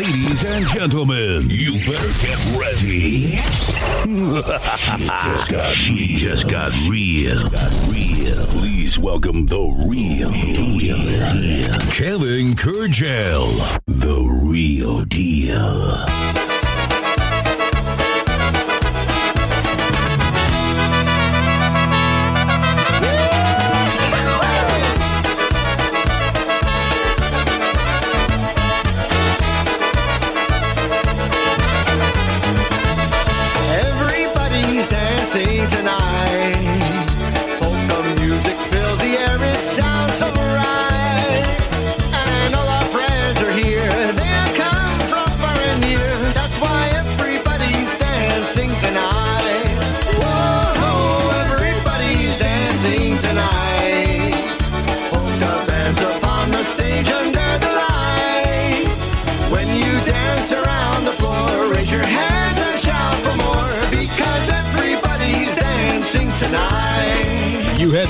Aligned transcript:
Ladies 0.00 0.44
and 0.46 0.66
gentlemen, 0.66 1.50
you 1.50 1.72
better 1.72 2.08
get 2.26 2.38
ready. 2.58 3.36
just 4.96 5.52
got, 5.52 5.74
she 5.74 6.16
just 6.16 6.48
got 6.48 6.72
real. 6.88 7.36
Real. 7.86 8.46
Please 8.46 8.98
welcome 8.98 9.44
the 9.44 9.60
real 9.60 10.30
real, 10.30 10.78
deal. 10.78 11.74
Kevin 11.92 12.54
Kurdziel. 12.54 13.82
The 13.86 14.22
real 14.42 15.04
deal. 15.04 16.19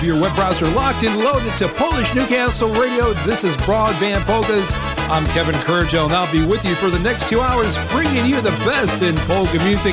Have 0.01 0.09
your 0.09 0.19
web 0.19 0.35
browser 0.35 0.67
locked 0.67 1.03
and 1.03 1.15
loaded 1.19 1.59
to 1.59 1.69
Polish 1.69 2.15
Newcastle 2.15 2.73
Radio. 2.73 3.13
This 3.27 3.45
is 3.45 3.55
Broadband 3.59 4.25
Polkas. 4.25 4.73
I'm 5.13 5.27
Kevin 5.27 5.55
Kurdziel, 5.57 6.07
and 6.07 6.15
I'll 6.15 6.33
be 6.33 6.43
with 6.43 6.65
you 6.65 6.75
for 6.75 6.89
the 6.89 6.99
next 7.01 7.29
two 7.29 7.43
hours, 7.43 7.77
bringing 7.91 8.25
you 8.25 8.41
the 8.41 8.49
best 8.65 9.03
in 9.03 9.15
polka 9.29 9.59
music. 9.63 9.93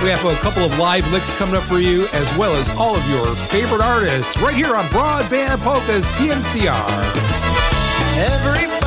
We 0.00 0.10
have 0.10 0.24
a 0.24 0.36
couple 0.36 0.62
of 0.62 0.78
live 0.78 1.10
licks 1.10 1.34
coming 1.34 1.56
up 1.56 1.64
for 1.64 1.80
you, 1.80 2.06
as 2.12 2.32
well 2.36 2.54
as 2.54 2.70
all 2.70 2.94
of 2.94 3.04
your 3.10 3.34
favorite 3.48 3.80
artists, 3.80 4.38
right 4.38 4.54
here 4.54 4.76
on 4.76 4.84
Broadband 4.90 5.58
Polkas 5.58 6.06
PNCR. 6.10 6.78
Everybody's 8.16 8.77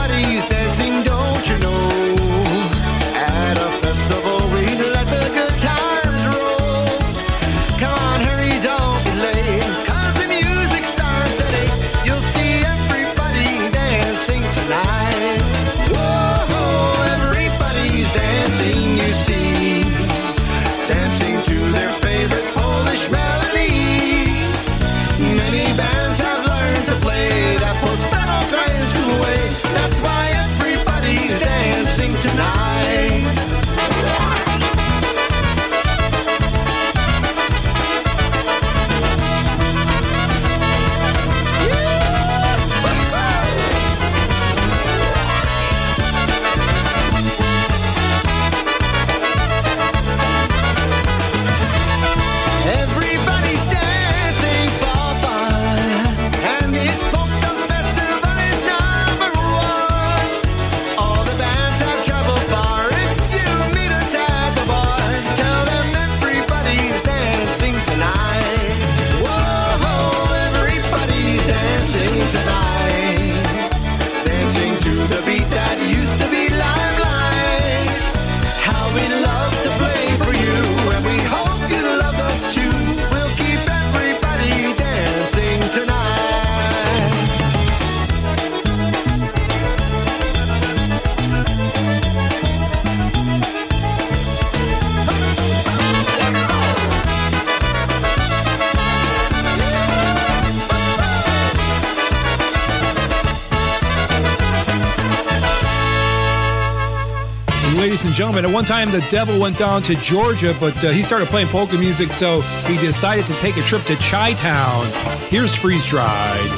Ladies 108.01 108.17
and 108.17 108.17
gentlemen, 108.17 108.45
at 108.45 108.51
one 108.51 108.66
time 108.66 108.89
the 108.89 109.06
devil 109.12 109.39
went 109.39 109.59
down 109.59 109.84
to 109.84 109.94
Georgia, 109.94 110.56
but 110.59 110.75
uh, 110.84 110.89
he 110.89 111.03
started 111.03 111.28
playing 111.28 111.50
polka 111.50 111.78
music, 111.78 112.12
so 112.12 112.41
he 112.66 112.75
decided 112.78 113.28
to 113.28 113.34
take 113.35 113.57
a 113.57 113.62
trip 113.62 113.84
to 113.84 113.95
Chi 113.97 114.34
Town. 114.34 114.88
Here's 115.29 115.53
Freeze 115.53 115.85
Dried. 115.85 116.50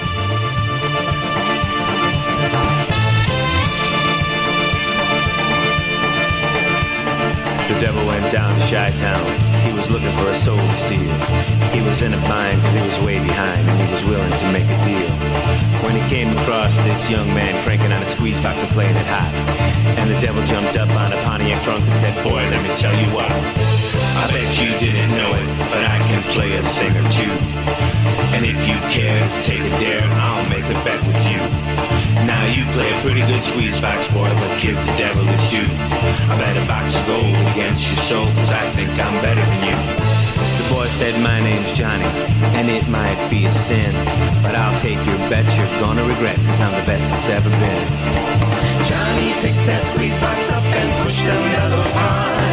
The 7.68 7.78
devil 7.78 8.06
went 8.06 8.32
down 8.32 8.58
to 8.58 8.66
Chi 8.66 8.92
Town. 8.92 9.43
Was 9.84 9.92
looking 9.92 10.16
for 10.16 10.30
a 10.30 10.34
soul 10.34 10.56
to 10.56 10.76
steal. 10.78 11.12
He 11.74 11.82
was 11.82 12.02
in 12.04 12.14
a 12.14 12.18
bind 12.30 12.56
because 12.62 12.74
he 12.74 12.82
was 12.88 13.00
way 13.02 13.20
behind 13.20 13.68
and 13.68 13.82
he 13.82 13.92
was 13.92 14.02
willing 14.06 14.32
to 14.32 14.52
make 14.54 14.64
a 14.64 14.80
deal. 14.86 15.12
When 15.84 15.94
he 15.94 16.10
came 16.10 16.30
across 16.38 16.78
this 16.78 17.10
young 17.10 17.28
man 17.34 17.62
cranking 17.66 17.92
on 17.92 18.02
a 18.02 18.06
squeeze 18.06 18.40
box 18.40 18.62
and 18.62 18.72
playing 18.72 18.96
it 18.96 19.06
hot, 19.08 19.34
and 20.00 20.10
the 20.10 20.22
devil 20.22 20.42
jumped 20.46 20.78
up 20.78 20.88
on 20.88 21.12
a 21.12 21.18
Pontiac 21.24 21.62
trunk 21.64 21.84
and 21.84 21.98
said, 21.98 22.24
Boy, 22.24 22.48
let 22.48 22.64
me 22.64 22.74
tell 22.78 22.96
you 22.96 23.08
what. 23.14 23.73
I 24.24 24.32
bet 24.32 24.56
you 24.56 24.72
didn't 24.80 25.12
know 25.20 25.36
it, 25.36 25.48
but 25.68 25.84
I 25.84 26.00
can 26.00 26.24
play 26.32 26.56
a 26.56 26.64
thing 26.80 26.96
or 26.96 27.04
two. 27.12 27.34
And 28.32 28.48
if 28.48 28.56
you 28.64 28.80
care, 28.88 29.20
take 29.44 29.60
a 29.60 29.74
dare, 29.84 30.08
I'll 30.16 30.48
make 30.48 30.64
a 30.64 30.80
bet 30.88 30.96
with 31.04 31.20
you. 31.28 31.44
Now 32.24 32.40
you 32.48 32.64
play 32.72 32.88
a 32.88 32.98
pretty 33.04 33.20
good 33.28 33.44
squeeze 33.44 33.76
box, 33.84 34.08
boy, 34.16 34.32
but 34.32 34.52
give 34.64 34.80
the 34.80 34.96
devil 34.96 35.28
his 35.28 35.44
due. 35.52 35.68
I 36.32 36.40
bet 36.40 36.56
a 36.56 36.64
box 36.72 36.96
of 36.96 37.04
gold 37.04 37.36
against 37.52 37.84
your 37.84 38.00
soul, 38.08 38.28
cause 38.40 38.56
I 38.56 38.64
think 38.72 38.96
I'm 38.96 39.12
better 39.20 39.44
than 39.44 39.62
you. 39.68 39.78
The 40.40 40.66
boy 40.72 40.88
said, 40.88 41.20
My 41.20 41.44
name's 41.44 41.76
Johnny, 41.76 42.08
and 42.56 42.72
it 42.72 42.88
might 42.88 43.20
be 43.28 43.44
a 43.44 43.52
sin, 43.52 43.92
but 44.40 44.56
I'll 44.56 44.80
take 44.80 45.04
your 45.04 45.20
bet 45.28 45.44
you're 45.60 45.68
gonna 45.84 46.08
regret, 46.08 46.40
cause 46.48 46.64
I'm 46.64 46.72
the 46.72 46.88
best 46.88 47.12
it's 47.12 47.28
ever 47.28 47.52
been. 47.52 47.84
Johnny, 48.88 49.36
pick 49.44 49.56
that 49.68 49.84
squeeze 49.92 50.16
box 50.24 50.48
up 50.48 50.64
and 50.64 50.88
push 51.04 51.20
them 51.28 51.44
bellows 51.60 51.92
hard. 51.92 52.53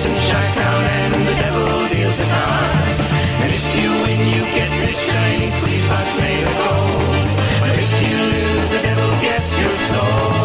Broke 0.00 0.12
in 0.12 0.20
Chi-Town 0.30 0.84
and 0.84 1.14
the 1.14 1.34
devil 1.34 1.88
deals 1.88 2.16
the 2.16 2.24
cards. 2.24 3.00
And 3.42 3.50
if 3.52 3.64
you 3.76 3.90
win, 4.02 4.20
you 4.32 4.44
get 4.56 4.70
this 4.86 4.98
shiny 4.98 5.50
squeeze 5.50 5.86
box 5.88 6.16
made 6.16 6.42
of 6.42 6.56
gold. 6.56 7.28
But 7.60 7.76
if 7.76 7.92
you 8.00 8.16
lose, 8.16 8.68
the 8.70 8.80
devil 8.80 9.10
gets 9.20 9.60
your 9.60 9.76
soul. 9.90 10.40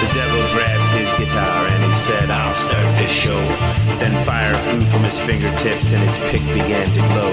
The 0.00 0.10
devil 0.14 0.42
grabbed 0.54 0.90
his 0.98 1.10
guitar 1.18 1.66
and 1.66 1.82
he 1.82 1.92
said, 1.92 2.30
I'll 2.30 2.54
start 2.54 2.98
this 2.98 3.10
show. 3.10 3.55
Then 3.98 4.24
fire 4.24 4.54
flew 4.68 4.84
from 4.86 5.04
his 5.04 5.18
fingertips 5.18 5.92
and 5.92 6.02
his 6.02 6.18
pick 6.30 6.42
began 6.52 6.86
to 6.88 7.00
glow. 7.12 7.32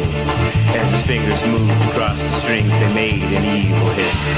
As 0.80 0.92
his 0.92 1.02
fingers 1.02 1.46
moved 1.46 1.72
across 1.90 2.20
the 2.22 2.34
strings, 2.42 2.70
they 2.70 2.94
made 2.94 3.24
an 3.24 3.44
evil 3.44 3.90
hiss. 3.92 4.36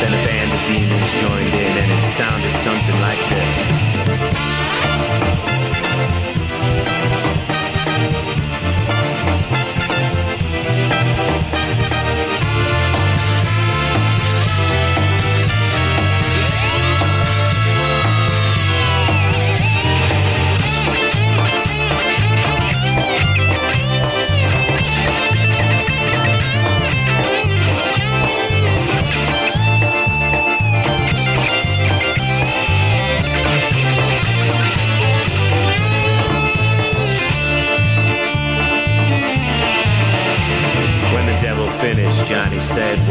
Then 0.00 0.12
a 0.14 0.22
band 0.26 0.50
of 0.52 0.60
demons 0.66 1.12
joined 1.20 1.54
in 1.54 1.72
and 1.76 1.90
it 1.92 2.02
sounded 2.02 2.54
something 2.54 3.00
like 3.00 3.22
this. 3.28 4.53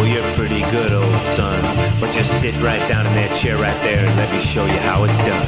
Well, 0.03 0.11
you're 0.11 0.35
pretty 0.35 0.59
good, 0.69 0.91
old 0.91 1.23
son. 1.23 1.63
But 2.01 2.11
just 2.11 2.41
sit 2.41 2.53
right 2.59 2.83
down 2.91 3.07
in 3.07 3.13
that 3.15 3.31
chair 3.39 3.55
right 3.55 3.79
there 3.87 4.03
and 4.03 4.11
let 4.19 4.27
me 4.35 4.43
show 4.43 4.67
you 4.67 4.75
how 4.83 5.07
it's 5.07 5.15
done. 5.15 5.47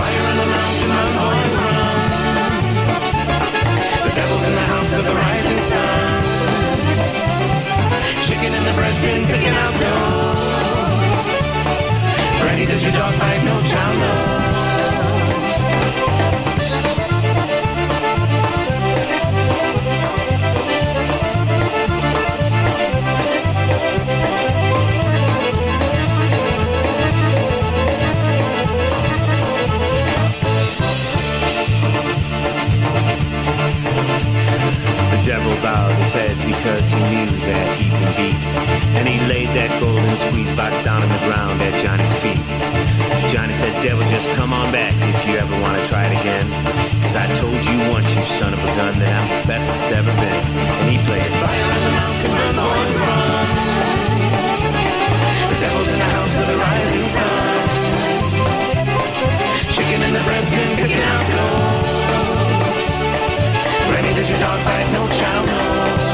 Fire 0.00 0.24
in 0.32 0.36
the 0.40 0.48
mountain, 0.48 0.88
run, 0.96 1.12
boys, 1.20 1.54
run. 1.60 2.08
The 4.00 4.12
devil's 4.16 4.44
in 4.48 4.54
the 4.56 4.64
house 4.64 4.92
of 4.96 5.04
the 5.04 5.12
rising 5.12 5.60
sun. 5.60 6.24
Chicken 8.24 8.48
in 8.48 8.64
the 8.64 8.72
breast 8.80 8.96
bin, 9.04 9.28
picking 9.28 9.52
out 9.52 9.76
gold. 9.76 10.40
Granny, 12.40 12.64
does 12.64 12.80
your 12.80 12.96
dog 12.96 13.12
bite? 13.20 13.44
No 13.44 13.60
child 13.68 13.96
knows. 14.00 14.69
Bowed 35.62 35.92
his 36.00 36.12
head 36.12 36.36
because 36.44 36.90
he 36.90 37.00
knew 37.12 37.30
that 37.48 37.66
he'd 37.76 37.92
been 37.92 38.14
beat. 38.16 38.40
And 38.96 39.08
he 39.08 39.20
laid 39.28 39.48
that 39.56 39.70
golden 39.80 40.16
squeeze 40.16 40.52
box 40.52 40.80
down 40.80 41.02
on 41.04 41.08
the 41.08 41.22
ground 41.28 41.60
at 41.62 41.76
Johnny's 41.80 42.16
feet. 42.20 42.40
Johnny 43.28 43.52
said, 43.52 43.72
Devil, 43.84 44.04
just 44.08 44.28
come 44.36 44.52
on 44.52 44.72
back 44.72 44.96
if 44.96 45.16
you 45.28 45.36
ever 45.36 45.54
want 45.60 45.78
to 45.78 45.84
try 45.84 46.08
it 46.08 46.14
again. 46.16 46.48
Cause 47.04 47.16
I 47.16 47.28
told 47.36 47.60
you 47.64 47.76
once, 47.92 48.08
you 48.16 48.24
son 48.24 48.52
of 48.52 48.60
a 48.60 48.72
gun, 48.76 48.98
that 48.98 49.12
I'm 49.12 49.28
the 49.28 49.46
best 49.46 49.68
that's 49.68 49.92
ever 49.92 50.12
been. 50.12 50.40
And 50.80 50.88
he 50.88 50.96
played. 51.04 51.30
Fire 51.40 51.68
in 51.76 51.82
the 51.84 51.94
mountain, 52.00 52.32
run, 52.32 52.54
boys, 52.60 52.98
run. 53.00 53.46
The 55.50 55.56
devil's 55.60 55.90
in 55.92 55.98
the 56.00 56.10
house 56.16 56.34
of 56.40 56.46
the 56.48 56.58
rising 56.58 57.08
sun. 57.12 57.40
Chicken 59.70 60.00
in 60.08 60.12
the 60.16 60.22
bread 60.24 60.44
picking 60.76 61.04
out 61.04 61.99
digital 64.20 64.56
bank, 64.64 64.92
no 64.92 65.08
channel. 65.08 66.09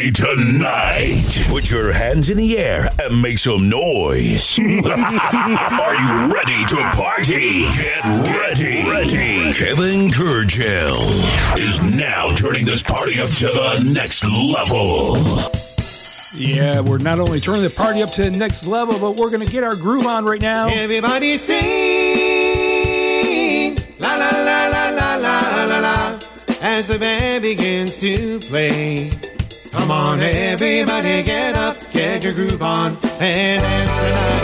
party 0.00 0.12
tonight. 0.12 1.44
Put 1.48 1.70
your 1.70 1.92
hands 1.92 2.30
in 2.30 2.38
the 2.38 2.56
air 2.58 2.88
and 3.02 3.20
make 3.20 3.36
some 3.38 3.68
noise. 3.68 4.58
Are 4.58 4.64
you 4.64 6.32
ready 6.32 6.64
to 6.66 6.76
party? 6.94 7.68
Get 7.70 8.02
ready. 8.04 8.88
ready. 8.88 9.52
Kevin 9.52 10.08
Kurdziel 10.10 11.58
is 11.58 11.82
now 11.82 12.34
turning 12.34 12.64
this 12.64 12.82
party 12.82 13.20
up 13.20 13.28
to 13.28 13.46
the 13.46 13.84
next 13.92 14.24
level. 14.24 15.16
Yeah, 16.34 16.80
we're 16.80 16.98
not 16.98 17.20
only 17.20 17.40
turning 17.40 17.62
the 17.62 17.70
party 17.70 18.02
up 18.02 18.10
to 18.12 18.30
the 18.30 18.30
next 18.30 18.66
level, 18.66 18.98
but 18.98 19.16
we're 19.16 19.30
going 19.30 19.44
to 19.46 19.52
get 19.52 19.64
our 19.64 19.76
groove 19.76 20.06
on 20.06 20.24
right 20.24 20.40
now. 20.40 20.68
Everybody 20.68 21.36
sing. 21.36 21.58
La 23.98 24.16
la 24.16 24.30
la 24.30 24.68
la 24.68 24.88
la 24.90 25.16
la 25.16 25.64
la 25.64 25.78
la. 25.80 26.18
As 26.62 26.88
the 26.88 26.98
band 26.98 27.42
begins 27.42 27.96
to 27.96 28.40
play. 28.40 29.10
Come 29.72 29.90
on, 29.92 30.20
everybody, 30.20 31.22
get 31.22 31.54
up, 31.54 31.76
get 31.92 32.24
your 32.24 32.32
groove 32.32 32.60
on, 32.60 32.98
and 33.20 33.62
dance 33.62 33.92
the 33.92 34.10
night 34.10 34.42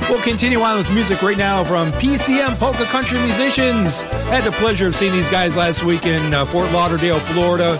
away. 0.00 0.08
We'll 0.08 0.22
continue 0.22 0.60
on 0.60 0.78
with 0.78 0.90
music 0.90 1.20
right 1.20 1.36
now 1.36 1.62
from 1.62 1.92
PCM 1.92 2.56
Polka 2.58 2.84
Country 2.84 3.18
Musicians. 3.18 4.02
I 4.04 4.40
had 4.40 4.44
the 4.44 4.52
pleasure 4.52 4.86
of 4.86 4.94
seeing 4.96 5.12
these 5.12 5.28
guys 5.28 5.54
last 5.54 5.82
week 5.84 6.06
in 6.06 6.32
uh, 6.32 6.46
Fort 6.46 6.72
Lauderdale, 6.72 7.20
Florida. 7.20 7.76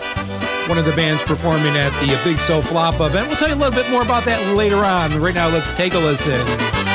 One 0.69 0.77
of 0.77 0.85
the 0.85 0.93
bands 0.93 1.23
performing 1.23 1.75
at 1.77 1.93
the 2.01 2.21
Big 2.23 2.39
So 2.41 2.61
Flop 2.61 3.01
event. 3.01 3.29
We'll 3.29 3.37
tell 3.37 3.49
you 3.49 3.55
a 3.55 3.57
little 3.57 3.75
bit 3.75 3.91
more 3.91 4.03
about 4.03 4.25
that 4.25 4.55
later 4.55 4.85
on. 4.85 5.19
Right 5.21 5.35
now, 5.35 5.49
let's 5.49 5.73
take 5.73 5.95
a 5.95 5.99
listen. 5.99 6.94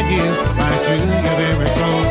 Inside 0.00 0.16
you, 0.16 0.32
to 0.86 1.06
your 1.06 1.36
very 1.36 1.68
soul. 1.68 2.02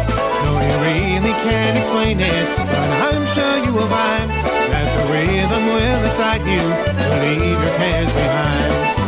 No, 0.45 0.59
you 0.61 0.75
really 0.85 1.33
can't 1.43 1.77
explain 1.77 2.19
it, 2.19 2.57
but 2.57 2.89
I'm 3.13 3.25
sure 3.25 3.65
you 3.65 3.73
will 3.73 3.87
find 3.87 4.29
that 4.29 4.87
the 4.95 5.13
rhythm 5.13 5.65
will 5.67 6.05
excite 6.05 6.41
you 6.41 6.61
to 6.61 7.09
leave 7.21 7.51
your 7.51 7.77
cares 7.77 8.13
behind. 8.13 8.98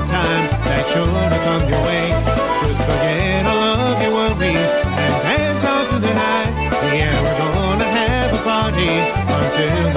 Good 0.00 0.08
times 0.08 0.50
that 0.64 0.84
sure 0.88 1.04
to 1.04 1.38
come 1.44 1.64
your 1.68 1.82
way. 1.84 2.06
Just 2.64 2.80
forget 2.88 3.46
all 3.46 3.60
of 3.88 4.02
your 4.02 4.12
worries 4.12 4.72
and 5.02 5.12
dance 5.24 5.64
all 5.64 5.84
through 5.88 6.00
the 6.00 6.14
night. 6.14 6.52
Yeah, 6.92 7.12
we're 7.22 7.38
gonna 7.38 7.84
have 7.84 8.32
a 8.34 8.42
party 8.42 8.92
until 9.36 9.89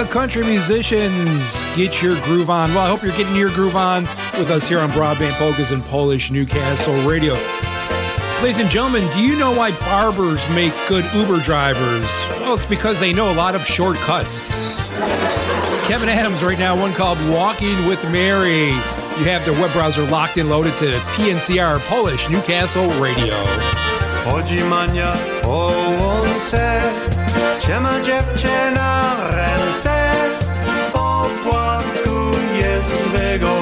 Of 0.00 0.08
country 0.08 0.44
musicians. 0.44 1.66
Get 1.76 2.00
your 2.00 2.18
groove 2.22 2.48
on. 2.48 2.70
Well, 2.70 2.86
I 2.86 2.88
hope 2.88 3.02
you're 3.02 3.14
getting 3.18 3.36
your 3.36 3.50
groove 3.50 3.76
on 3.76 4.04
with 4.38 4.50
us 4.50 4.66
here 4.66 4.78
on 4.78 4.88
Broadband 4.92 5.32
Polkas 5.32 5.72
and 5.72 5.84
Polish 5.84 6.30
Newcastle 6.30 6.94
Radio. 7.02 7.34
Ladies 8.40 8.60
and 8.60 8.70
gentlemen, 8.70 9.06
do 9.12 9.22
you 9.22 9.36
know 9.36 9.52
why 9.52 9.72
barbers 9.72 10.48
make 10.48 10.72
good 10.88 11.04
Uber 11.12 11.40
drivers? 11.42 12.08
Well, 12.40 12.54
it's 12.54 12.64
because 12.64 12.98
they 12.98 13.12
know 13.12 13.30
a 13.30 13.34
lot 13.34 13.54
of 13.54 13.66
shortcuts. 13.66 14.74
Kevin 15.86 16.08
Adams 16.08 16.42
right 16.42 16.58
now, 16.58 16.80
one 16.80 16.94
called 16.94 17.18
Walking 17.28 17.86
with 17.86 18.02
Mary. 18.10 18.68
You 18.68 19.26
have 19.26 19.44
their 19.44 19.52
web 19.60 19.72
browser 19.72 20.04
locked 20.04 20.38
and 20.38 20.48
loaded 20.48 20.78
to 20.78 20.98
PNCR 21.12 21.78
Polish 21.80 22.30
Newcastle 22.30 22.88
Radio. 22.98 23.36
Gdzie 27.70 27.80
ma 27.80 28.00
dziewczyna 28.00 29.16
ręce, 29.30 30.12
opłakuje 30.92 32.70
swego. 32.84 33.54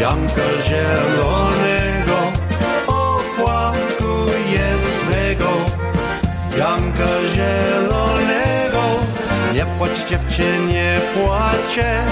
Janka 0.00 0.48
zielonego, 0.62 2.18
opłakuje 2.86 4.68
swego. 4.90 5.50
Janka 6.58 7.08
zielonego. 7.34 8.82
Nie 9.54 9.66
płacz 9.66 10.08
dziewczynie, 10.10 11.00
płacie, 11.14 12.02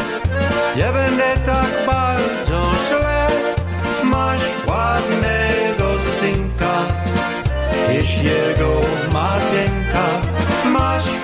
nie 0.77 0.93
będę 0.93 1.35
tak 1.47 1.87
bardzo 1.87 2.71
źle, 2.89 3.27
masz 4.05 4.67
ładnego 4.67 6.03
synka. 6.21 6.77
Tyś 7.87 8.23
jego 8.23 8.81
masz 9.13 9.37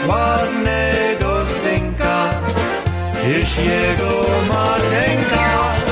ładnego 0.09 1.47
synka, 1.63 2.31
tyś 3.23 3.57
jego 3.57 4.25
mateńka. 4.49 5.92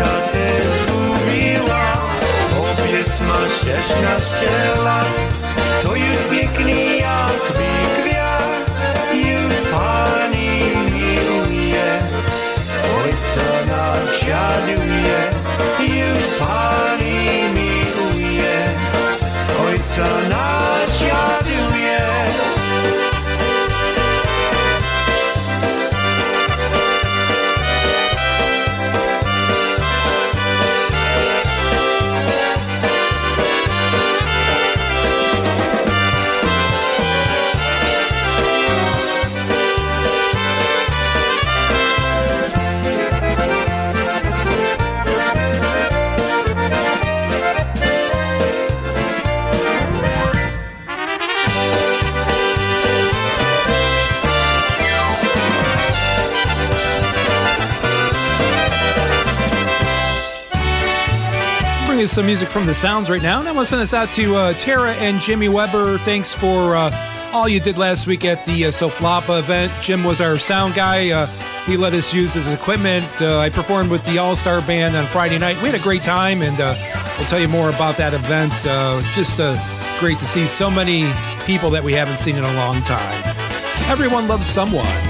Gdzie 0.00 0.08
tatę 0.08 0.60
zgubiła? 0.78 1.84
Powiedz 2.56 3.20
ma 3.20 3.48
szesnaście 3.48 4.82
lat, 4.84 5.08
to 5.82 5.96
już 5.96 6.18
pięknie 6.30 6.96
jak 6.96 7.40
wigwiazd, 7.58 8.70
już 9.14 9.70
pani 9.70 10.48
miłuje. 10.90 11.98
Ojca 13.04 13.50
naśladuje, 13.66 15.20
już 15.78 16.20
Pani 16.38 17.44
miłuje. 17.54 18.68
Ojca 19.66 20.04
naśladuje. 20.04 20.49
Some 62.08 62.26
music 62.26 62.48
from 62.48 62.66
the 62.66 62.74
sounds 62.74 63.10
right 63.10 63.22
now. 63.22 63.40
And 63.40 63.48
I 63.48 63.52
want 63.52 63.66
to 63.66 63.70
send 63.70 63.82
this 63.82 63.92
out 63.92 64.10
to 64.12 64.36
uh, 64.36 64.52
Tara 64.54 64.92
and 64.94 65.20
Jimmy 65.20 65.48
Weber. 65.48 65.98
Thanks 65.98 66.32
for 66.32 66.74
uh, 66.74 67.30
all 67.32 67.48
you 67.48 67.60
did 67.60 67.78
last 67.78 68.06
week 68.06 68.24
at 68.24 68.44
the 68.44 68.66
uh, 68.66 68.68
Soflapa 68.68 69.38
event. 69.38 69.72
Jim 69.82 70.04
was 70.04 70.20
our 70.20 70.38
sound 70.38 70.74
guy. 70.74 71.10
Uh, 71.10 71.26
he 71.66 71.76
let 71.76 71.92
us 71.92 72.14
use 72.14 72.32
his 72.32 72.46
equipment. 72.50 73.06
Uh, 73.20 73.38
I 73.38 73.50
performed 73.50 73.90
with 73.90 74.04
the 74.06 74.18
All 74.18 74.36
Star 74.36 74.60
Band 74.62 74.96
on 74.96 75.06
Friday 75.06 75.38
night. 75.38 75.56
We 75.62 75.68
had 75.68 75.74
a 75.74 75.82
great 75.82 76.02
time, 76.02 76.42
and 76.42 76.58
uh, 76.60 76.74
we'll 77.18 77.26
tell 77.26 77.40
you 77.40 77.48
more 77.48 77.68
about 77.68 77.96
that 77.96 78.14
event. 78.14 78.52
Just 79.14 79.38
great 79.98 80.18
to 80.18 80.26
see 80.26 80.46
so 80.46 80.70
many 80.70 81.10
people 81.44 81.70
that 81.70 81.82
we 81.82 81.92
haven't 81.92 82.18
seen 82.18 82.36
in 82.36 82.44
a 82.44 82.54
long 82.54 82.82
time. 82.82 83.36
Everyone 83.90 84.26
loves 84.26 84.46
someone. 84.46 85.09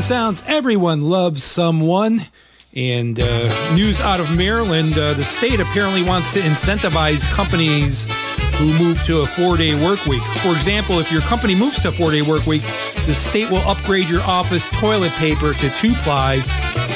The 0.00 0.06
Sounds. 0.06 0.42
Everyone 0.46 1.02
loves 1.02 1.44
someone. 1.44 2.22
And 2.74 3.20
uh, 3.20 3.74
news 3.74 4.00
out 4.00 4.18
of 4.18 4.34
Maryland 4.34 4.94
uh, 4.94 5.12
the 5.12 5.24
state 5.24 5.60
apparently 5.60 6.02
wants 6.02 6.32
to 6.32 6.38
incentivize 6.38 7.26
companies 7.26 8.06
who 8.54 8.72
move 8.82 9.02
to 9.04 9.20
a 9.20 9.26
four 9.26 9.58
day 9.58 9.74
work 9.84 10.02
week. 10.06 10.22
For 10.40 10.52
example, 10.52 11.00
if 11.00 11.12
your 11.12 11.20
company 11.22 11.54
moves 11.54 11.82
to 11.82 11.88
a 11.88 11.92
four 11.92 12.12
day 12.12 12.22
work 12.22 12.46
week, 12.46 12.62
the 13.04 13.14
state 13.14 13.50
will 13.50 13.64
upgrade 13.68 14.08
your 14.08 14.22
office 14.22 14.70
toilet 14.70 15.12
paper 15.12 15.52
to 15.52 15.70
two 15.70 15.92
ply 15.96 16.40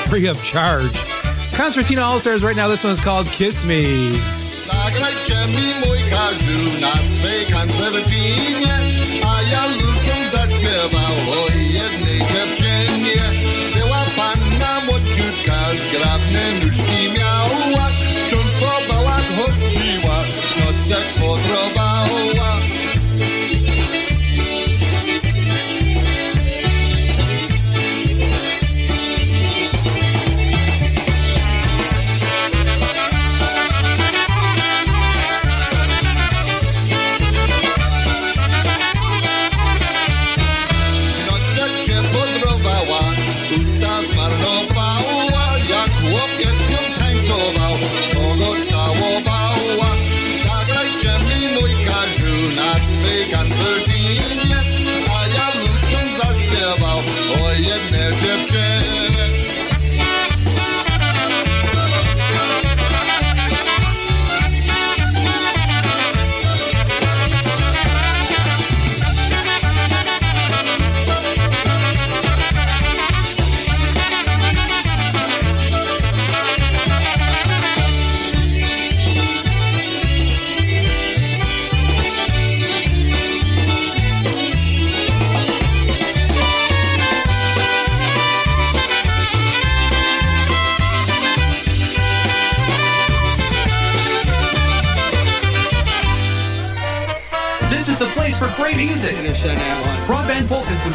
free 0.08 0.26
of 0.26 0.42
charge. 0.42 0.94
Concertina 1.52 2.00
All 2.00 2.18
Stars 2.18 2.42
right 2.42 2.56
now, 2.56 2.68
this 2.68 2.84
one's 2.84 3.00
called 3.00 3.26
Kiss 3.26 3.66
Me. 3.66 4.12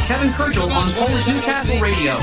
Kevin 0.09 0.29
Kurdziel 0.29 0.71
on 0.71 0.89
Polish 0.93 1.27
Newcastle 1.27 1.77
Radio. 1.77 2.15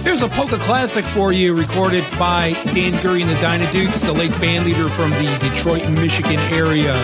Here's 0.00 0.22
a 0.22 0.28
polka 0.28 0.56
classic 0.56 1.04
for 1.04 1.30
you, 1.30 1.54
recorded 1.54 2.06
by 2.18 2.54
Dan 2.72 3.02
Gurry 3.02 3.20
and 3.20 3.30
the 3.30 3.34
Dynadukes, 3.34 4.06
the 4.06 4.14
late 4.14 4.30
band 4.40 4.64
leader 4.64 4.88
from 4.88 5.10
the 5.10 5.38
Detroit, 5.42 5.86
Michigan 5.90 6.40
area. 6.50 6.94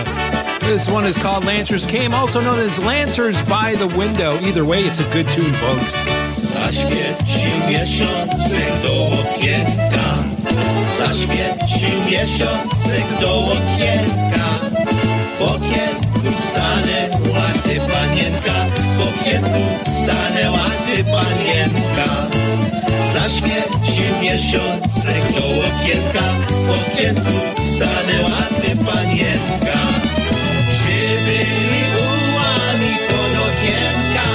This 0.61 0.89
one 0.89 1.05
is 1.05 1.15
called 1.15 1.45
Lancers 1.45 1.85
Came, 1.85 2.15
also 2.15 2.41
known 2.41 2.57
as 2.57 2.83
Lancers 2.83 3.39
by 3.43 3.75
the 3.75 3.87
Window. 3.95 4.39
Either 4.39 4.65
way, 4.65 4.79
it's 4.79 4.99
a 4.99 5.07
good 5.13 5.29
tune, 5.29 5.53
folks. 5.53 5.93
Zaświecił 6.37 7.67
miesiączek 7.67 8.81
do 8.83 9.07
okienka 9.07 10.23
Zaświecił 10.97 12.01
miesiączek 12.05 13.19
do 13.19 13.45
okienka 13.45 14.40
Okienku 15.41 16.19
stanęła 16.47 17.47
ty 17.63 17.75
panienka. 17.79 18.55
W 18.97 19.01
okienku 19.01 19.63
stanęła 19.85 20.71
panienka. 21.03 22.27
Zaświecił 23.13 24.11
miesiączek 24.21 25.23
do 25.35 25.45
okienka 25.67 26.25
W 26.65 26.69
okienku 26.69 27.31
stanęła 27.73 28.41
ty 28.61 28.75
panienka. 28.85 29.77
Przybyli 30.69 31.83
ułani 31.97 32.93
pod 33.09 33.33
okienka. 33.47 34.27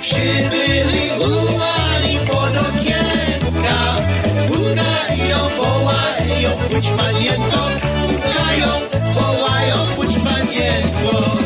Przybyli 0.00 1.04
ułani 1.18 2.18
pod 2.26 2.54
okienka. 2.68 3.78
Pukają, 4.48 5.38
wołają, 5.56 6.50
pójdź 6.70 6.88
panienko 6.88 7.60
Pukają, 8.08 8.99
pójdź 10.60 11.39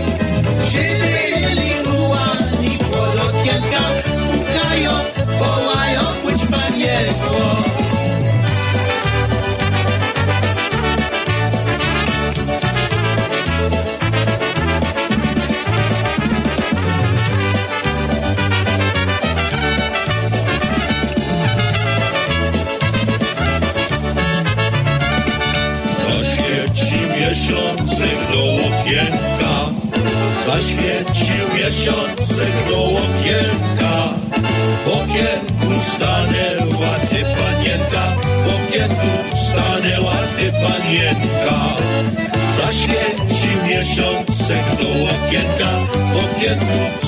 W 46.54 46.60
okienku 46.62 47.03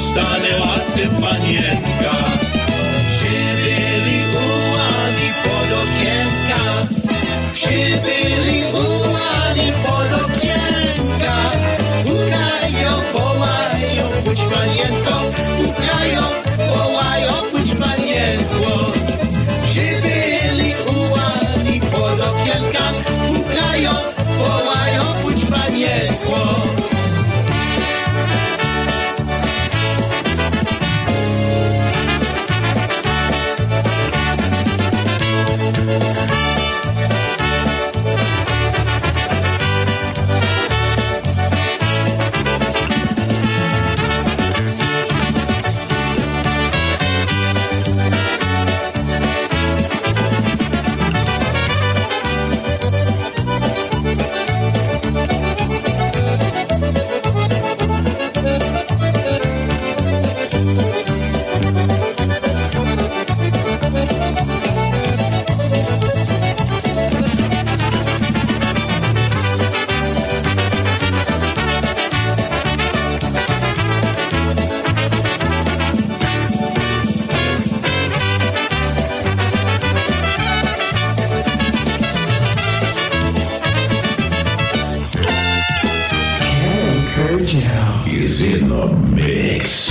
the 88.76 88.94
mix. 89.14 89.88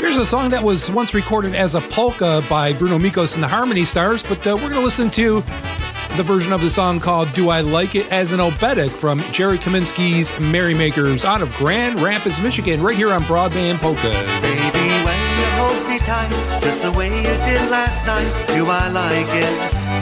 Here's 0.00 0.18
a 0.18 0.26
song 0.26 0.50
that 0.50 0.62
was 0.62 0.90
once 0.90 1.14
recorded 1.14 1.54
as 1.54 1.74
a 1.74 1.80
polka 1.80 2.42
by 2.50 2.72
Bruno 2.74 2.98
Mikos 2.98 3.34
and 3.34 3.42
the 3.42 3.48
Harmony 3.48 3.84
Stars, 3.84 4.22
but 4.22 4.46
uh, 4.46 4.50
we're 4.54 4.68
going 4.68 4.74
to 4.74 4.80
listen 4.80 5.10
to 5.12 5.42
the 6.16 6.22
version 6.22 6.52
of 6.52 6.60
the 6.60 6.70
song 6.70 7.00
called 7.00 7.32
Do 7.32 7.48
I 7.48 7.60
Like 7.60 7.94
It 7.94 8.10
as 8.12 8.32
an 8.32 8.40
Obedic 8.40 8.90
from 8.90 9.20
Jerry 9.32 9.58
Kaminsky's 9.58 10.38
Merrymakers 10.38 11.24
out 11.24 11.40
of 11.40 11.52
Grand 11.54 12.00
Rapids, 12.00 12.40
Michigan, 12.40 12.82
right 12.82 12.96
here 12.96 13.12
on 13.12 13.22
Broadband 13.22 13.78
Polka. 13.78 14.02
Baby, 14.02 14.88
when 15.04 15.38
you 15.38 15.46
hold 15.56 15.88
me 15.88 15.98
tight, 16.00 16.30
just 16.62 16.82
the 16.82 16.92
way 16.92 17.08
you 17.08 17.22
did 17.22 17.70
last 17.70 18.06
night, 18.06 18.46
do 18.54 18.66
I 18.66 18.88
like 18.88 19.28
it? 19.28 19.54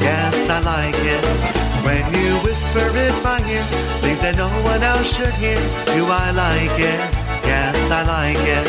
Yes, 0.02 0.50
I 0.50 0.60
like 0.60 0.94
it. 0.98 1.73
When 1.84 2.00
you 2.16 2.32
whisper 2.40 2.88
in 2.96 3.12
my 3.22 3.44
ear, 3.44 3.62
things 4.00 4.20
that 4.24 4.36
no 4.36 4.48
one 4.64 4.82
else 4.82 5.04
should 5.04 5.34
hear, 5.36 5.60
do 5.92 6.08
I 6.08 6.32
like 6.32 6.78
it? 6.80 7.00
Yes, 7.44 7.76
I 7.90 8.00
like 8.08 8.40
it. 8.40 8.66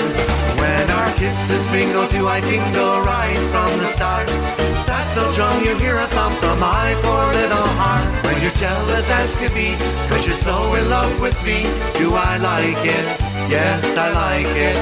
When 0.59 0.85
our 0.91 1.07
kisses 1.15 1.63
mingle, 1.71 2.07
do 2.11 2.27
I 2.27 2.41
tingle 2.41 2.99
right 3.07 3.39
from 3.55 3.71
the 3.79 3.87
start? 3.87 4.27
That's 4.83 5.13
so 5.15 5.23
drum 5.31 5.63
you 5.63 5.77
hear 5.79 5.95
a 5.95 6.07
thump 6.11 6.35
from 6.43 6.59
my 6.59 6.91
poor 7.03 7.23
little 7.39 7.69
heart. 7.79 8.03
When 8.27 8.35
you're 8.43 8.59
jealous 8.59 9.09
as 9.09 9.33
can 9.39 9.53
be, 9.55 9.79
cause 10.11 10.27
you're 10.27 10.35
so 10.35 10.75
in 10.75 10.89
love 10.89 11.15
with 11.21 11.39
me, 11.47 11.63
do 11.95 12.13
I 12.13 12.35
like 12.35 12.83
it? 12.83 13.05
Yes, 13.47 13.95
I 13.95 14.11
like 14.11 14.51
it. 14.59 14.75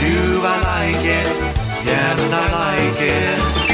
Do 0.00 0.16
I 0.40 0.56
like 0.72 1.04
it? 1.04 1.28
Yes, 1.84 2.20
I 2.32 2.44
like 2.56 3.00
it. 3.04 3.65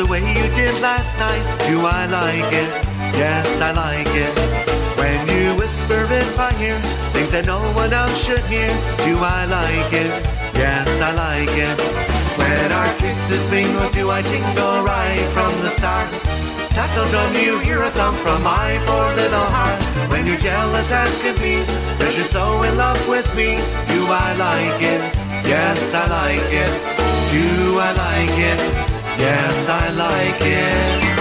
The 0.00 0.06
way 0.06 0.20
you 0.20 0.46
did 0.56 0.72
last 0.80 1.12
night, 1.18 1.44
do 1.68 1.76
I 1.84 2.06
like 2.06 2.48
it? 2.56 2.70
Yes, 3.20 3.60
I 3.60 3.70
like 3.72 4.08
it. 4.16 4.32
When 4.96 5.18
you 5.28 5.52
whisper 5.60 6.08
in 6.08 6.28
my 6.40 6.48
ear, 6.56 6.80
things 7.12 7.30
that 7.32 7.44
no 7.44 7.60
one 7.76 7.92
else 7.92 8.16
should 8.16 8.40
hear, 8.48 8.72
do 9.04 9.12
I 9.20 9.44
like 9.44 9.92
it? 9.92 10.08
Yes, 10.56 10.88
I 11.04 11.12
like 11.12 11.52
it. 11.52 11.76
When 12.40 12.72
our 12.72 12.88
kisses 12.96 13.44
mingle, 13.52 13.90
do 13.92 14.08
I 14.08 14.22
tingle 14.22 14.80
right 14.88 15.20
from 15.36 15.52
the 15.60 15.68
start? 15.68 16.08
That's 16.72 16.96
so 16.96 17.04
dumb 17.12 17.34
you 17.36 17.60
hear 17.60 17.82
a 17.82 17.90
thump 17.90 18.16
from 18.24 18.40
my 18.42 18.80
poor 18.88 19.04
little 19.20 19.48
heart. 19.52 19.76
When 20.08 20.24
you're 20.24 20.40
jealous 20.40 20.90
as 20.90 21.12
can 21.20 21.36
be, 21.44 21.60
cause 22.00 22.16
you're 22.16 22.24
so 22.24 22.62
in 22.62 22.74
love 22.78 23.00
with 23.06 23.28
me, 23.36 23.60
do 23.92 24.00
I 24.08 24.32
like 24.48 24.80
it? 24.80 25.02
Yes, 25.44 25.92
I 25.92 26.08
like 26.08 26.48
it. 26.48 26.72
Do 27.36 27.76
I 27.76 27.92
like 27.92 28.38
it? 28.40 28.89
Yes, 29.20 29.68
I 29.68 29.90
like 29.90 30.40
it. 30.40 31.19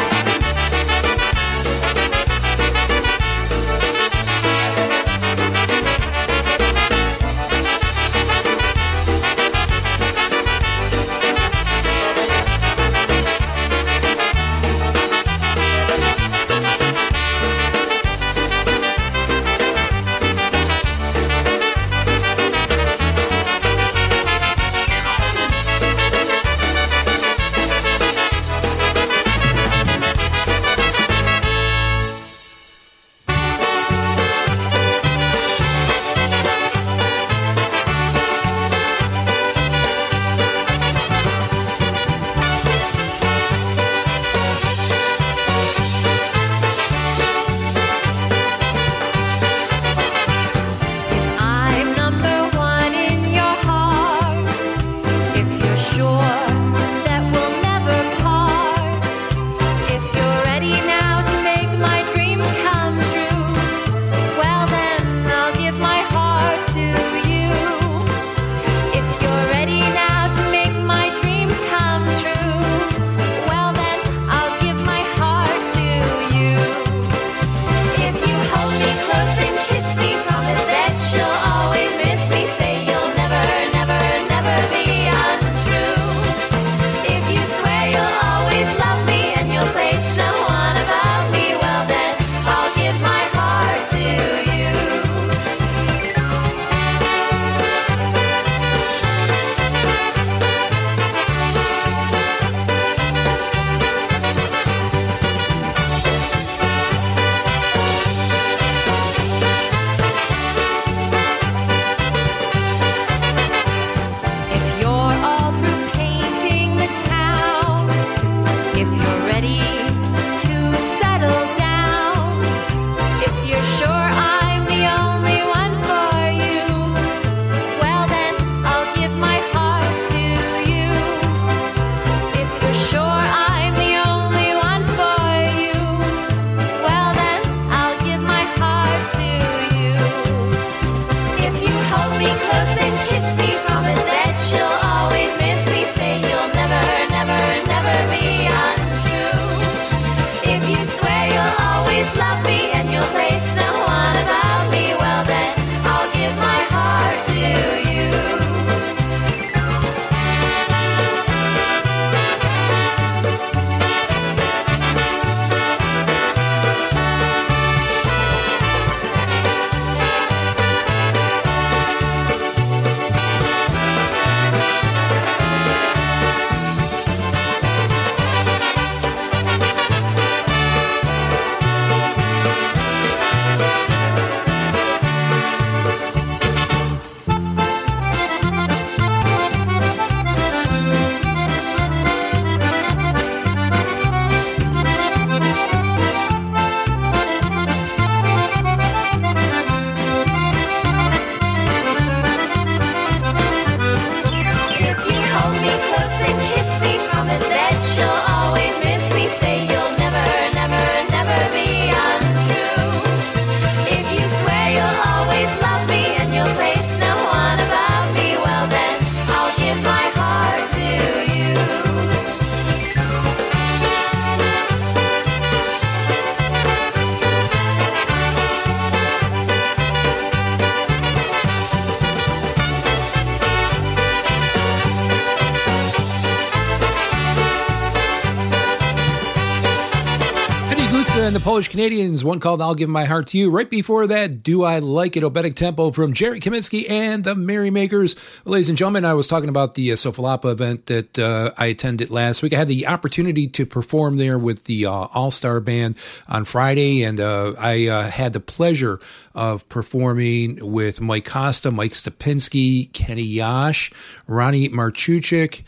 Polish 241.60 241.68
Canadians, 241.68 242.24
one 242.24 242.40
called 242.40 242.62
I'll 242.62 242.74
Give 242.74 242.88
My 242.88 243.04
Heart 243.04 243.28
to 243.28 243.38
You. 243.38 243.52
Right 243.52 243.70
before 243.70 244.08
that, 244.08 244.44
Do 244.44 244.64
I 244.64 244.80
Like 244.80 245.18
It? 245.18 245.24
Obetic 245.24 245.56
Tempo 245.56 245.92
from 245.92 246.14
Jerry 246.14 246.40
Kaminsky 246.40 246.90
and 246.90 247.26
the 247.26 247.36
Merrymakers. 247.36 248.16
Well, 248.46 248.54
ladies 248.54 248.70
and 248.70 248.78
gentlemen, 248.78 249.04
I 249.04 249.14
was 249.14 249.28
talking 249.28 249.50
about 249.50 249.76
the 249.76 249.92
uh, 249.92 249.96
Sofalapa 249.96 250.54
event 250.54 250.86
that 250.86 251.20
uh, 251.20 251.52
I 251.58 251.66
attended 251.66 252.12
last 252.12 252.42
week. 252.42 252.54
I 252.54 252.60
had 252.60 252.70
the 252.70 252.88
opportunity 252.88 253.46
to 253.50 253.66
perform 253.66 254.16
there 254.16 254.40
with 254.40 254.64
the 254.64 254.86
uh, 254.86 254.92
All 254.92 255.32
Star 255.32 255.60
Band 255.60 255.98
on 256.30 256.46
Friday, 256.46 257.04
and 257.04 257.20
uh, 257.20 257.56
I 257.60 257.88
uh, 257.88 258.04
had 258.10 258.32
the 258.32 258.40
pleasure 258.40 259.02
of 259.36 259.68
performing 259.68 260.66
with 260.72 261.02
Mike 261.02 261.26
Costa, 261.26 261.72
Mike 261.72 261.92
Stepinski, 261.92 262.90
Kenny 262.94 263.24
Yash, 263.24 263.92
Ronnie 264.28 264.70
Marchuchik 264.70 265.64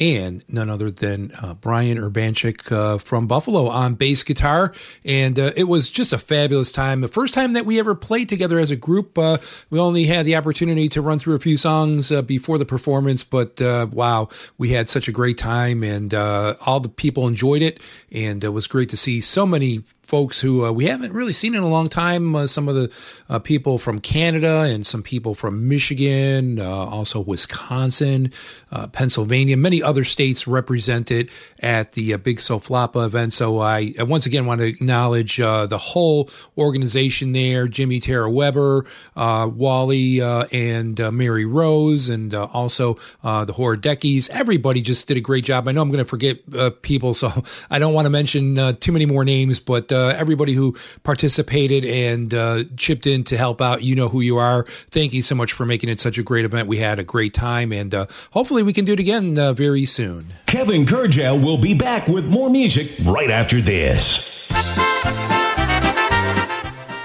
and 0.00 0.44
none 0.48 0.70
other 0.70 0.90
than 0.90 1.32
uh, 1.40 1.54
Brian 1.54 1.98
Urbanchik 1.98 2.70
uh, 2.72 2.98
from 2.98 3.26
Buffalo 3.26 3.68
on 3.68 3.94
bass 3.94 4.22
guitar. 4.22 4.72
And 5.04 5.38
uh, 5.38 5.52
it 5.56 5.64
was 5.64 5.88
just 5.88 6.12
a 6.12 6.18
fabulous 6.18 6.72
time. 6.72 7.00
The 7.00 7.08
first 7.08 7.34
time 7.34 7.52
that 7.52 7.66
we 7.66 7.78
ever 7.78 7.94
played 7.94 8.28
together 8.28 8.58
as 8.58 8.70
a 8.70 8.76
group, 8.76 9.16
uh, 9.18 9.38
we 9.70 9.78
only 9.78 10.04
had 10.04 10.26
the 10.26 10.36
opportunity 10.36 10.88
to 10.90 11.00
run 11.00 11.18
through 11.18 11.34
a 11.34 11.40
few 11.40 11.56
songs 11.56 12.10
uh, 12.10 12.22
before 12.22 12.58
the 12.58 12.66
performance, 12.66 13.24
but 13.24 13.60
uh, 13.60 13.86
wow, 13.90 14.28
we 14.58 14.70
had 14.70 14.88
such 14.88 15.08
a 15.08 15.12
great 15.12 15.38
time 15.38 15.82
and 15.82 16.14
all 16.14 16.80
the 16.80 16.88
people 16.88 17.26
enjoyed 17.26 17.62
it. 17.62 17.80
And 18.12 18.42
it 18.44 18.50
was 18.50 18.66
great 18.66 18.88
to 18.90 18.96
see 18.96 19.20
so 19.20 19.46
many 19.46 19.82
folks 20.04 20.40
who 20.40 20.64
uh, 20.64 20.70
we 20.70 20.84
haven't 20.84 21.12
really 21.12 21.32
seen 21.32 21.54
in 21.54 21.62
a 21.62 21.68
long 21.68 21.88
time. 21.88 22.36
Uh, 22.36 22.46
some 22.46 22.68
of 22.68 22.74
the 22.74 22.92
uh, 23.30 23.38
people 23.38 23.78
from 23.78 23.98
Canada 23.98 24.62
and 24.62 24.86
some 24.86 25.02
people 25.02 25.34
from 25.34 25.66
Michigan, 25.66 26.60
uh, 26.60 26.68
also 26.68 27.20
Wisconsin, 27.20 28.30
uh, 28.70 28.86
Pennsylvania, 28.88 29.56
many 29.56 29.82
other 29.82 30.04
states 30.04 30.46
represented 30.46 31.30
at 31.60 31.92
the 31.92 32.12
uh, 32.12 32.18
Big 32.18 32.38
Soflapa 32.38 33.06
event. 33.06 33.32
So 33.32 33.60
I, 33.60 33.94
I, 33.98 34.02
once 34.02 34.26
again 34.26 34.44
want 34.44 34.60
to 34.60 34.66
acknowledge 34.66 35.38
the 35.38 35.78
whole 35.80 36.28
organization 36.58 37.32
there 37.32 37.66
Jimmy 37.66 37.98
Tara 37.98 38.30
Weber, 38.30 38.84
Wally, 39.16 40.20
and 40.20 40.98
Mary 41.14 41.46
Rose, 41.46 42.08
and 42.10 42.34
also 42.34 42.94
the 43.22 43.54
Horodeckies. 43.56 44.28
Everybody 44.30 44.82
just 44.82 45.08
did 45.08 45.16
a 45.16 45.20
great 45.20 45.44
job. 45.44 45.66
I 45.66 45.72
know 45.72 45.80
I'm 45.80 45.90
going 45.90 46.04
to 46.04 46.08
forget 46.08 46.82
people, 46.82 47.14
so 47.14 47.32
I 47.70 47.78
don't 47.78 47.94
want 47.94 48.06
to 48.06 48.10
mention 48.10 48.76
too 48.76 48.92
many 48.92 49.06
more 49.06 49.24
names, 49.24 49.60
but 49.60 49.93
uh, 49.94 50.14
everybody 50.18 50.52
who 50.52 50.76
participated 51.02 51.84
and 51.84 52.34
uh, 52.34 52.64
chipped 52.76 53.06
in 53.06 53.24
to 53.24 53.36
help 53.36 53.62
out. 53.62 53.82
You 53.82 53.94
know 53.94 54.08
who 54.08 54.20
you 54.20 54.36
are. 54.36 54.64
Thank 54.90 55.12
you 55.12 55.22
so 55.22 55.34
much 55.34 55.52
for 55.52 55.64
making 55.64 55.88
it 55.88 56.00
such 56.00 56.18
a 56.18 56.22
great 56.22 56.44
event. 56.44 56.68
We 56.68 56.78
had 56.78 56.98
a 56.98 57.04
great 57.04 57.32
time, 57.32 57.72
and 57.72 57.94
uh, 57.94 58.06
hopefully 58.32 58.62
we 58.62 58.72
can 58.72 58.84
do 58.84 58.92
it 58.92 59.00
again 59.00 59.38
uh, 59.38 59.52
very 59.52 59.86
soon. 59.86 60.26
Kevin 60.46 60.84
Kurdziel 60.84 61.42
will 61.42 61.58
be 61.58 61.74
back 61.74 62.08
with 62.08 62.26
more 62.26 62.50
music 62.50 62.90
right 63.04 63.30
after 63.30 63.60
this. 63.60 64.93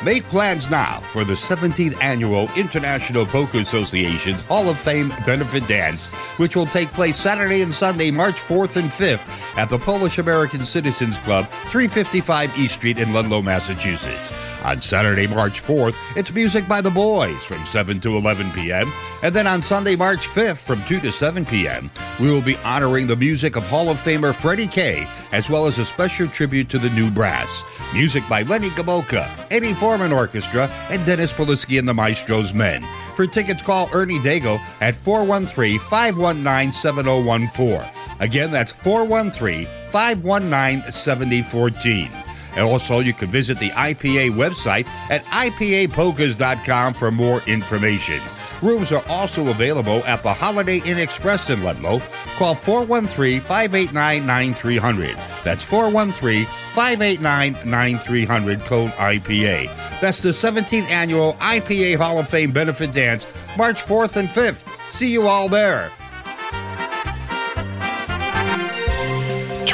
Make 0.02 0.24
plans 0.26 0.70
now 0.70 1.02
for 1.12 1.26
the 1.26 1.34
17th 1.34 2.02
Annual 2.02 2.50
International 2.56 3.26
Polka 3.26 3.58
Association's 3.58 4.40
Hall 4.40 4.70
of 4.70 4.80
Fame 4.80 5.10
Benefit 5.26 5.68
Dance, 5.68 6.08
which 6.38 6.56
will 6.56 6.66
take 6.68 6.88
place 6.94 7.18
Saturday 7.18 7.62
and 7.62 7.74
Sunday, 7.74 8.10
March 8.10 8.38
4th 8.38 8.78
and 8.78 8.90
5th 8.90 9.20
at 9.58 9.70
the 9.70 9.78
Polish 9.78 10.18
American 10.18 10.64
Citizens 10.64 11.18
Club, 11.18 11.50
355 11.68 12.58
East 12.58 12.76
Street 12.76 12.98
in 12.98 13.12
Ludlow, 13.12 13.42
Massachusetts. 13.42 14.32
On 14.64 14.82
Saturday, 14.82 15.26
March 15.26 15.62
4th, 15.62 15.96
it's 16.18 16.34
Music 16.34 16.68
by 16.68 16.82
the 16.82 16.90
Boys 16.90 17.44
from 17.44 17.64
7 17.66 18.00
to 18.02 18.18
11 18.18 18.52
p.m. 18.52 18.92
And 19.24 19.34
then 19.34 19.48
on 19.48 19.62
Sunday, 19.62 19.96
March 19.96 20.28
5th 20.28 20.58
from 20.58 20.84
2 20.84 21.00
to 21.00 21.12
7 21.12 21.46
p.m., 21.46 21.90
we 22.20 22.30
will 22.30 22.42
be 22.42 22.58
honoring 22.58 23.08
the 23.08 23.16
music 23.16 23.56
of 23.56 23.66
Hall 23.68 23.90
of 23.90 24.02
Famer 24.02 24.36
Freddie 24.36 24.68
Kay, 24.68 25.08
as 25.32 25.50
well 25.50 25.66
as 25.66 25.78
a 25.78 25.86
special 25.86 26.28
tribute 26.28 26.68
to 26.70 26.78
the 26.80 26.90
new 26.90 27.10
brass. 27.10 27.64
Music 27.94 28.24
by 28.28 28.44
Lenny 28.44 28.70
Gomulka, 28.72 29.30
Eddie 29.50 29.74
Foreman 29.90 30.12
Orchestra, 30.12 30.68
and 30.92 31.04
Dennis 31.04 31.34
Polisky 31.34 31.80
and 31.80 31.90
the 31.90 31.96
Maestro's 31.96 32.54
Men. 32.54 32.86
For 33.16 33.26
tickets, 33.26 33.64
call 33.64 33.90
Ernie 33.92 34.20
Dago 34.20 34.62
at 34.82 34.94
413 34.94 35.80
519 35.80 36.72
7014. 36.72 37.92
Again, 38.20 38.52
that's 38.52 38.72
413 38.72 39.68
519 39.90 40.92
7014. 40.92 42.12
And 42.52 42.60
also, 42.60 43.00
you 43.00 43.14
can 43.14 43.30
visit 43.30 43.58
the 43.58 43.72
IPA 43.72 44.30
website 44.36 44.86
at 45.10 45.26
IPAPolkas.com 45.26 46.94
for 46.94 47.10
more 47.10 47.42
information. 47.48 48.22
Rooms 48.62 48.92
are 48.92 49.04
also 49.08 49.50
available 49.50 50.04
at 50.06 50.24
the 50.24 50.34
Holiday 50.34 50.82
Inn 50.86 50.98
Express 50.98 51.50
in 51.50 51.64
Ludlow. 51.64 52.02
Call 52.38 52.56
413 52.56 53.42
589 53.42 54.26
9300. 54.26 55.18
That's 55.44 55.64
413 55.64 56.46
589 56.74 57.70
9300, 57.70 58.60
code 58.62 58.92
IPA. 58.92 60.00
That's 60.02 60.20
the 60.20 60.30
17th 60.30 60.90
annual 60.90 61.34
IPA 61.34 61.98
Hall 61.98 62.20
of 62.20 62.30
Fame 62.30 62.52
benefit 62.52 62.94
dance, 62.94 63.26
March 63.58 63.84
4th 63.84 64.16
and 64.16 64.30
5th. 64.30 64.66
See 64.92 65.12
you 65.12 65.28
all 65.28 65.50
there. 65.50 65.92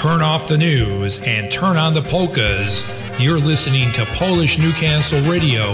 turn 0.06 0.22
off 0.22 0.48
the 0.48 0.56
news 0.56 1.20
and 1.24 1.52
turn 1.52 1.78
on 1.78 1.92
the 1.92 2.02
polkas. 2.04 2.84
You're 3.20 3.40
listening 3.40 3.92
to 3.94 4.06
Polish 4.06 4.60
Newcastle 4.60 5.20
Radio, 5.22 5.74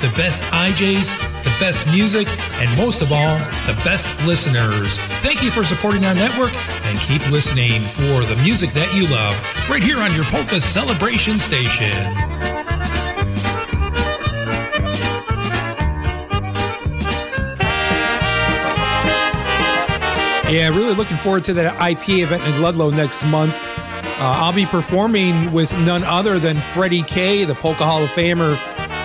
the 0.00 0.12
best 0.16 0.42
IJs, 0.50 1.37
best 1.58 1.86
music, 1.88 2.28
and 2.60 2.76
most 2.76 3.02
of 3.02 3.12
all, 3.12 3.38
the 3.66 3.78
best 3.84 4.08
listeners. 4.26 4.98
Thank 5.22 5.42
you 5.42 5.50
for 5.50 5.64
supporting 5.64 6.04
our 6.04 6.14
network 6.14 6.54
and 6.54 6.98
keep 7.00 7.28
listening 7.30 7.80
for 7.80 8.24
the 8.24 8.38
music 8.42 8.70
that 8.70 8.94
you 8.94 9.06
love 9.08 9.34
right 9.68 9.82
here 9.82 9.98
on 9.98 10.14
your 10.14 10.24
Polka 10.24 10.60
Celebration 10.60 11.38
Station. 11.38 11.92
Yeah, 20.50 20.70
really 20.70 20.94
looking 20.94 21.18
forward 21.18 21.44
to 21.44 21.52
that 21.54 21.76
IPA 21.78 22.22
event 22.22 22.42
in 22.44 22.62
Ludlow 22.62 22.88
next 22.88 23.24
month. 23.26 23.54
Uh, 23.54 24.16
I'll 24.20 24.52
be 24.52 24.64
performing 24.64 25.52
with 25.52 25.76
none 25.80 26.02
other 26.04 26.38
than 26.38 26.56
Freddie 26.56 27.02
Kay, 27.02 27.44
the 27.44 27.54
Polka 27.54 27.84
Hall 27.84 28.02
of 28.02 28.08
Famer, 28.10 28.56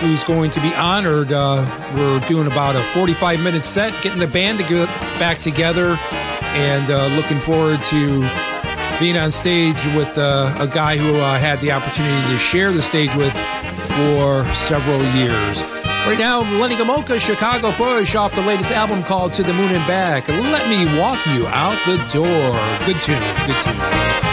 who's 0.04 0.24
going 0.24 0.50
to 0.50 0.60
be 0.60 0.72
honored. 0.74 1.32
Uh, 1.32 1.64
we're 1.94 2.20
doing 2.28 2.46
about 2.46 2.76
a 2.76 2.82
45 2.92 3.42
minute 3.42 3.64
set, 3.64 3.92
getting 4.02 4.18
the 4.18 4.26
band 4.26 4.58
to 4.58 4.64
get 4.64 4.86
back 5.18 5.38
together, 5.38 5.96
and 6.52 6.90
uh, 6.90 7.06
looking 7.16 7.40
forward 7.40 7.82
to 7.84 8.20
being 9.00 9.16
on 9.16 9.32
stage 9.32 9.84
with 9.96 10.12
uh, 10.16 10.54
a 10.60 10.66
guy 10.66 10.96
who 10.96 11.20
I 11.20 11.38
had 11.38 11.58
the 11.60 11.72
opportunity 11.72 12.32
to 12.32 12.38
share 12.38 12.70
the 12.70 12.82
stage 12.82 13.14
with 13.16 13.32
for 13.96 14.44
several 14.54 15.02
years. 15.16 15.62
Right 16.06 16.18
now, 16.18 16.40
Lenny 16.60 16.76
Gomulka, 16.76 17.18
Chicago 17.18 17.72
Push, 17.72 18.14
off 18.14 18.34
the 18.34 18.42
latest 18.42 18.72
album 18.72 19.02
called 19.02 19.32
To 19.34 19.42
the 19.42 19.54
Moon 19.54 19.72
and 19.72 19.86
Back. 19.86 20.28
Let 20.28 20.68
me 20.68 20.84
walk 20.98 21.24
you 21.28 21.46
out 21.46 21.78
the 21.86 21.96
door. 22.12 22.86
Good 22.86 23.00
tune, 23.00 23.22
good 23.46 23.56
tune. 23.64 24.23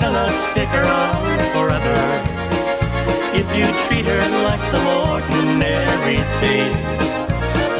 Gonna 0.00 0.30
stick 0.30 0.68
around 0.68 1.40
forever. 1.52 2.00
If 3.34 3.46
you 3.56 3.66
treat 3.86 4.04
her 4.06 4.22
like 4.44 4.62
some 4.72 4.86
ordinary 5.10 6.20
thing, 6.40 6.70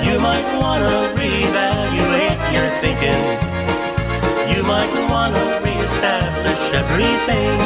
you 0.07 0.19
might 0.19 0.49
wanna 0.59 0.97
reevaluate 1.15 2.41
your 2.55 2.69
thinking. 2.83 3.23
You 4.53 4.63
might 4.65 4.93
wanna 5.11 5.45
reestablish 5.63 6.63
everything. 6.83 7.57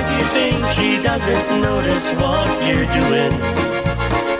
If 0.00 0.06
you 0.16 0.24
think 0.36 0.58
she 0.76 1.02
doesn't 1.02 1.60
notice 1.60 2.08
what 2.22 2.48
you're 2.66 2.90
doing, 3.00 3.34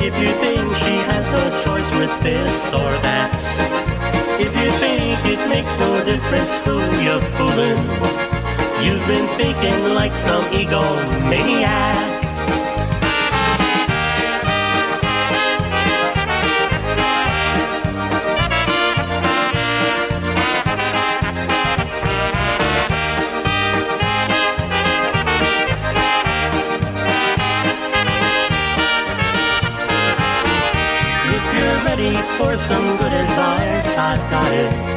if 0.01 0.15
you 0.23 0.31
think 0.43 0.65
she 0.85 0.97
has 1.11 1.25
no 1.31 1.45
choice 1.65 1.91
with 2.01 2.15
this 2.23 2.73
or 2.73 2.91
that, 3.07 3.39
if 4.41 4.53
you 4.61 4.71
think 4.83 5.19
it 5.35 5.49
makes 5.49 5.79
no 5.79 6.05
difference 6.05 6.53
who 6.65 6.79
you're 7.03 7.25
fooling, 7.37 8.34
You've 8.83 9.07
been 9.07 9.27
thinking 9.37 9.95
like 9.95 10.13
some 10.13 10.45
egomaniac. 10.53 12.15
For 32.39 32.57
some 32.57 32.97
good 32.97 33.13
advice, 33.13 33.97
I've 33.97 34.31
got 34.31 34.53
it. 34.53 34.94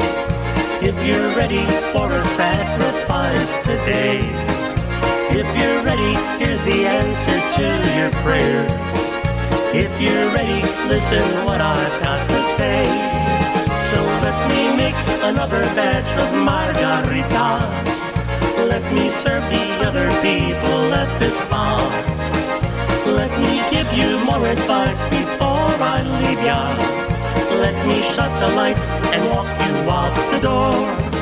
You're 1.07 1.33
ready 1.37 1.63
for 1.93 2.11
a 2.11 2.21
sacrifice 2.21 3.55
today, 3.63 4.19
if 5.31 5.47
you're 5.55 5.81
ready, 5.81 6.15
here's 6.37 6.61
the 6.65 6.83
answer 6.85 7.39
to 7.55 7.65
your 7.95 8.11
prayers. 8.27 8.67
If 9.73 9.89
you're 10.01 10.29
ready, 10.35 10.61
listen 10.89 11.23
what 11.45 11.61
I've 11.61 12.01
got 12.01 12.27
to 12.27 12.41
say. 12.41 12.83
So 13.89 14.03
let 14.25 14.37
me 14.51 14.75
makes 14.75 15.01
another 15.23 15.63
batch 15.79 16.11
of 16.19 16.27
margaritas. 16.43 17.95
Let 18.67 18.83
me 18.91 19.09
serve 19.09 19.43
the 19.49 19.87
other 19.87 20.09
people 20.19 20.91
at 20.91 21.07
this 21.21 21.39
bar. 21.49 21.87
Let 23.07 23.31
me 23.39 23.63
give 23.71 23.87
you 23.95 24.19
more 24.25 24.45
advice 24.45 25.07
before 25.07 25.71
I 25.79 26.03
leave 26.19 26.43
ya. 26.43 26.75
Let 27.63 27.77
me 27.87 28.01
shut 28.01 28.31
the 28.41 28.53
lights 28.57 28.89
and 29.15 29.23
walk 29.29 29.47
you 29.47 29.89
out 29.89 30.26
the 30.39 30.43
door. 30.43 31.16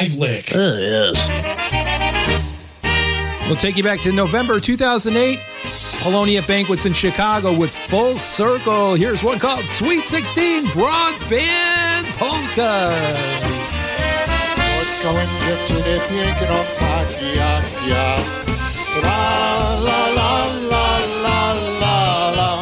Live 0.00 0.14
lick. 0.14 0.56
Oh, 0.56 0.78
yes. 0.78 1.16
We'll 3.46 3.56
take 3.56 3.76
you 3.76 3.84
back 3.84 4.00
to 4.00 4.12
November 4.12 4.60
2008. 4.60 5.38
Polonia 6.00 6.40
Banquets 6.42 6.86
in 6.86 6.94
Chicago 6.94 7.54
with 7.54 7.74
Full 7.74 8.16
Circle. 8.16 8.94
Here's 8.94 9.22
one 9.22 9.38
called 9.38 9.64
Sweet 9.64 10.06
16 10.06 10.66
Broadband 10.68 12.06
Polka. 12.16 12.96
Spotkałem 15.00 15.28
dziewczynę 15.46 16.00
piękną 16.08 16.56
tak 16.78 17.08
jak 17.36 17.64
ja. 17.88 18.16
La 19.02 19.74
la 19.74 20.06
la 20.08 20.46
la 20.70 20.98
la 21.22 21.52
la 21.80 22.30
la. 22.30 22.60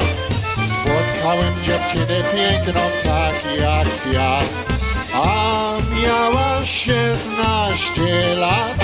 Spotkałem 0.66 1.54
dziewczynę 1.62 2.24
piękną 2.34 2.80
tak 3.04 3.58
jak 3.58 4.12
ja. 4.12 4.40
A 5.24 5.74
miała 6.02 6.66
16 6.66 8.34
lat. 8.34 8.78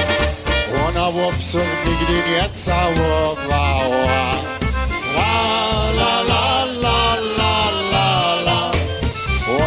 Ona 0.89 1.09
łopsów 1.09 1.69
nigdy 1.87 2.31
nie 2.31 2.49
całowała. 2.53 4.25
La 5.17 5.91
la 5.99 6.23
la 6.31 6.65
la 6.83 7.17
la 7.39 7.57
la 7.93 8.35
la. 8.47 8.71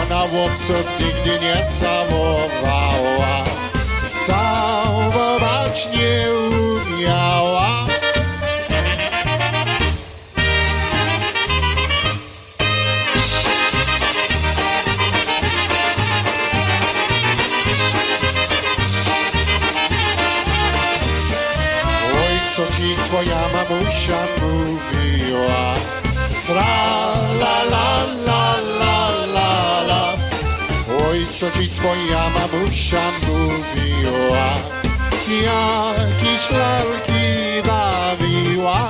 Ona 0.01 0.23
łopsów 0.23 0.85
nigdy 0.99 1.39
nie 1.39 1.67
całowała. 1.79 3.43
Całować 4.27 5.87
nie 5.93 6.27
umiała. 6.31 7.96
Mamusia 23.97 24.27
mówiła? 24.41 25.73
Tra 26.47 27.15
la 27.39 27.63
la 27.63 28.05
la 28.25 28.55
la 28.79 29.25
la 29.33 29.81
la. 29.87 30.13
Oj, 31.09 31.27
co 31.31 31.51
ci 31.51 31.69
twoja 31.69 32.29
mamusia 32.29 33.01
mówiła? 33.27 34.47
Jakieś 35.27 36.51
lalki 36.51 37.67
bawiła. 37.67 38.89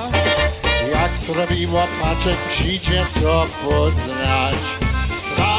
Jak 0.92 1.36
robiła 1.36 1.86
paczek, 2.02 2.36
przyjdzie 2.48 3.06
to 3.22 3.46
poznać. 3.64 4.56
Tra 5.36 5.56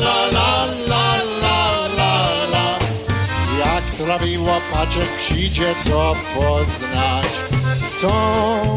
la 0.00 0.26
la 0.32 0.64
la 0.64 0.81
Jak 4.02 4.18
trawiła 4.18 4.60
paczek, 4.72 5.08
przyjdzie 5.16 5.74
to 5.84 6.16
poznać. 6.34 7.26
Co 8.00 8.08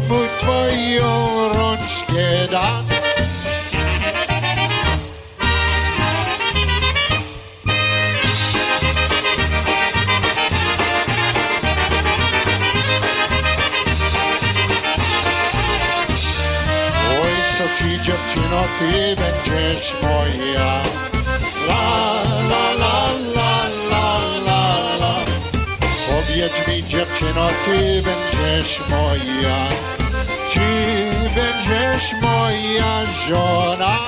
mu 0.08 0.20
twoją 0.38 1.28
rączkę 1.48 2.48
da? 2.50 2.82
Oj, 17.22 17.32
co 17.58 17.78
ci 17.78 18.02
dziewczyno, 18.02 18.64
ty 18.78 19.16
będziesz 19.16 19.96
moja. 20.02 20.82
Powiedz 26.46 26.68
mi 26.68 26.84
dziewczyno, 26.84 27.48
ty 27.64 28.02
będziesz 28.02 28.80
moja. 28.88 29.68
Czy 30.52 30.60
będziesz 31.34 32.12
moja 32.22 33.10
żona? 33.28 33.98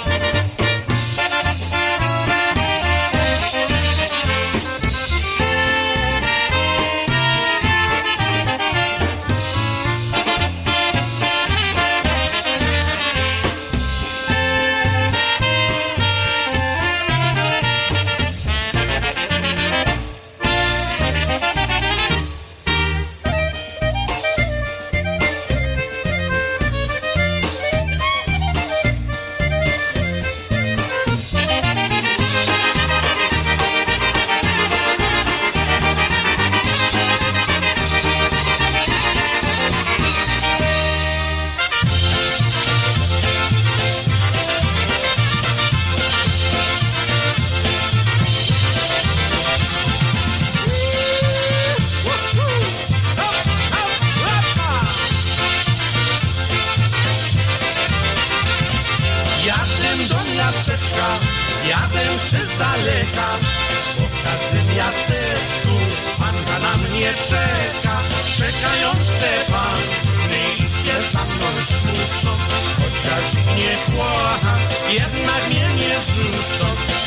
Kocham, 73.87 74.59
jednak 74.91 75.49
mnie 75.49 75.68
nie 75.76 75.95
rzucą. 75.95 76.64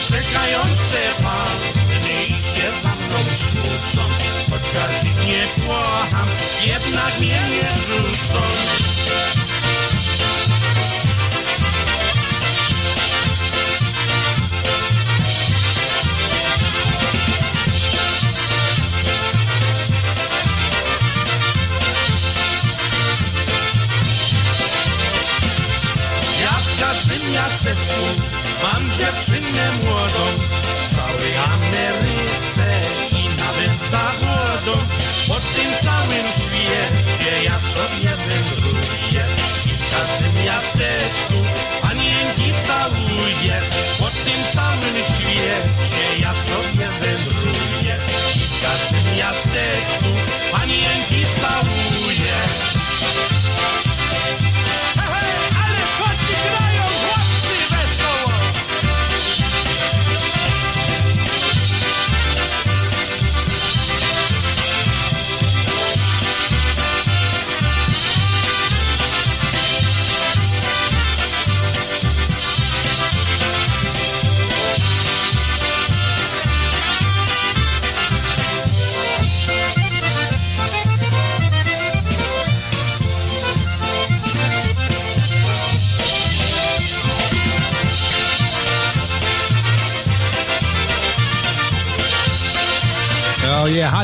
Czekające 0.07 0.99
panny 1.24 2.26
idzie 2.26 2.72
za 2.84 2.89
mną 2.89 3.17
smucą, 3.36 4.01
chociaż 4.49 5.03
ich 5.03 5.28
nie 5.28 5.67
kocham, 5.67 6.28
jednak 6.65 7.19
mnie 7.19 7.41
nie 7.51 7.69
rzucą. 7.82 8.50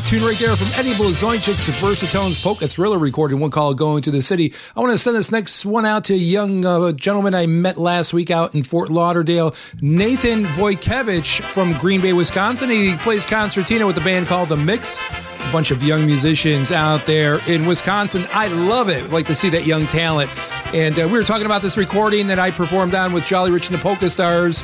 Tune 0.07 0.23
right 0.23 0.39
there 0.39 0.55
from 0.55 0.67
Eddie 0.75 0.93
Blazonczyk's 0.93 1.67
Versatones 1.81 2.41
Polka 2.41 2.65
Thriller 2.69 2.97
recording, 2.97 3.41
one 3.41 3.51
called 3.51 3.77
Going 3.77 4.01
to 4.03 4.09
the 4.09 4.21
City. 4.21 4.53
I 4.73 4.79
want 4.79 4.93
to 4.93 4.97
send 4.97 5.17
this 5.17 5.33
next 5.33 5.65
one 5.65 5.85
out 5.85 6.05
to 6.05 6.13
a 6.13 6.17
young 6.17 6.65
uh, 6.65 6.93
gentleman 6.93 7.33
I 7.33 7.45
met 7.45 7.77
last 7.77 8.13
week 8.13 8.31
out 8.31 8.55
in 8.55 8.63
Fort 8.63 8.89
Lauderdale, 8.89 9.53
Nathan 9.81 10.45
Wojkiewicz 10.45 11.41
from 11.41 11.73
Green 11.73 11.99
Bay, 11.99 12.13
Wisconsin. 12.13 12.69
He 12.69 12.95
plays 12.95 13.25
concertina 13.25 13.85
with 13.85 13.97
a 13.97 14.01
band 14.01 14.27
called 14.27 14.47
The 14.47 14.55
Mix. 14.55 14.97
A 14.97 15.51
bunch 15.51 15.71
of 15.71 15.83
young 15.83 16.05
musicians 16.05 16.71
out 16.71 17.05
there 17.05 17.41
in 17.45 17.65
Wisconsin. 17.65 18.25
I 18.31 18.47
love 18.47 18.87
it. 18.87 19.11
like 19.11 19.25
to 19.25 19.35
see 19.35 19.49
that 19.49 19.65
young 19.65 19.87
talent. 19.87 20.31
And 20.73 20.97
uh, 20.97 21.09
we 21.11 21.17
were 21.17 21.25
talking 21.25 21.45
about 21.45 21.61
this 21.61 21.75
recording 21.75 22.27
that 22.27 22.39
I 22.39 22.51
performed 22.51 22.95
on 22.95 23.11
with 23.11 23.25
Jolly 23.25 23.51
Rich 23.51 23.71
and 23.71 23.77
the 23.77 23.83
Polka 23.83 24.09
Stars 24.09 24.63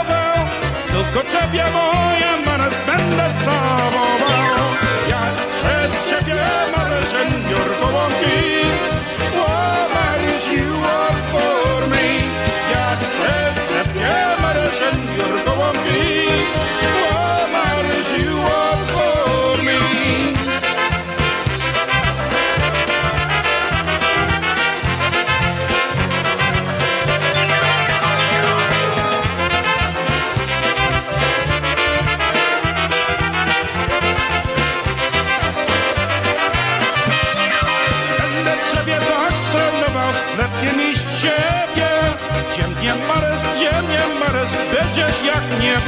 wędrował. 1.13 1.21
Tylko 1.23 1.31
ciebie 1.31 1.63
moja 1.73 2.37
manes 2.45 2.73
będę 2.87 3.33
całował 3.45 4.20
Ja 4.20 4.20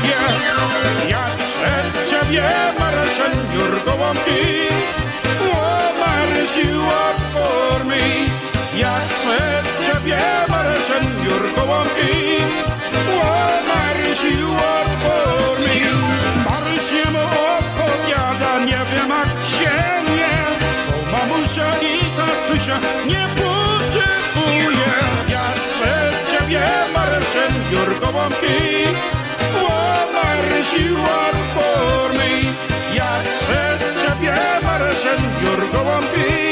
jak 0.01 0.33
niebie. 0.43 1.09
Ja 1.09 1.23
chcę 1.37 1.69
ciebie, 2.09 2.43
mares, 2.79 3.11
senior 3.17 3.73
gołąbki. 3.85 4.41
Oh, 5.53 5.89
Maryś, 5.99 6.55
you 6.65 6.81
are 6.81 7.19
for 7.33 7.85
me. 7.85 8.03
Ja 8.77 8.93
chcę 9.09 9.37
ciebie, 9.85 10.19
mares, 10.49 10.85
senior 10.87 11.43
gołąbki. 11.55 12.13
Oh, 13.21 13.49
Maryś, 13.69 14.21
you 14.39 14.49
are 14.71 14.89
for 15.03 15.59
me. 15.65 15.77
Maryś 16.49 16.91
jemu 16.91 17.25
opowiada, 17.57 18.59
nie 18.59 18.81
wiem 18.91 19.09
jak 19.09 19.29
ciemnie. 19.53 20.33
Bo 21.11 21.17
mamusia 21.17 21.67
i 21.81 21.99
tatusia 22.17 22.77
nie 23.07 23.22
Maryś, 30.73 30.85
you 30.85 30.97
are 30.97 31.33
for 31.53 32.13
me. 32.17 32.41
Ja 32.95 33.19
chcę 33.23 33.77
ciebie, 34.01 34.35
Marysię, 34.63 36.42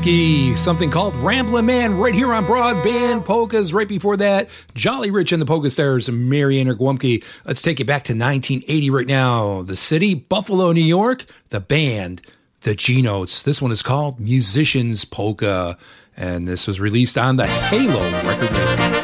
Something 0.00 0.90
called 0.90 1.14
Ramblin' 1.16 1.66
Man, 1.66 1.98
right 1.98 2.14
here 2.14 2.32
on 2.32 2.46
Broadband 2.46 3.26
Polkas. 3.26 3.74
Right 3.74 3.86
before 3.86 4.16
that, 4.16 4.48
Jolly 4.74 5.10
Rich 5.10 5.30
and 5.32 5.42
the 5.42 5.46
Polka 5.46 5.70
Stars, 5.70 6.08
Marianne 6.10 6.68
Gwumke. 6.68 7.22
Let's 7.44 7.60
take 7.60 7.80
it 7.80 7.84
back 7.84 8.04
to 8.04 8.14
1980 8.14 8.88
right 8.88 9.06
now. 9.06 9.60
The 9.60 9.76
city, 9.76 10.14
Buffalo, 10.14 10.72
New 10.72 10.80
York. 10.80 11.26
The 11.50 11.60
band, 11.60 12.22
the 12.62 12.74
G 12.74 13.02
Notes. 13.02 13.42
This 13.42 13.60
one 13.60 13.72
is 13.72 13.82
called 13.82 14.18
Musicians 14.18 15.04
Polka, 15.04 15.76
and 16.16 16.48
this 16.48 16.66
was 16.66 16.80
released 16.80 17.18
on 17.18 17.36
the 17.36 17.46
Halo 17.46 18.02
record 18.26 18.50
label. 18.52 18.99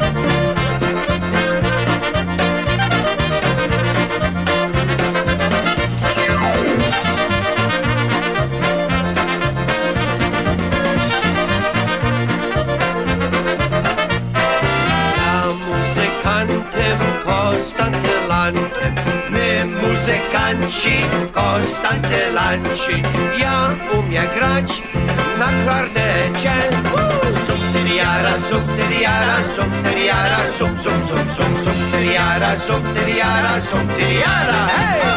Ostańcie 21.63 22.31
lanci, 22.33 23.03
ja 23.39 23.69
umiem 23.99 24.27
grać 24.35 24.81
na 25.39 25.47
klarnecie. 25.63 26.51
Subtyriara, 27.47 28.33
subtyriara, 28.49 29.35
subtyriara, 29.55 30.37
sub, 30.57 30.81
sub, 30.83 31.07
sub, 31.09 31.35
sub, 31.35 31.65
subtyriara, 31.65 32.55
subtyriara, 32.67 33.61
subtyriara, 33.61 34.67
hej! 34.67 35.16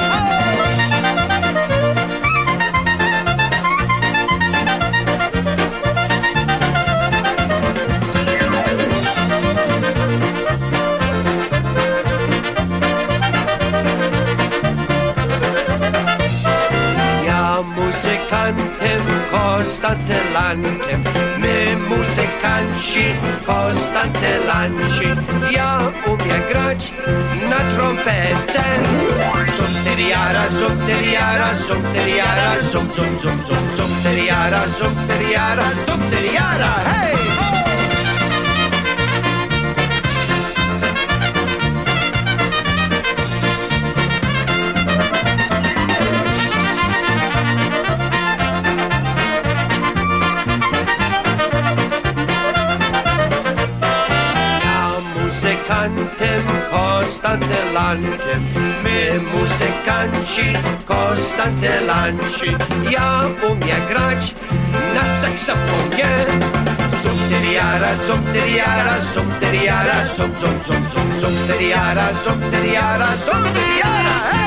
Constante 19.60 20.14
Constantelante 20.32 20.98
Med 21.40 21.78
muzikanci 21.88 23.14
Constantelanci 23.46 25.06
Ja 25.50 25.80
umiem 26.06 26.42
grać 26.50 26.92
na 27.50 27.76
trompece 27.76 28.64
Subteriara, 29.56 30.44
subteriara, 30.60 31.48
subteriara 31.68 32.50
Sub, 32.72 32.94
sub, 32.94 33.20
sub, 33.22 33.46
sub, 33.46 33.76
subteriara, 33.76 34.62
subteriara 34.68 35.64
Subteriara, 35.86 36.74
hej! 36.84 37.29
Konstantylantem, 57.10 58.42
my 58.84 59.20
muzykanci 59.32 60.46
konstantylanci. 60.84 62.56
Ja 62.90 63.26
umiem 63.50 63.86
grać 63.88 64.34
na 64.94 65.02
saksofonie. 65.20 66.10
Sumteriara, 67.02 67.96
sumteriara, 68.06 68.94
sumteriara, 69.14 70.04
sum, 70.16 70.30
sum, 70.40 70.60
sum, 70.66 70.82
sum, 70.94 71.20
sumteriara, 71.20 72.08
sumteriara, 72.24 73.08
sumteriara, 73.26 74.14
hej! 74.32 74.34
Eh! 74.34 74.39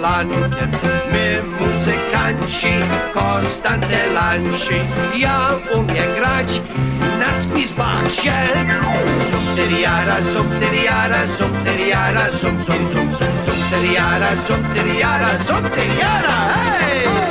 Lanke 0.00 0.68
Med 1.12 1.42
muzykanci 1.60 2.74
Konstante 3.14 4.06
Lanci 4.14 4.80
Ja 5.16 5.50
umie 5.74 6.04
grać 6.18 6.60
na 7.20 7.42
skwizbaksie 7.42 8.32
Subteriara, 9.30 10.16
subteriara, 10.34 11.20
subteriara 11.38 12.24
Sub, 12.30 12.56
sub, 12.66 12.82
sub, 12.92 13.08
sub, 13.18 13.34
subteriara, 13.46 14.30
subteriara 14.46 15.30
Subteriara, 15.46 16.36
hej! 16.54 17.29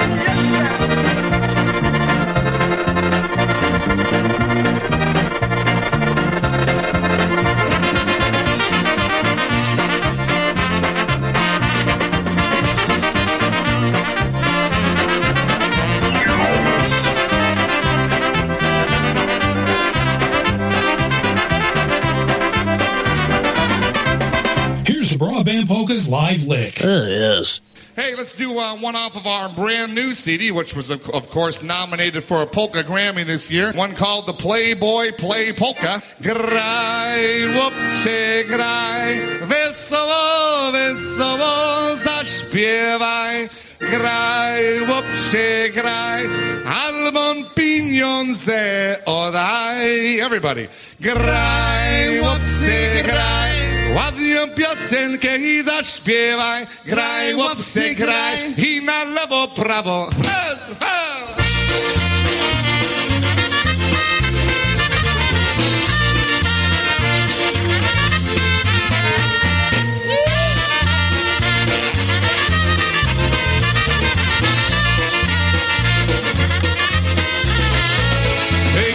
Live 26.10 26.44
lick. 26.46 26.80
yes. 26.80 27.62
Hey, 27.96 28.16
let's 28.16 28.34
do 28.34 28.58
uh, 28.58 28.78
one 28.78 28.96
off 28.96 29.16
of 29.16 29.28
our 29.28 29.50
brand 29.50 29.94
new 29.94 30.14
CD, 30.14 30.52
which 30.52 30.74
was, 30.76 30.90
of, 30.90 31.08
of 31.10 31.30
course, 31.30 31.62
nominated 31.62 32.24
for 32.24 32.42
a 32.42 32.48
Polka 32.48 32.82
Grammy 32.82 33.26
this 33.26 33.52
year. 33.52 33.74
One 33.74 33.94
called 33.94 34.26
the 34.26 34.34
Playboy 34.34 35.12
Play 35.18 35.52
Polka. 35.54 36.02
Graj, 36.22 37.54
chłopcze, 37.54 38.44
graj, 38.48 39.20
wesoło, 39.42 40.72
wesoło, 40.72 41.96
zaśpiewaj. 41.98 43.50
Graj, 43.80 44.86
chłopcze, 44.86 45.70
graj, 45.74 46.30
albo 46.66 47.36
pieniądze 47.56 48.98
oddaj. 49.06 50.20
Everybody. 50.20 50.68
Graj, 51.00 52.20
chłopcze, 52.20 53.04
graj, 53.04 53.59
ładną 53.96 54.48
piosenkę 54.56 55.38
i 55.38 55.64
zaśpiewaj. 55.64 56.68
Graj, 56.86 57.34
chłopcze, 57.34 57.96
graj 57.96 58.54
i 58.58 58.82
na 58.82 59.04
lewo, 59.04 59.48
prawo. 59.48 60.10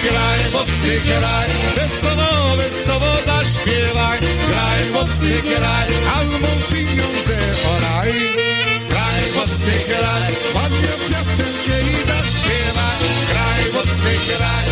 Graj, 0.05 0.51
chłopcy, 0.53 1.01
graj, 1.07 1.44
zaśpiewaj. 3.55 4.19
Graj, 4.49 4.93
chłopcy, 4.93 5.43
graj, 5.43 5.89
albo 6.17 6.49
pieniądze 6.73 7.37
oraj. 7.77 8.13
Graj, 8.89 9.31
chłopcy, 9.35 9.73
graj, 9.89 10.33
ładnie 10.55 10.93
piosenkę 11.09 11.77
i 11.83 11.97
zaśpiewaj. 12.09 12.99
Graj, 13.31 13.73
chłopcy, 13.73 14.11
graj, 14.29 14.64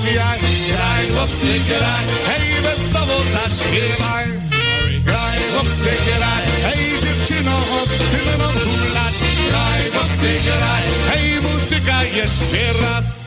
zabawiaj. 0.00 0.38
Graj, 0.68 1.08
chłopcy, 1.14 1.60
graj, 1.68 2.04
hej, 2.26 2.62
wesoło 2.62 3.20
zaśpiewaj. 3.32 4.26
Graj, 5.04 5.38
chłopcy, 5.52 5.90
graj, 6.06 6.44
hej, 6.62 6.84
dziewczyno, 7.02 7.60
ty 8.12 8.36
mną 8.36 8.46
hulać. 8.46 9.14
Graj, 9.50 9.90
chłopcy, 9.90 10.40
graj, 10.44 10.82
hej, 11.08 11.40
muzyka 11.42 12.04
jeszcze 12.04 13.19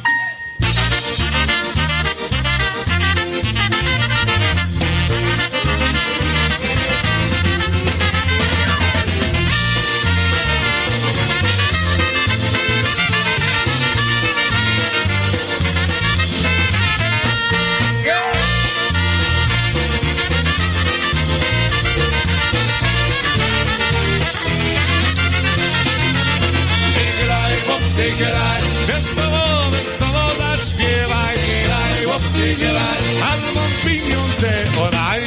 chłopcy, 27.94 28.12
graj, 28.18 28.62
wesoło, 28.88 29.72
wesoło 29.72 30.30
zaśpiewaj. 30.38 31.38
Graj, 31.66 32.06
chłopcy, 32.06 32.56
graj, 32.56 33.02
albo 33.32 33.62
pieniądze 33.86 34.52
oddaj. 34.86 35.22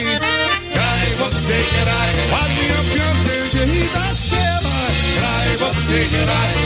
Graj, 0.75 1.07
chłopcy, 1.19 1.55
graj, 1.83 2.13
ładnie 2.33 2.77
piosenkę 2.93 3.73
i 3.73 3.89
zaśpiewaj. 3.95 4.95
Graj, 5.19 5.59
chłopcy, 5.59 6.07
graj, 6.11 6.66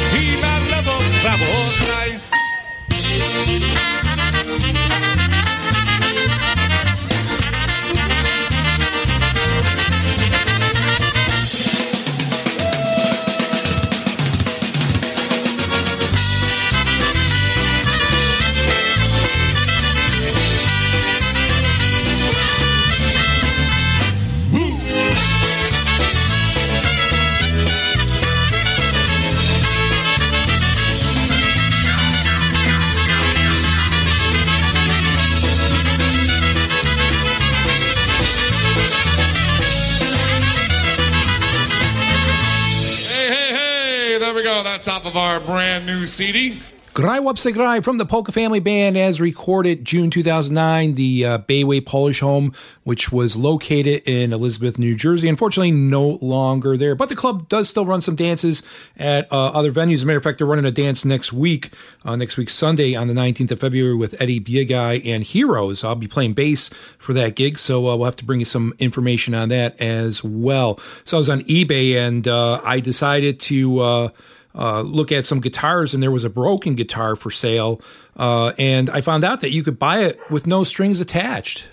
of 45.10 45.16
our 45.16 45.40
brand 45.40 45.86
new 45.86 46.06
CD. 46.06 46.60
Wapse 46.94 47.44
Graj 47.46 47.82
from 47.82 47.98
the 47.98 48.06
Polka 48.06 48.30
Family 48.30 48.60
Band 48.60 48.96
as 48.96 49.20
recorded 49.20 49.84
June 49.84 50.08
2009, 50.08 50.94
the 50.94 51.24
uh, 51.24 51.38
Bayway 51.38 51.84
Polish 51.84 52.20
home, 52.20 52.52
which 52.84 53.10
was 53.10 53.34
located 53.34 54.02
in 54.06 54.32
Elizabeth, 54.32 54.78
New 54.78 54.94
Jersey. 54.94 55.28
Unfortunately, 55.28 55.72
no 55.72 56.18
longer 56.20 56.76
there, 56.76 56.94
but 56.94 57.08
the 57.08 57.16
club 57.16 57.48
does 57.48 57.68
still 57.68 57.84
run 57.84 58.00
some 58.00 58.14
dances 58.14 58.62
at 58.96 59.32
uh, 59.32 59.46
other 59.46 59.72
venues. 59.72 59.94
As 59.94 60.02
a 60.04 60.06
matter 60.06 60.18
of 60.18 60.22
fact, 60.22 60.38
they're 60.38 60.46
running 60.46 60.64
a 60.64 60.70
dance 60.70 61.04
next 61.04 61.32
week, 61.32 61.72
uh, 62.04 62.14
next 62.14 62.36
week, 62.36 62.48
Sunday 62.48 62.94
on 62.94 63.08
the 63.08 63.14
19th 63.14 63.50
of 63.50 63.60
February 63.60 63.96
with 63.96 64.20
Eddie 64.22 64.38
Biegai 64.38 65.04
and 65.04 65.24
Heroes. 65.24 65.82
I'll 65.82 65.96
be 65.96 66.06
playing 66.06 66.34
bass 66.34 66.68
for 66.98 67.14
that 67.14 67.34
gig, 67.34 67.58
so 67.58 67.88
uh, 67.88 67.96
we'll 67.96 68.04
have 68.04 68.16
to 68.16 68.24
bring 68.24 68.38
you 68.38 68.46
some 68.46 68.74
information 68.78 69.34
on 69.34 69.48
that 69.48 69.80
as 69.80 70.22
well. 70.22 70.78
So 71.04 71.16
I 71.16 71.18
was 71.18 71.30
on 71.30 71.40
eBay 71.42 71.94
and 71.94 72.28
uh, 72.28 72.60
I 72.64 72.78
decided 72.78 73.40
to 73.40 74.10
uh, 74.54 74.82
look 74.82 75.12
at 75.12 75.26
some 75.26 75.40
guitars, 75.40 75.94
and 75.94 76.02
there 76.02 76.10
was 76.10 76.24
a 76.24 76.30
broken 76.30 76.74
guitar 76.74 77.16
for 77.16 77.30
sale. 77.30 77.80
Uh, 78.16 78.52
and 78.58 78.90
I 78.90 79.00
found 79.00 79.24
out 79.24 79.40
that 79.40 79.50
you 79.50 79.62
could 79.62 79.78
buy 79.78 80.00
it 80.00 80.18
with 80.30 80.46
no 80.46 80.64
strings 80.64 81.00
attached. 81.00 81.68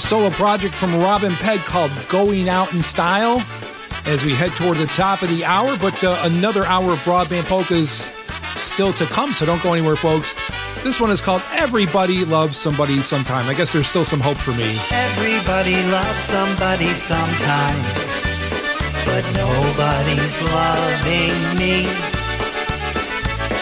Solo 0.00 0.30
project 0.30 0.74
from 0.74 0.94
Robin 1.00 1.32
Peg 1.32 1.58
called 1.60 1.90
Going 2.08 2.48
Out 2.48 2.72
in 2.72 2.82
Style 2.82 3.42
as 4.06 4.24
we 4.24 4.34
head 4.34 4.52
toward 4.52 4.76
the 4.76 4.86
top 4.86 5.22
of 5.22 5.28
the 5.30 5.44
hour, 5.44 5.76
but 5.78 6.02
uh, 6.04 6.16
another 6.22 6.64
hour 6.64 6.92
of 6.92 6.98
broadband 7.00 7.44
polkas 7.46 8.12
still 8.54 8.92
to 8.92 9.04
come, 9.06 9.32
so 9.32 9.44
don't 9.44 9.62
go 9.62 9.72
anywhere, 9.72 9.96
folks. 9.96 10.34
This 10.84 11.00
one 11.00 11.10
is 11.10 11.20
called 11.20 11.42
Everybody 11.50 12.24
Loves 12.24 12.56
Somebody 12.56 13.02
Sometime. 13.02 13.48
I 13.48 13.54
guess 13.54 13.72
there's 13.72 13.88
still 13.88 14.04
some 14.04 14.20
hope 14.20 14.36
for 14.36 14.52
me. 14.52 14.78
Everybody 14.92 15.74
loves 15.90 16.20
somebody 16.20 16.94
sometime, 16.94 18.05
but 19.06 19.24
nobody's 19.34 20.36
loving 20.42 21.38
me. 21.58 21.86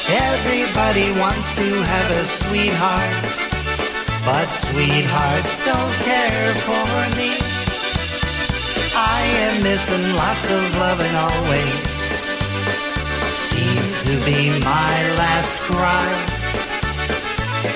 Everybody 0.09 1.09
wants 1.21 1.55
to 1.61 1.69
have 1.93 2.11
a 2.11 2.25
sweetheart, 2.25 3.27
but 4.25 4.49
sweethearts 4.49 5.55
don't 5.65 5.95
care 6.09 6.55
for 6.67 7.17
me. 7.21 7.33
I 8.97 9.21
am 9.47 9.63
missing 9.63 10.07
lots 10.17 10.51
of 10.51 10.63
loving 10.79 11.15
always. 11.15 11.95
Seems 13.49 14.03
to 14.05 14.15
be 14.25 14.51
my 14.61 14.95
last 15.21 15.59
cry. 15.67 16.11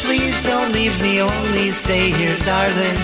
Please 0.04 0.42
don't 0.42 0.72
leave 0.72 1.00
me, 1.02 1.20
only 1.20 1.70
stay 1.70 2.10
here, 2.10 2.38
darling. 2.38 2.98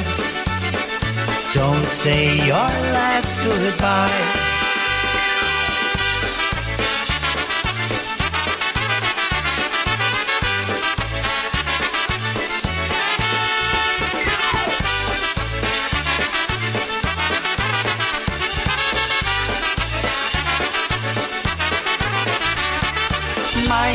Don't 1.52 1.86
say 1.86 2.36
your 2.46 2.70
last 2.96 3.42
goodbye. 3.44 4.43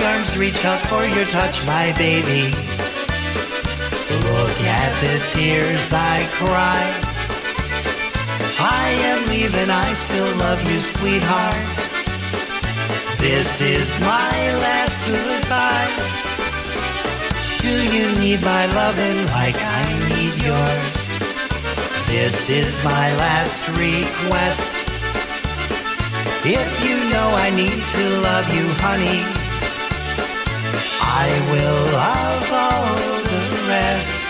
Arms 0.10 0.38
reach 0.38 0.66
out 0.66 0.82
for 0.90 1.06
your 1.06 1.26
touch, 1.26 1.66
my 1.68 1.94
baby. 1.98 2.44
Look 4.30 4.58
at 4.82 4.92
the 5.04 5.16
tears 5.34 5.86
I 5.94 6.18
cry. 6.40 6.86
I 8.60 8.86
am 9.12 9.20
leaving, 9.30 9.70
I 9.70 9.94
still 9.94 10.32
love 10.38 10.62
you, 10.70 10.80
sweetheart. 10.80 11.76
This 13.20 13.62
is 13.62 14.00
my 14.00 14.36
last 14.66 15.00
goodbye. 15.08 15.94
Do 17.66 17.74
you 17.96 18.08
need 18.20 18.42
my 18.42 18.66
loving 18.82 19.20
like 19.38 19.60
I 19.60 19.86
need 20.12 20.34
yours? 20.50 20.98
This 22.08 22.50
is 22.50 22.84
my 22.84 23.08
last 23.16 23.68
request. 23.70 24.74
If 26.46 26.70
you 26.86 26.96
know 27.12 27.30
I 27.46 27.50
need 27.62 27.80
to 27.98 28.04
love 28.28 28.48
you, 28.56 28.66
honey, 28.86 29.39
I 31.22 31.28
will 31.52 31.82
love 31.92 32.52
all 32.54 32.96
the 33.32 33.68
rest. 33.68 34.29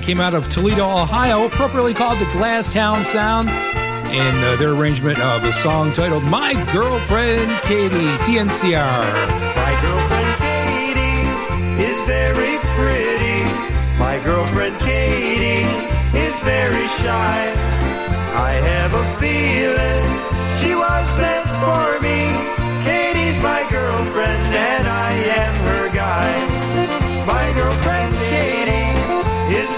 Band 0.00 0.06
came 0.06 0.20
out 0.20 0.34
of 0.34 0.48
Toledo, 0.48 0.84
Ohio, 0.84 1.46
appropriately 1.46 1.94
called 1.94 2.18
the 2.18 2.24
Glasstown 2.26 3.04
Sound, 3.04 3.48
in 4.10 4.44
uh, 4.44 4.56
their 4.58 4.72
arrangement 4.72 5.18
of 5.20 5.44
a 5.44 5.52
song 5.52 5.92
titled 5.92 6.24
My 6.24 6.52
Girlfriend 6.72 7.50
Katie, 7.62 8.16
PNCR. 8.26 9.04
My 9.56 9.72
girlfriend 9.82 10.30
Katie 10.42 11.84
is 11.84 12.00
very 12.06 12.58
pretty. 12.76 13.44
My 13.98 14.20
girlfriend 14.24 14.78
Katie 14.80 15.68
is 16.18 16.38
very 16.40 16.86
shy. 17.00 17.52
I 18.34 18.52
have 18.52 18.94
a 18.94 19.04
feeling 19.20 20.02
she 20.60 20.74
was 20.74 21.06
meant 21.18 21.48
for 21.62 22.00
me. 22.00 22.30
Katie's 22.84 23.38
my 23.42 23.66
girlfriend 23.70 24.39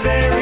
is 0.05 0.32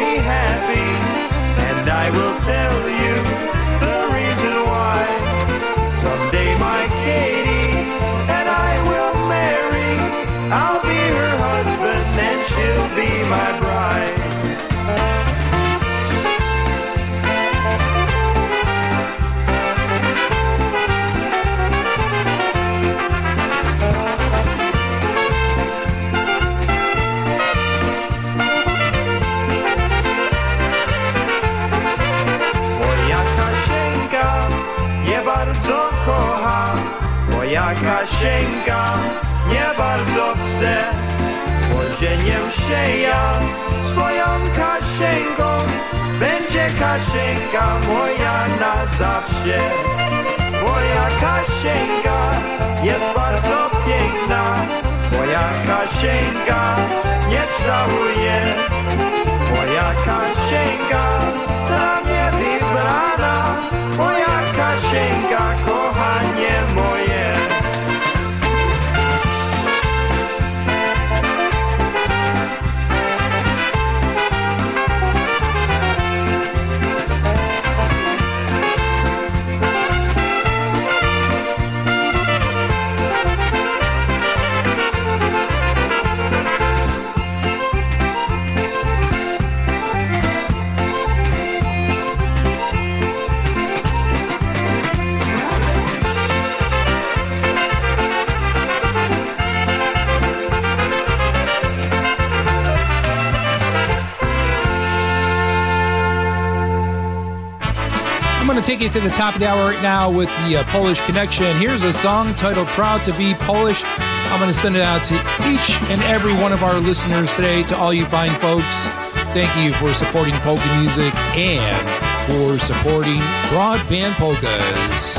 to 109.02 109.10
the 109.10 109.14
top 109.16 109.34
of 109.34 109.40
the 109.40 109.48
hour 109.48 109.72
right 109.72 109.82
now 109.82 110.10
with 110.12 110.30
the 110.46 110.58
uh, 110.58 110.64
Polish 110.66 111.00
Connection. 111.02 111.56
Here's 111.58 111.84
a 111.84 111.94
song 111.94 112.36
titled 112.36 112.68
Proud 112.70 113.04
to 113.06 113.14
Be 113.14 113.34
Polish. 113.34 113.84
I'm 113.86 114.40
going 114.40 114.52
to 114.52 114.58
send 114.58 114.76
it 114.76 114.82
out 114.82 115.04
to 115.06 115.16
each 115.50 115.82
and 115.90 116.02
every 116.04 116.34
one 116.36 116.52
of 116.52 116.64
our 116.64 116.80
listeners 116.80 117.34
today, 117.36 117.64
to 117.64 117.78
all 117.78 117.94
you 117.94 118.06
fine 118.06 118.38
folks. 118.40 118.88
Thank 119.34 119.56
you 119.58 119.74
for 119.74 119.94
supporting 119.94 120.34
polka 120.42 120.66
music 120.80 121.14
and 121.36 121.88
for 122.28 122.60
supporting 122.60 123.20
Broadband 123.50 124.14
Polkas. 124.16 125.16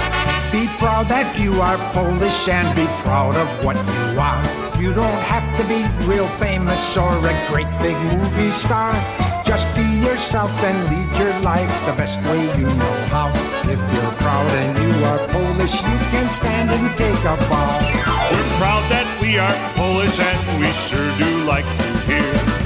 Be 0.53 0.67
proud 0.79 1.07
that 1.09 1.39
you 1.39 1.61
are 1.61 1.79
Polish 1.93 2.49
and 2.49 2.69
be 2.77 2.87
proud 3.03 3.37
of 3.37 3.65
what 3.65 3.77
you 3.77 4.21
are. 4.21 4.81
You 4.81 4.93
don't 4.95 5.23
have 5.27 5.47
to 5.59 5.65
be 5.67 5.83
real 6.07 6.29
famous 6.39 6.97
or 6.97 7.11
a 7.11 7.47
great 7.49 7.71
big 7.81 7.97
movie 8.13 8.53
star. 8.53 8.93
Yourself 10.03 10.51
and 10.63 10.79
lead 10.91 11.11
your 11.19 11.35
life 11.41 11.71
the 11.87 11.95
best 11.97 12.19
way 12.27 12.43
you 12.59 12.67
know 12.67 12.97
how. 13.15 13.31
If 13.71 13.81
you're 13.95 14.15
proud 14.19 14.51
and 14.63 14.73
you 14.83 15.05
are 15.07 15.21
Polish, 15.29 15.75
you 15.75 15.99
can 16.11 16.29
stand 16.29 16.71
and 16.71 16.87
take 16.99 17.25
a 17.25 17.37
bow. 17.49 17.71
We're 18.31 18.51
proud 18.59 18.85
that 18.91 19.07
we 19.23 19.39
are 19.39 19.57
Polish 19.79 20.19
and 20.19 20.41
we 20.61 20.69
sure 20.87 21.11
do 21.19 21.31
like 21.45 21.65
to 21.65 21.89
hear 22.11 22.63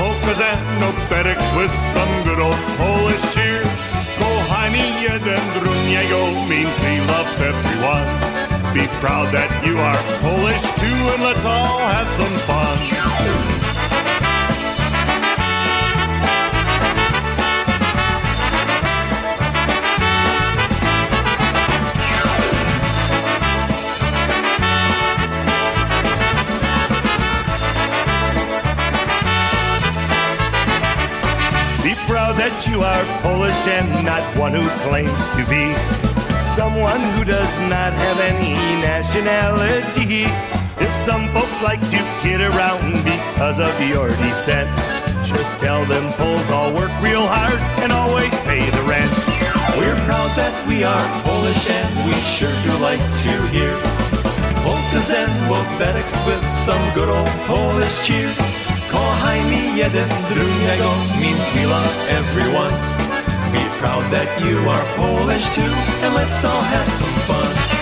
polkas 0.00 0.40
and 0.40 0.82
obereks 0.88 1.46
with 1.56 1.72
some 1.92 2.12
good 2.24 2.40
old 2.40 2.62
Polish 2.80 3.24
cheer. 3.34 3.62
Kochani 4.16 4.84
jeden 5.02 5.44
drugiego 5.56 6.22
means 6.48 6.74
we 6.84 6.94
love 7.12 7.28
everyone. 7.50 8.08
Be 8.72 8.86
proud 9.04 9.28
that 9.36 9.50
you 9.66 9.76
are 9.76 10.00
Polish 10.24 10.66
too 10.80 11.00
and 11.12 11.22
let's 11.28 11.44
all 11.44 11.78
have 11.92 12.08
some 12.08 12.36
fun. 12.48 13.69
That 32.40 32.64
you 32.64 32.80
are 32.80 33.04
Polish 33.20 33.68
and 33.68 33.84
not 34.00 34.24
one 34.32 34.56
who 34.56 34.64
claims 34.88 35.12
to 35.36 35.44
be 35.44 35.76
someone 36.56 36.96
who 37.12 37.22
does 37.28 37.52
not 37.68 37.92
have 37.92 38.16
any 38.16 38.56
nationality. 38.80 40.24
If 40.80 40.88
some 41.04 41.28
folks 41.36 41.52
like 41.60 41.84
to 41.92 42.00
kid 42.24 42.40
around 42.40 42.96
because 43.04 43.60
of 43.60 43.68
your 43.84 44.08
descent, 44.24 44.72
just 45.28 45.52
tell 45.60 45.84
them 45.84 46.08
Poles 46.16 46.48
all 46.48 46.72
work 46.72 46.88
real 47.04 47.28
hard 47.28 47.60
and 47.84 47.92
always 47.92 48.32
pay 48.48 48.64
the 48.72 48.84
rent. 48.88 49.12
We're 49.76 50.00
proud 50.08 50.32
that 50.40 50.56
we 50.64 50.80
are 50.80 51.04
Polish 51.20 51.68
and 51.68 51.92
we 52.08 52.16
sure 52.24 52.56
do 52.64 52.72
like 52.80 53.04
to 53.28 53.32
hear 53.52 53.76
polkas 54.64 55.12
and 55.12 55.32
wobetics 55.52 56.16
with 56.24 56.40
some 56.64 56.80
good 56.96 57.12
old 57.12 57.28
Polish 57.44 58.00
cheer. 58.00 58.49
Mi 59.48 59.76
jeden 59.76 60.08
drugiego 60.28 60.90
means 61.20 61.42
we 61.54 61.66
love 61.66 61.94
everyone. 62.08 62.74
Be 63.52 63.62
proud 63.78 64.04
that 64.10 64.28
you 64.44 64.58
are 64.68 64.84
Polish 64.96 65.46
too, 65.54 65.72
and 66.04 66.14
let's 66.14 66.44
all 66.44 66.62
have 66.62 66.88
some 66.92 67.14
fun. 67.26 67.79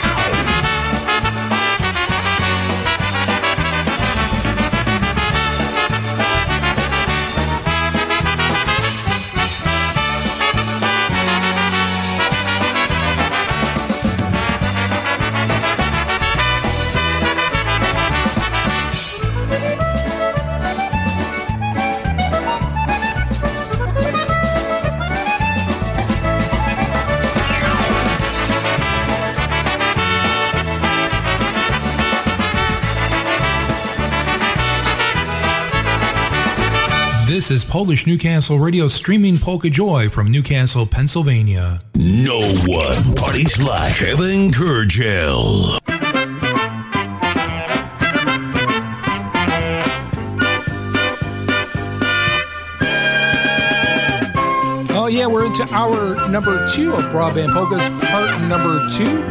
This 37.49 37.65
is 37.65 37.71
Polish 37.71 38.07
Newcastle 38.07 38.59
Radio 38.59 38.89
streaming 38.89 39.39
Polka 39.39 39.71
Joy 39.71 40.11
from 40.11 40.31
Newcastle, 40.31 40.85
Pennsylvania. 40.85 41.81
No 41.95 42.41
one 42.67 43.15
parties 43.15 43.59
like 43.59 43.95
Kevin 43.95 44.51
Kurdziel. 44.51 45.79
Oh, 54.91 55.07
yeah, 55.11 55.27
we're 55.27 55.47
into 55.47 55.67
hour 55.73 56.29
number 56.29 56.69
two 56.69 56.93
of 56.93 57.05
Broadband 57.05 57.55
Polkas, 57.55 57.89
part 58.11 58.39
number 58.43 58.87
two. 58.91 59.27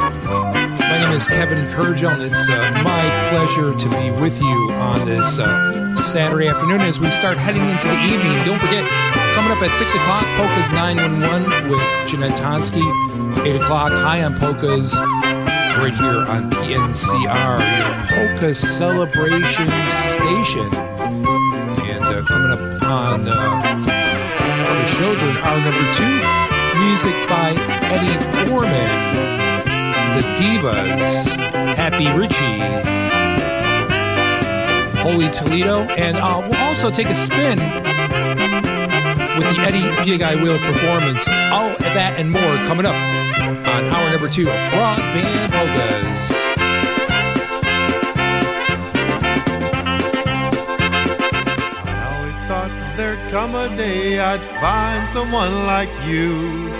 My 0.80 1.00
name 1.02 1.12
is 1.12 1.28
Kevin 1.28 1.60
Kurdziel, 1.68 2.14
and 2.14 2.24
it's 2.24 2.50
uh, 2.50 2.82
my 2.84 3.30
pleasure 3.30 3.78
to 3.78 3.90
be 4.02 4.10
with 4.20 4.42
you 4.42 4.72
on 4.72 5.06
this 5.06 5.38
uh, 5.38 5.87
Saturday 6.08 6.48
afternoon 6.48 6.80
as 6.80 7.02
we 7.02 7.10
start 7.12 7.38
heading 7.38 7.68
into 7.68 7.86
the 7.86 8.00
evening. 8.08 8.32
Don't 8.48 8.60
forget, 8.60 8.88
coming 9.36 9.52
up 9.52 9.60
at 9.60 9.76
6 9.76 9.92
o'clock, 9.92 10.24
Polkas 10.40 10.72
911 10.72 11.68
with 11.68 11.84
Jeanette 12.08 12.32
Tonsky. 12.40 12.80
8 13.46 13.60
o'clock, 13.60 13.92
High 13.92 14.24
on 14.24 14.40
Polkas, 14.40 14.96
right 14.96 15.92
here 15.92 16.24
on 16.32 16.50
PNCR, 16.50 17.60
your 17.60 17.94
Polka 18.08 18.56
Celebration 18.56 19.68
Station. 20.16 20.72
And 21.92 22.04
uh, 22.08 22.24
coming 22.24 22.56
up 22.56 22.82
on 22.88 23.28
uh, 23.28 23.36
the 23.84 24.88
Children, 24.88 25.36
hour 25.44 25.60
number 25.60 25.86
two, 25.92 26.18
music 26.88 27.16
by 27.28 27.52
Eddie 27.92 28.16
Foreman, 28.48 28.92
The 30.16 30.24
Divas, 30.40 31.36
Happy 31.76 32.08
Richie, 32.18 32.97
Holy 35.00 35.30
Toledo, 35.30 35.82
and 35.98 36.18
uh, 36.18 36.42
we'll 36.50 36.62
also 36.62 36.90
take 36.90 37.08
a 37.08 37.16
spin 37.16 37.60
with 39.38 39.48
the 39.56 39.64
Eddie 39.66 40.04
Gig 40.04 40.22
I 40.22 40.36
Will 40.36 40.58
performance. 40.60 41.28
All 41.52 41.70
that 41.96 42.16
and 42.18 42.32
more 42.32 42.56
coming 42.68 42.86
up 42.86 42.96
on 42.96 43.84
hour 43.94 44.10
number 44.12 44.30
two 44.30 44.50
of 44.50 44.56
Broadband 44.72 45.52
Polkas. 45.52 46.48
There'd 52.98 53.20
come 53.30 53.54
a 53.54 53.70
day 53.78 54.20
I'd 54.20 54.42
find 54.60 55.08
someone 55.10 55.68
like 55.68 55.90
you. 56.08 56.74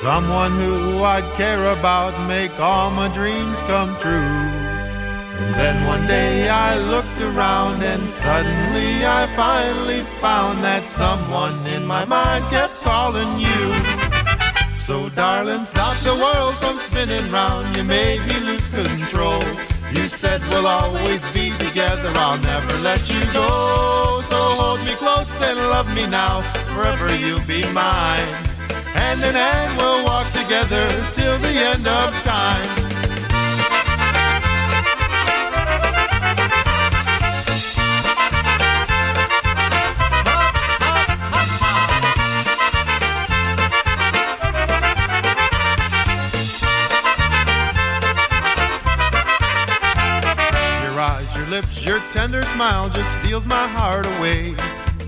Someone 0.00 0.52
who 0.52 1.02
I'd 1.02 1.30
care 1.36 1.66
about, 1.78 2.26
make 2.26 2.58
all 2.58 2.90
my 2.90 3.08
dreams 3.14 3.58
come 3.68 3.94
true. 4.00 4.49
Then 5.56 5.86
one 5.86 6.06
day 6.06 6.48
I 6.48 6.78
looked 6.78 7.20
around 7.20 7.82
and 7.82 8.08
suddenly 8.08 9.04
I 9.04 9.26
finally 9.36 10.02
found 10.20 10.62
that 10.64 10.88
someone 10.88 11.66
in 11.66 11.84
my 11.84 12.04
mind 12.04 12.44
kept 12.46 12.74
calling 12.82 13.38
you. 13.38 13.62
So 14.86 15.08
darling, 15.10 15.62
stop 15.62 15.96
the 15.98 16.14
world 16.14 16.54
from 16.56 16.78
spinning 16.78 17.30
round. 17.30 17.76
You 17.76 17.84
made 17.84 18.20
me 18.26 18.40
lose 18.40 18.66
control. 18.68 19.42
You 19.92 20.08
said 20.08 20.40
we'll 20.48 20.66
always 20.66 21.22
be 21.32 21.50
together. 21.58 22.12
I'll 22.16 22.38
never 22.38 22.74
let 22.78 23.02
you 23.08 23.20
go. 23.32 24.22
So 24.30 24.38
hold 24.60 24.80
me 24.84 24.94
close 24.94 25.30
and 25.42 25.58
love 25.58 25.92
me 25.94 26.06
now. 26.06 26.42
Forever 26.74 27.14
you'll 27.14 27.46
be 27.46 27.62
mine. 27.72 28.34
Hand 28.94 29.22
in 29.22 29.34
hand 29.34 29.76
we'll 29.78 30.04
walk 30.04 30.26
together 30.32 30.88
till 31.12 31.38
the 31.38 31.54
end 31.70 31.86
of 31.86 32.12
time. 32.22 32.79
Lips, 51.60 51.84
your 51.84 52.00
tender 52.10 52.42
smile 52.54 52.88
just 52.88 53.12
steals 53.20 53.44
my 53.44 53.66
heart 53.68 54.06
away. 54.06 54.54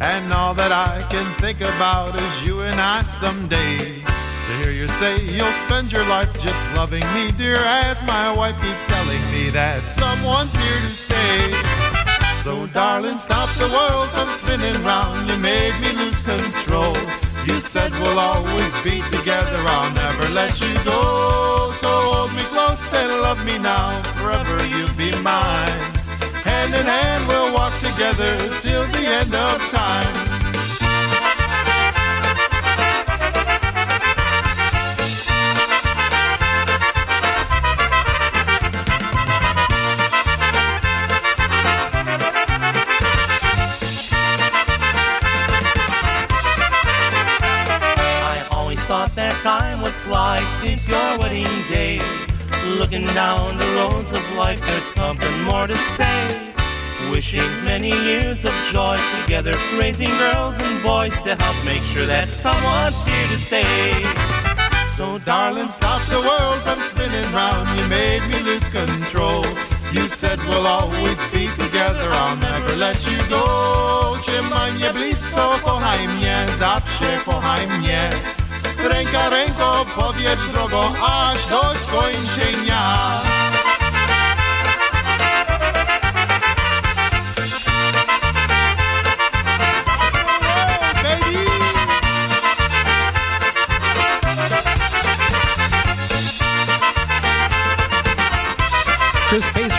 And 0.00 0.32
all 0.32 0.54
that 0.54 0.72
I 0.72 1.06
can 1.08 1.26
think 1.40 1.60
about 1.60 2.18
is 2.20 2.44
you 2.44 2.60
and 2.60 2.78
I 2.80 3.02
someday. 3.20 3.78
To 3.78 4.52
hear 4.60 4.72
you 4.72 4.88
say 5.00 5.22
you'll 5.24 5.58
spend 5.66 5.92
your 5.92 6.04
life 6.06 6.32
just 6.40 6.62
loving 6.74 7.06
me, 7.14 7.30
dear, 7.32 7.56
as 7.56 8.02
my 8.02 8.34
wife 8.34 8.60
keeps 8.60 8.84
telling 8.86 9.22
me 9.30 9.50
that 9.50 9.80
someone's 10.00 10.52
here 10.62 10.80
to 10.86 10.92
stay. 11.06 11.40
So, 12.42 12.66
darling, 12.66 13.18
stop 13.18 13.48
the 13.62 13.70
world 13.70 14.08
from 14.10 14.28
spinning 14.42 14.78
round. 14.82 15.30
You 15.30 15.36
made 15.38 15.78
me 15.80 15.92
lose 15.92 16.20
control. 16.22 16.96
You 17.46 17.60
said 17.60 17.92
we'll 17.92 18.18
always 18.18 18.74
be 18.82 19.00
together. 19.14 19.60
I'll 19.74 19.94
never 19.94 20.26
let 20.34 20.60
you 20.60 20.74
go. 20.84 21.72
So 21.80 21.90
hold 22.10 22.32
me 22.34 22.42
close 22.50 22.82
and 22.92 23.22
love 23.22 23.40
me 23.44 23.58
now. 23.58 24.02
Forever 24.18 24.66
you'll 24.66 24.96
be 24.96 25.12
mine. 25.22 25.91
Hand 26.62 26.74
in 26.76 26.86
hand 26.86 27.26
we'll 27.26 27.52
walk 27.52 27.76
together 27.80 28.38
till 28.60 28.86
the 28.92 29.00
end 29.00 29.34
of 29.34 29.60
time. 29.72 30.14
I 48.22 48.46
always 48.52 48.78
thought 48.84 49.12
that 49.16 49.40
time 49.42 49.82
would 49.82 49.92
fly 50.06 50.44
since 50.60 50.86
your 50.86 51.18
wedding 51.18 51.66
day. 51.66 52.00
Looking 52.78 53.06
down 53.06 53.58
the 53.58 53.66
roads 53.74 54.12
of 54.12 54.36
life, 54.36 54.60
there's 54.60 54.84
something 54.84 55.42
more 55.42 55.66
to 55.66 55.76
say. 55.76 56.51
Wishing 57.10 57.64
many 57.64 57.90
years 57.90 58.44
of 58.44 58.54
joy 58.72 58.98
together, 59.20 59.52
raising 59.78 60.10
girls 60.18 60.56
and 60.60 60.82
boys 60.82 61.14
to 61.24 61.34
help 61.34 61.56
make 61.64 61.82
sure 61.82 62.06
that 62.06 62.28
someone's 62.28 63.02
here 63.04 63.28
to 63.28 63.38
stay. 63.38 63.92
So, 64.96 65.18
darling, 65.18 65.70
stop 65.70 66.00
the 66.08 66.20
world 66.20 66.60
from 66.62 66.80
spinning 66.90 67.32
round. 67.32 67.78
You 67.78 67.86
made 67.88 68.22
me 68.28 68.38
lose 68.42 68.66
control. 68.68 69.44
You 69.92 70.08
said 70.08 70.38
we'll 70.48 70.66
always 70.66 71.18
be 71.32 71.48
together. 71.56 72.08
I'll 72.12 72.36
never 72.36 72.76
let 72.76 72.98
you 73.10 73.18
go. 73.28 74.16
Trzymaj 74.24 74.92
blisko, 74.92 75.58
kochaj 75.64 76.08
mnie, 76.08 76.46
zawsze 76.58 77.20
kochaj 77.24 77.66
mnie. 77.66 78.10
Ręka 78.78 79.28
ręko, 79.30 79.86
podjedź 79.96 80.40
drogą, 80.52 80.92
aż 81.02 81.46
do 81.46 81.62
skończenia. 81.74 83.31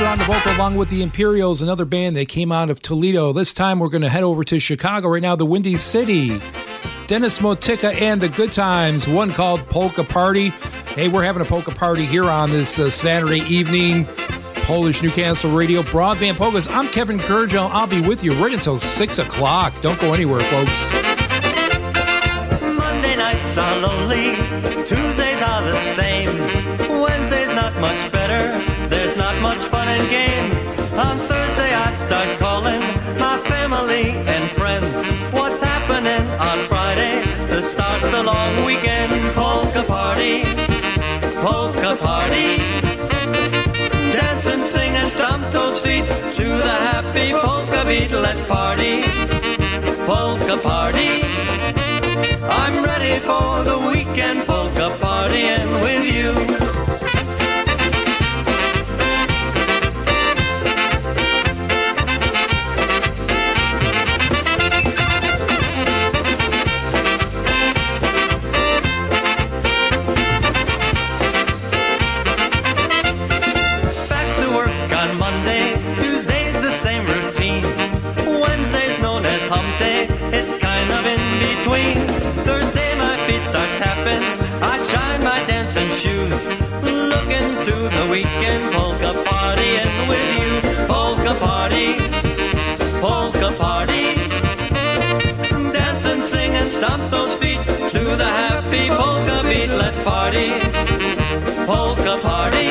On 0.05 0.17
the 0.17 0.25
vocal 0.25 0.51
along 0.53 0.75
with 0.75 0.89
the 0.89 1.01
Imperials, 1.01 1.61
another 1.61 1.85
band 1.85 2.17
that 2.17 2.27
came 2.27 2.51
out 2.51 2.69
of 2.69 2.81
Toledo. 2.81 3.31
This 3.31 3.53
time 3.53 3.79
we're 3.79 3.89
going 3.89 4.01
to 4.01 4.09
head 4.09 4.23
over 4.23 4.43
to 4.43 4.59
Chicago 4.59 5.07
right 5.07 5.21
now, 5.21 5.35
the 5.35 5.45
Windy 5.45 5.77
City. 5.77 6.39
Dennis 7.07 7.39
Motika 7.39 7.99
and 8.01 8.21
the 8.21 8.29
Good 8.29 8.51
Times, 8.51 9.07
one 9.07 9.31
called 9.31 9.67
Polka 9.69 10.03
Party. 10.03 10.49
Hey, 10.95 11.07
we're 11.07 11.23
having 11.23 11.41
a 11.41 11.45
polka 11.45 11.71
party 11.71 12.05
here 12.05 12.25
on 12.25 12.51
this 12.51 12.77
uh, 12.79 12.89
Saturday 12.89 13.39
evening. 13.41 14.05
Polish 14.65 15.01
Newcastle 15.01 15.51
Radio 15.51 15.81
Broadband 15.81 16.37
Polkas. 16.37 16.67
I'm 16.67 16.89
Kevin 16.89 17.17
Kurdziel. 17.17 17.69
I'll 17.71 17.87
be 17.87 18.01
with 18.01 18.23
you 18.23 18.33
right 18.33 18.53
until 18.53 18.77
6 18.79 19.17
o'clock. 19.19 19.73
Don't 19.81 19.99
go 19.99 20.13
anywhere, 20.13 20.41
folks. 20.43 20.91
Monday 22.61 23.15
nights 23.15 23.57
are 23.57 23.77
lonely, 23.79 24.35
Tuesdays 24.85 25.41
are 25.41 25.61
the 25.63 25.79
same. 25.95 26.29
Wednesday's 27.01 27.55
not 27.55 27.75
much 27.79 28.11
better, 28.11 28.59
there's 28.89 29.17
not 29.17 29.41
much 29.41 29.59
fun 29.69 29.82
games. 30.09 30.55
On 30.97 31.17
Thursday 31.29 31.73
I 31.73 31.91
start 31.93 32.29
calling 32.39 32.81
my 33.17 33.37
family 33.51 34.11
and 34.33 34.43
friends. 34.51 34.93
What's 35.31 35.61
happening 35.61 36.23
on 36.39 36.57
Friday 36.71 37.23
The 37.49 37.61
start 37.61 38.01
of 38.03 38.11
the 38.11 38.23
long 38.23 38.65
weekend? 38.65 39.11
Polka 39.33 39.83
party, 39.83 40.43
polka 41.45 41.95
party. 41.95 42.57
Dance 44.17 44.45
and 44.53 44.63
sing 44.63 44.93
and 44.95 45.09
stomp 45.09 45.43
those 45.51 45.79
feet 45.79 46.05
to 46.39 46.45
the 46.45 46.75
happy 46.89 47.31
polka 47.31 47.83
beat. 47.85 48.11
Let's 48.11 48.43
party, 48.43 49.03
polka 50.05 50.57
party. 50.57 51.11
I'm 52.61 52.83
ready 52.83 53.19
for 53.19 53.63
the 53.63 53.77
weekend 53.91 54.45
polka 54.45 54.87
partying 55.01 55.69
with 55.81 56.03
you. 56.15 56.62
Weekend 88.13 88.71
polka 88.71 89.11
party 89.25 89.69
and 89.83 89.95
with 90.07 90.27
you. 90.39 90.51
Polka 90.91 91.33
party. 91.45 91.87
Polka 93.01 93.49
party. 93.57 94.05
Dance 95.77 96.05
and 96.05 96.21
sing 96.21 96.51
and 96.61 96.69
stomp 96.69 97.03
those 97.09 97.33
feet 97.41 97.61
to 97.95 98.03
the 98.21 98.29
happy 98.41 98.85
polka 98.99 99.37
beat. 99.49 99.71
Let's 99.81 99.99
party. 100.09 100.49
Polka 101.65 102.15
party. 102.29 102.69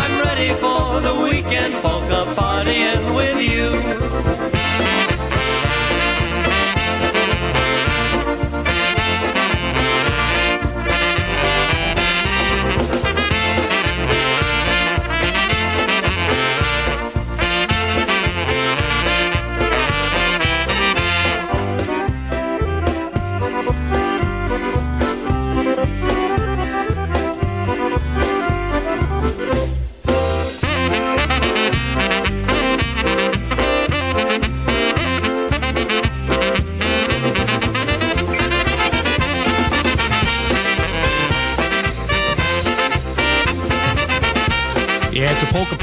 I'm 0.00 0.14
ready 0.26 0.50
for 0.62 0.82
the 1.06 1.14
weekend 1.26 1.74
polka 1.84 2.20
partying 2.40 3.04
with 3.18 3.38
you. 3.52 4.43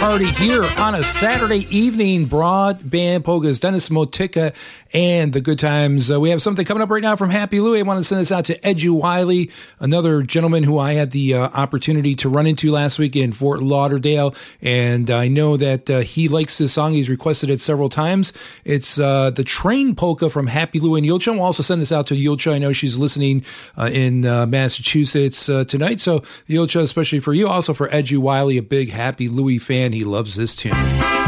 Party 0.02 0.26
here 0.26 0.68
on 0.80 0.96
a 0.96 1.04
Saturday 1.04 1.68
evening. 1.70 2.26
Broadband 2.26 3.24
polkas, 3.24 3.60
Dennis 3.60 3.90
Motika 3.90 4.52
and 4.94 5.34
the 5.34 5.42
Good 5.42 5.60
Times. 5.60 6.12
Uh, 6.12 6.20
we 6.20 6.30
have 6.30 6.42
something 6.42 6.66
coming 6.66 6.84
up 6.84 6.90
right 6.90 7.02
now 7.02 7.16
from 7.16 7.30
Happy 7.30 7.60
Louie. 7.60 7.80
I 7.80 7.84
want 7.84 8.00
to 8.00 8.04
send 8.04 8.22
this 8.22 8.32
out 8.32 8.46
to 8.46 8.60
Edu 8.60 9.00
Wiley, 9.00 9.50
another 9.80 10.24
gentleman 10.24 10.64
who 10.64 10.78
I 10.80 10.94
had 10.94 11.12
the 11.12 11.36
uh, 11.36 11.50
opportunity 11.50 12.16
to 12.16 12.30
run 12.30 12.48
into 12.48 12.72
last 12.72 13.00
week 13.00 13.16
in 13.16 13.32
Fort 13.32 13.62
Lauderdale. 13.62 14.36
And 14.62 15.10
I 15.10 15.28
know 15.28 15.58
that 15.58 15.90
uh, 15.90 16.00
he 16.00 16.28
likes 16.28 16.58
this 16.58 16.74
song. 16.74 16.94
He's 16.94 17.10
requested 17.10 17.50
it 17.50 17.62
several 17.62 17.90
times. 17.90 18.34
It's 18.66 19.00
uh, 19.00 19.30
the 19.30 19.44
Train 19.44 19.96
Polka 19.96 20.30
from 20.30 20.48
Happy 20.48 20.80
Louie 20.80 21.00
and 21.00 21.08
Julcia. 21.08 21.34
We'll 21.34 21.44
also 21.44 21.64
send 21.64 21.82
this 21.82 21.92
out 21.92 22.08
to 22.08 22.16
Julcia. 22.16 22.54
I 22.54 22.58
know 22.58 22.74
she's 22.74 22.98
listening 22.98 23.44
uh, 23.78 23.90
in 23.92 24.26
uh, 24.26 24.46
Massachusetts 24.46 25.46
tonight. 25.46 26.00
So, 26.00 26.20
Julcia, 26.48 26.82
especially 26.82 27.20
for 27.20 27.34
you, 27.34 27.48
also 27.48 27.74
for 27.74 27.88
Edu 27.90 28.20
Wiley, 28.20 28.58
a 28.58 28.64
big 28.64 28.92
Happy 28.92 29.30
Louie 29.30 29.58
fan. 29.58 29.94
He 29.94 30.04
loves 30.04 30.36
this 30.36 30.56
tune. 30.56 31.21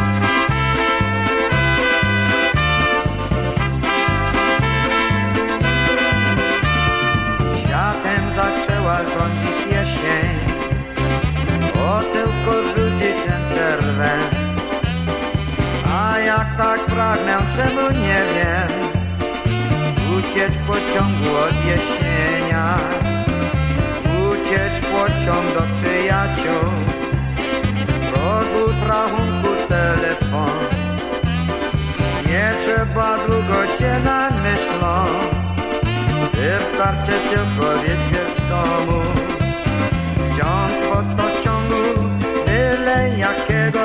Uciec 20.33 20.53
w 20.53 20.67
pociągu 20.67 21.35
od 21.37 21.65
jesienia. 21.65 22.77
Uciec 24.31 24.73
w 24.81 24.91
pociąg 24.91 25.53
do 25.53 25.61
przyjaciół. 25.75 26.69
Rogu 28.11 28.73
rachunku 28.87 29.67
telefon. 29.69 30.49
Nie 32.27 32.51
trzeba 32.65 33.17
długo 33.17 33.67
się 33.77 33.99
namyślą 34.05 35.05
Wystarczy 36.33 37.11
tylko 37.29 37.73
wiecie 37.77 38.23
w 38.35 38.49
domu. 38.49 39.01
Wsiąść 40.15 40.81
pod 40.89 41.05
pociągu 41.05 42.09
Byle 42.45 43.09
jakiego. 43.17 43.79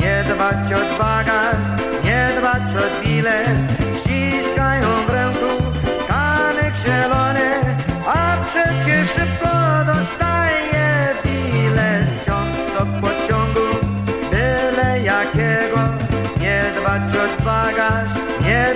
Nie 0.00 0.24
dbać 0.24 0.72
o 0.72 0.98
bagaż 0.98 1.56
Nie 2.04 2.28
dbać 2.38 2.62
o 2.62 3.04
bilet 3.04 3.71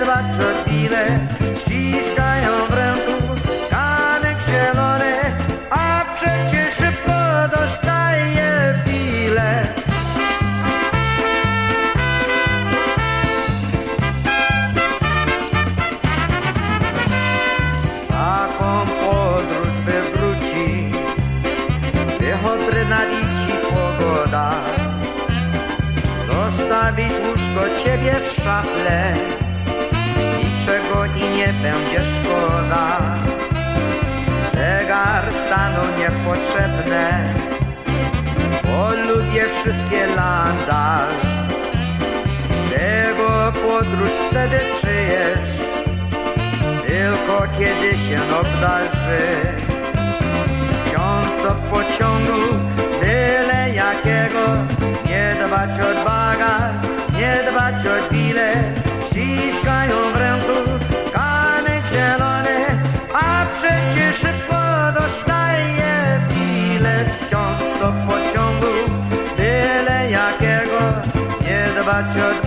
Nie 0.06 0.12
dbać 0.12 0.26
o 0.40 0.70
bilet 0.70 1.20
Ściskają 1.60 2.66
w 2.70 2.74
ręku 2.74 3.12
kamek 3.70 4.36
zielony, 4.48 5.14
a 5.70 6.04
przecież 6.16 6.74
szybko 6.74 7.12
dostaje 7.56 8.74
bilet. 8.86 9.84
Taką 18.08 18.86
podróż 18.86 19.68
wywróci, 19.86 20.90
wychodry 22.18 22.84
na 22.84 23.04
lici 23.04 23.52
pogoda. 23.62 24.52
Zostawić 26.26 27.12
łóżko 27.12 27.82
ciebie 27.84 28.14
w 28.20 28.42
szafle, 28.42 29.14
będzie 31.76 32.00
szkoda. 32.04 32.98
Zegar 34.52 35.24
stanu 35.32 35.82
niepotrzebne, 35.98 37.34
bo 38.64 38.90
lubię 38.94 39.44
wszystkie 39.60 40.06
landa. 40.06 40.98
Tego 42.70 43.52
podróż 43.52 44.10
wtedy 44.30 44.58
przyjesz, 44.78 45.50
tylko 46.86 47.42
kiedy 47.58 47.98
się 47.98 48.20
obdarzy. 48.40 49.26
Wsiądź 50.86 51.42
do 51.42 51.50
pociągu, 51.70 52.42
byle 53.00 53.70
jakiego, 53.70 54.44
nie 55.06 55.46
dbać 55.46 55.70
odwaga, 55.70 56.72
nie 57.12 57.50
dbać 57.50 57.86
o 57.86 58.06
chwilę, 58.08 58.54
ściskają 59.10 59.96
w 60.14 60.16
ręku 60.16 60.85
nie 71.96 72.12
dbać 72.12 72.45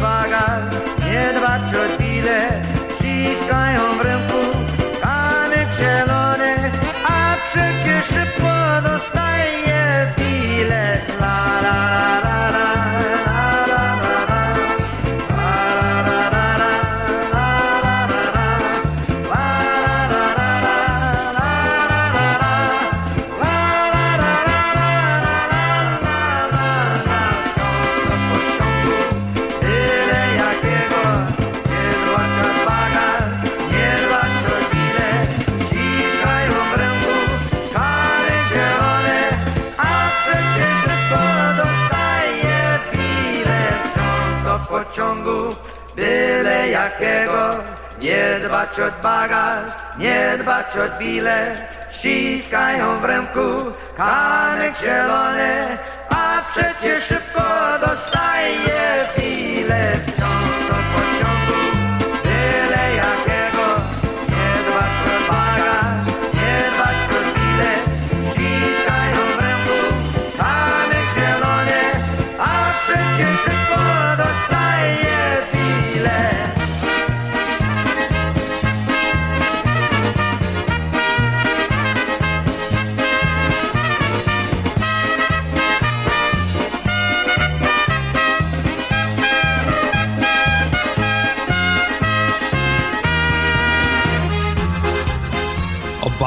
dbać 48.60 48.80
od 48.80 49.02
bagaż, 49.02 49.72
nie 49.98 50.38
dbać 50.38 50.66
o 50.66 50.96
chwilę, 50.96 51.56
ściskają 51.92 53.00
w 53.00 53.06
ręku 53.06 53.72
kamek 53.98 54.74
zielony, 54.82 55.78
a 56.10 56.42
przecież 56.52 57.19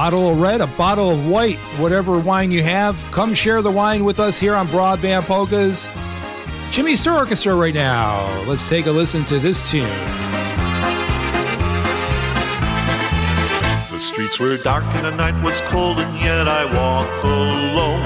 bottle 0.03 0.33
of 0.33 0.41
red, 0.41 0.61
a 0.61 0.66
bottle 0.66 1.11
of 1.12 1.29
white, 1.29 1.59
whatever 1.79 2.19
wine 2.19 2.51
you 2.51 2.61
have, 2.61 3.01
come 3.12 3.33
share 3.33 3.62
the 3.62 3.70
wine 3.70 4.03
with 4.03 4.19
us 4.19 4.37
here 4.37 4.53
on 4.53 4.66
Broadband 4.66 5.23
Polkas. 5.27 5.89
Jimmy 6.73 6.95
Sturr 6.95 7.19
Orchestra 7.19 7.55
right 7.55 7.73
now. 7.73 8.27
Let's 8.49 8.69
take 8.69 8.87
a 8.87 8.91
listen 8.91 9.24
to 9.27 9.39
this 9.39 9.70
tune. 9.70 9.85
The 13.93 14.01
streets 14.01 14.41
were 14.41 14.57
dark 14.57 14.83
and 14.87 15.05
the 15.05 15.15
night 15.15 15.41
was 15.45 15.61
cold, 15.70 16.01
and 16.01 16.16
yet 16.16 16.49
I 16.49 16.65
walk 16.74 17.23
alone. 17.23 18.03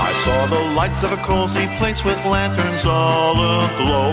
I 0.00 0.12
saw 0.24 0.46
the 0.46 0.74
lights 0.74 1.02
of 1.02 1.12
a 1.12 1.18
cozy 1.18 1.66
place 1.76 2.06
with 2.06 2.16
lanterns 2.24 2.86
all 2.86 3.34
aglow. 3.34 4.12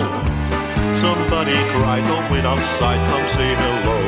Somebody 0.95 1.55
cried, 1.72 2.03
Don't 2.05 2.30
wait 2.30 2.43
outside, 2.43 2.99
come 3.10 3.30
say 3.30 3.55
hello. 3.55 4.02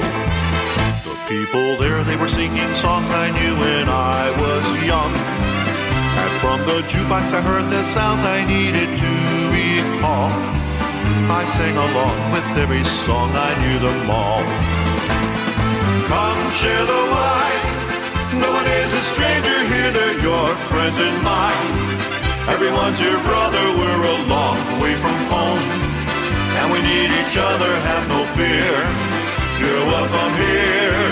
People 1.28 1.76
there, 1.78 2.04
they 2.04 2.16
were 2.18 2.30
singing 2.30 2.70
songs 2.78 3.10
I 3.10 3.34
knew 3.34 3.58
when 3.58 3.90
I 3.90 4.30
was 4.38 4.66
young. 4.86 5.10
And 5.10 6.32
from 6.38 6.62
the 6.70 6.86
jukebox, 6.86 7.34
I 7.34 7.42
heard 7.42 7.66
the 7.74 7.82
sounds 7.82 8.22
I 8.22 8.46
needed 8.46 8.86
to 8.86 9.12
recall. 9.50 10.30
I 11.26 11.42
sang 11.58 11.74
along 11.74 12.18
with 12.30 12.46
every 12.62 12.86
song, 13.10 13.34
I 13.34 13.58
knew 13.58 13.78
them 13.82 14.06
all. 14.06 14.46
Come 16.06 16.42
share 16.62 16.86
the 16.86 17.04
wine. 17.10 17.66
No 18.38 18.54
one 18.54 18.70
is 18.86 18.94
a 18.94 19.02
stranger 19.10 19.60
here, 19.66 19.92
they're 19.98 20.22
your 20.22 20.54
friends 20.70 21.00
and 21.02 21.18
mine. 21.26 21.74
Everyone's 22.54 23.02
your 23.02 23.18
brother, 23.26 23.64
we're 23.74 24.04
a 24.14 24.18
long 24.30 24.62
way 24.78 24.94
from 25.02 25.18
home. 25.34 25.64
And 26.62 26.70
we 26.70 26.86
need 26.86 27.10
each 27.18 27.34
other, 27.34 27.72
have 27.90 28.06
no 28.14 28.22
fear. 28.38 29.15
You're 29.62 29.86
welcome 29.88 30.34
here. 30.36 31.08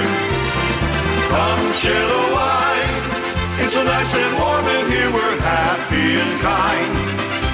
Come 1.32 1.64
share 1.80 2.08
the 2.14 2.24
wine. 2.36 2.94
It's 3.64 3.74
so 3.74 3.84
nice 3.84 4.14
and 4.14 4.34
warm 4.38 4.66
in 4.68 4.86
here, 4.92 5.12
we're 5.12 5.40
happy 5.40 6.20
and 6.20 6.34
kind. 6.44 6.92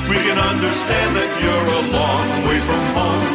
We 0.10 0.18
can 0.26 0.40
understand 0.40 1.16
that 1.16 1.32
you're 1.44 1.70
a 1.80 1.84
long 1.94 2.28
way 2.50 2.60
from 2.66 2.84
home. 2.98 3.30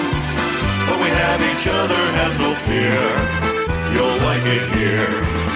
But 0.89 0.98
we 0.98 1.10
have 1.22 1.40
each 1.51 1.66
other, 1.70 2.01
have 2.18 2.35
no 2.43 2.51
fear. 2.66 3.02
You'll 3.94 4.18
like 4.26 4.44
it 4.44 4.66
here. 4.74 5.53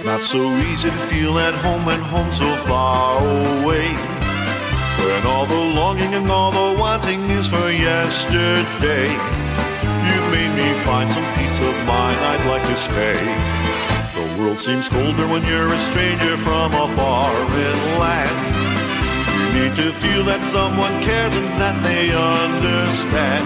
It's 0.00 0.06
not 0.06 0.24
so 0.24 0.40
easy 0.64 0.88
to 0.88 0.96
feel 1.12 1.38
at 1.38 1.52
home 1.52 1.84
when 1.84 2.00
home's 2.00 2.38
so 2.38 2.48
far 2.64 3.20
away. 3.20 3.84
When 4.96 5.26
all 5.28 5.44
the 5.44 5.60
longing 5.76 6.14
and 6.14 6.24
all 6.32 6.50
the 6.50 6.80
wanting 6.80 7.20
is 7.28 7.46
for 7.46 7.68
yesterday. 7.68 9.12
You've 10.08 10.30
made 10.32 10.56
me 10.56 10.72
find 10.88 11.04
some 11.12 11.28
peace 11.36 11.52
of 11.60 11.76
mind, 11.84 12.16
I'd 12.16 12.48
like 12.48 12.64
to 12.72 12.76
stay. 12.80 13.20
The 14.16 14.40
world 14.40 14.58
seems 14.58 14.88
colder 14.88 15.28
when 15.28 15.44
you're 15.44 15.68
a 15.68 15.78
stranger 15.92 16.38
from 16.38 16.72
a 16.72 16.88
foreign 16.96 17.80
land. 18.00 18.40
You 19.36 19.44
need 19.52 19.76
to 19.84 19.92
feel 20.00 20.24
that 20.24 20.40
someone 20.48 20.96
cares 21.04 21.36
and 21.36 21.60
that 21.60 21.76
they 21.84 22.08
understand. 22.08 23.44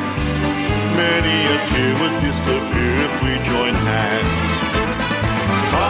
Many 0.95 1.37
a 1.51 1.59
tear 1.67 1.93
would 1.99 2.15
disappear 2.23 2.95
if 3.11 3.15
we 3.27 3.43
joined 3.43 3.77
hands. 3.91 4.64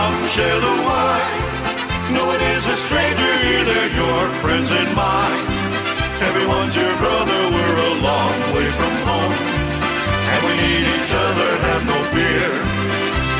Come 0.04 0.28
share 0.28 0.60
the 0.60 0.76
wine. 0.84 1.40
No 2.12 2.28
one 2.28 2.42
is 2.52 2.64
a 2.68 2.76
stranger 2.76 3.32
here, 3.40 3.64
they're 3.64 3.92
your 3.96 4.22
friends 4.44 4.68
and 4.70 4.90
mine. 4.92 5.44
Everyone's 6.28 6.76
your 6.76 6.94
brother, 7.00 7.40
we're 7.56 7.78
a 7.88 7.92
long 8.04 8.36
way 8.52 8.68
from 8.76 8.94
home. 9.08 9.36
And 10.28 10.40
we 10.44 10.52
need 10.60 10.84
each 10.96 11.12
other, 11.24 11.48
have 11.68 11.82
no 11.88 11.98
fear. 12.12 12.50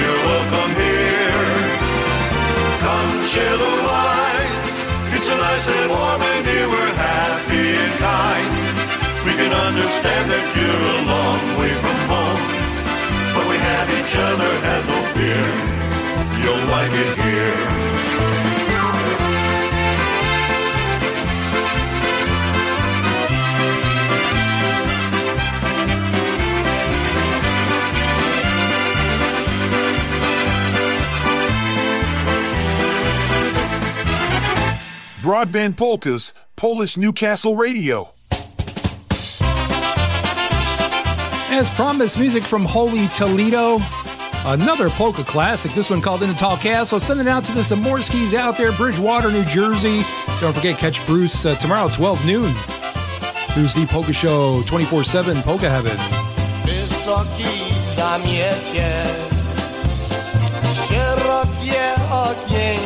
You're 0.00 0.22
welcome 0.32 0.72
here. 0.80 1.52
Come 2.80 3.12
share 3.28 3.58
the 3.60 3.72
wine. 3.84 4.52
It's 5.12 5.26
so 5.28 5.36
nice 5.36 5.68
and 5.68 5.90
warm 5.92 6.22
and 6.32 6.46
here 6.48 6.68
we're 6.74 6.94
happy 6.96 7.66
and 7.76 7.94
kind. 8.00 8.52
We 9.28 9.32
can 9.36 9.52
understand 9.52 10.24
that 10.32 10.46
you're 10.56 10.84
a 10.96 11.00
long 11.12 11.44
way 11.60 11.72
from 11.84 11.98
home. 12.08 12.42
But 13.36 13.44
we 13.52 13.56
have 13.68 13.86
each 14.00 14.14
other, 14.16 14.50
have 14.64 14.84
no 14.88 14.98
fear. 15.12 15.83
You'll 16.44 16.66
like 16.66 16.92
it 16.92 17.18
here. 17.18 17.54
Broadband 35.22 35.78
Polkas, 35.78 36.34
Polish 36.56 36.98
Newcastle 36.98 37.56
Radio. 37.56 38.12
As 41.50 41.70
promised, 41.70 42.18
music 42.18 42.44
from 42.44 42.66
Holy 42.66 43.08
Toledo. 43.08 43.78
Another 44.46 44.90
polka 44.90 45.24
classic, 45.24 45.72
this 45.72 45.88
one 45.88 46.02
called 46.02 46.22
In 46.22 46.28
a 46.28 46.34
Tall 46.34 46.58
Castle. 46.58 47.00
Send 47.00 47.18
it 47.18 47.26
out 47.26 47.44
to 47.46 47.52
the 47.52 47.62
Zamorskis 47.62 48.34
out 48.34 48.58
there, 48.58 48.72
Bridgewater, 48.72 49.32
New 49.32 49.44
Jersey. 49.44 50.02
Don't 50.38 50.52
forget, 50.52 50.76
catch 50.78 51.04
Bruce 51.06 51.46
uh, 51.46 51.54
tomorrow, 51.54 51.88
12 51.88 52.26
noon. 52.26 52.54
Bruce 53.54 53.74
D 53.74 53.86
Polka 53.86 54.12
Show, 54.12 54.62
24 54.66 55.02
7 55.04 55.42
Polka 55.42 55.70
Heaven. 55.70 55.96
Wysoki 56.66 57.74
zamiecie, 57.96 59.04
szerokie 60.88 61.94
okienka, 62.10 62.83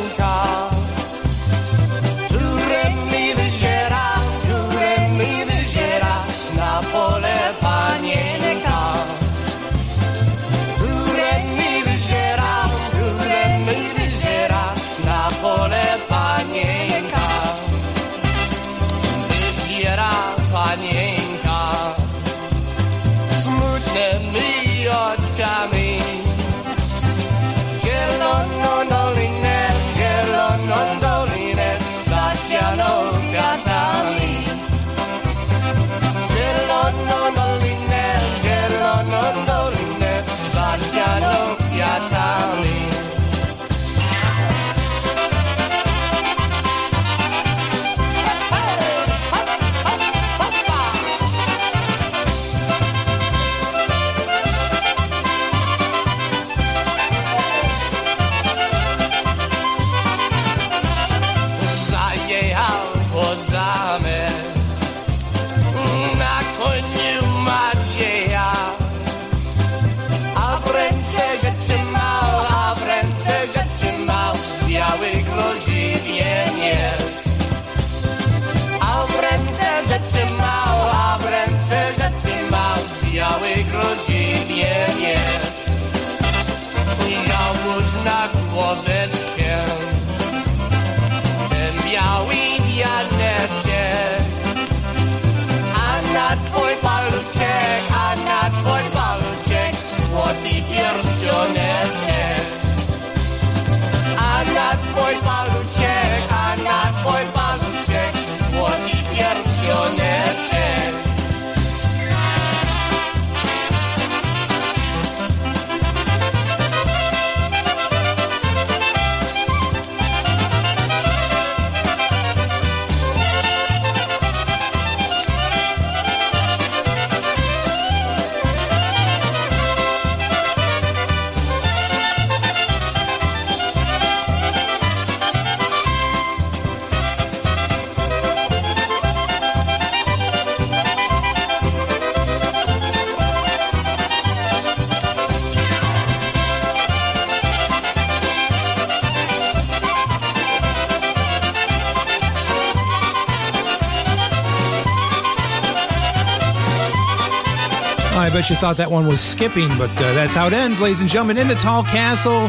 bet 158.38 158.50
you 158.50 158.54
thought 158.54 158.76
that 158.76 158.88
one 158.88 159.08
was 159.08 159.20
skipping, 159.20 159.66
but 159.76 159.90
uh, 159.98 160.14
that's 160.14 160.32
how 160.32 160.46
it 160.46 160.52
ends, 160.52 160.80
ladies 160.80 161.00
and 161.00 161.10
gentlemen. 161.10 161.38
In 161.38 161.48
the 161.48 161.56
Tall 161.56 161.82
Castle 161.82 162.48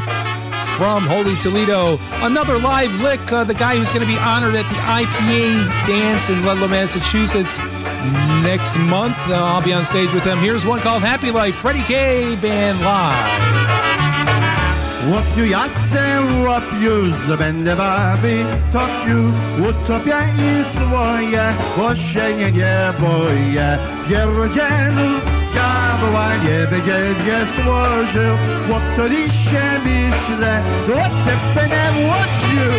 from 0.78 1.02
Holy 1.02 1.34
Toledo. 1.41 1.98
Another 2.22 2.60
live 2.60 2.94
lick. 3.02 3.20
Uh, 3.32 3.44
the 3.44 3.56
guy 3.56 3.76
who's 3.76 3.90
going 3.90 4.06
to 4.06 4.07
be 4.07 4.20
honored 4.20 4.53
at 4.53 4.70
the 4.70 4.78
IPA 4.86 5.66
dance 5.88 6.30
in 6.30 6.45
Ludlow, 6.45 6.68
Massachusetts 6.68 7.57
next 8.45 8.78
month. 8.78 9.18
Uh, 9.26 9.34
I'll 9.34 9.66
be 9.66 9.74
on 9.74 9.84
stage 9.84 10.14
with 10.14 10.24
him. 10.24 10.38
Here's 10.38 10.64
one 10.64 10.80
called 10.80 11.02
Happy 11.02 11.32
Life, 11.32 11.56
Freddie 11.56 11.82
K. 11.82 12.36
Band 12.36 12.80
Live. 12.82 13.80
Łopiu 15.10 15.45
jasę, 15.45 16.22
łopiu 16.45 17.16
zdobędę 17.26 17.76
baby, 17.76 18.45
topiu, 18.74 19.34
utopię 19.70 20.18
i 20.38 20.76
swoje, 20.76 21.53
bo 21.78 21.95
się 21.95 22.34
nie 22.36 22.94
boję. 22.99 23.80
Pierdzielu, 24.10 25.28
diabła 25.99 26.27
nie 26.35 26.67
będzie 26.67 27.15
nie 27.26 27.63
złożył, 27.63 28.38
łoptoli 28.69 29.31
się 29.31 29.80
myślę, 29.84 30.61
łopy 30.88 31.69
nie 31.69 32.07
łodził. 32.07 32.73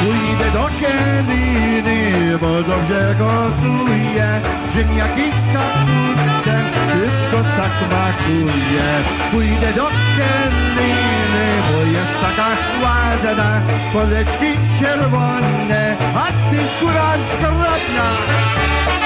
Pójdę 0.00 0.50
do 0.52 0.68
Kieliny, 0.80 2.38
bo 2.38 2.62
dobrze 2.62 3.14
gotuje 3.18 3.85
Ziemniaki, 4.74 5.30
kapustę, 5.52 6.54
wszystko 6.88 7.38
tak 7.56 7.72
smakuje. 7.80 8.86
Pójdę 9.30 9.72
do 9.72 9.86
Kieliny, 10.16 11.46
bo 11.72 11.78
jest 11.84 12.20
taka 12.20 12.48
ładna 12.82 13.60
Poleczki 13.92 14.58
czerwone, 14.80 15.96
a 16.16 16.26
ty 16.50 16.58
skóra 16.76 17.12
skrodna 17.32 19.05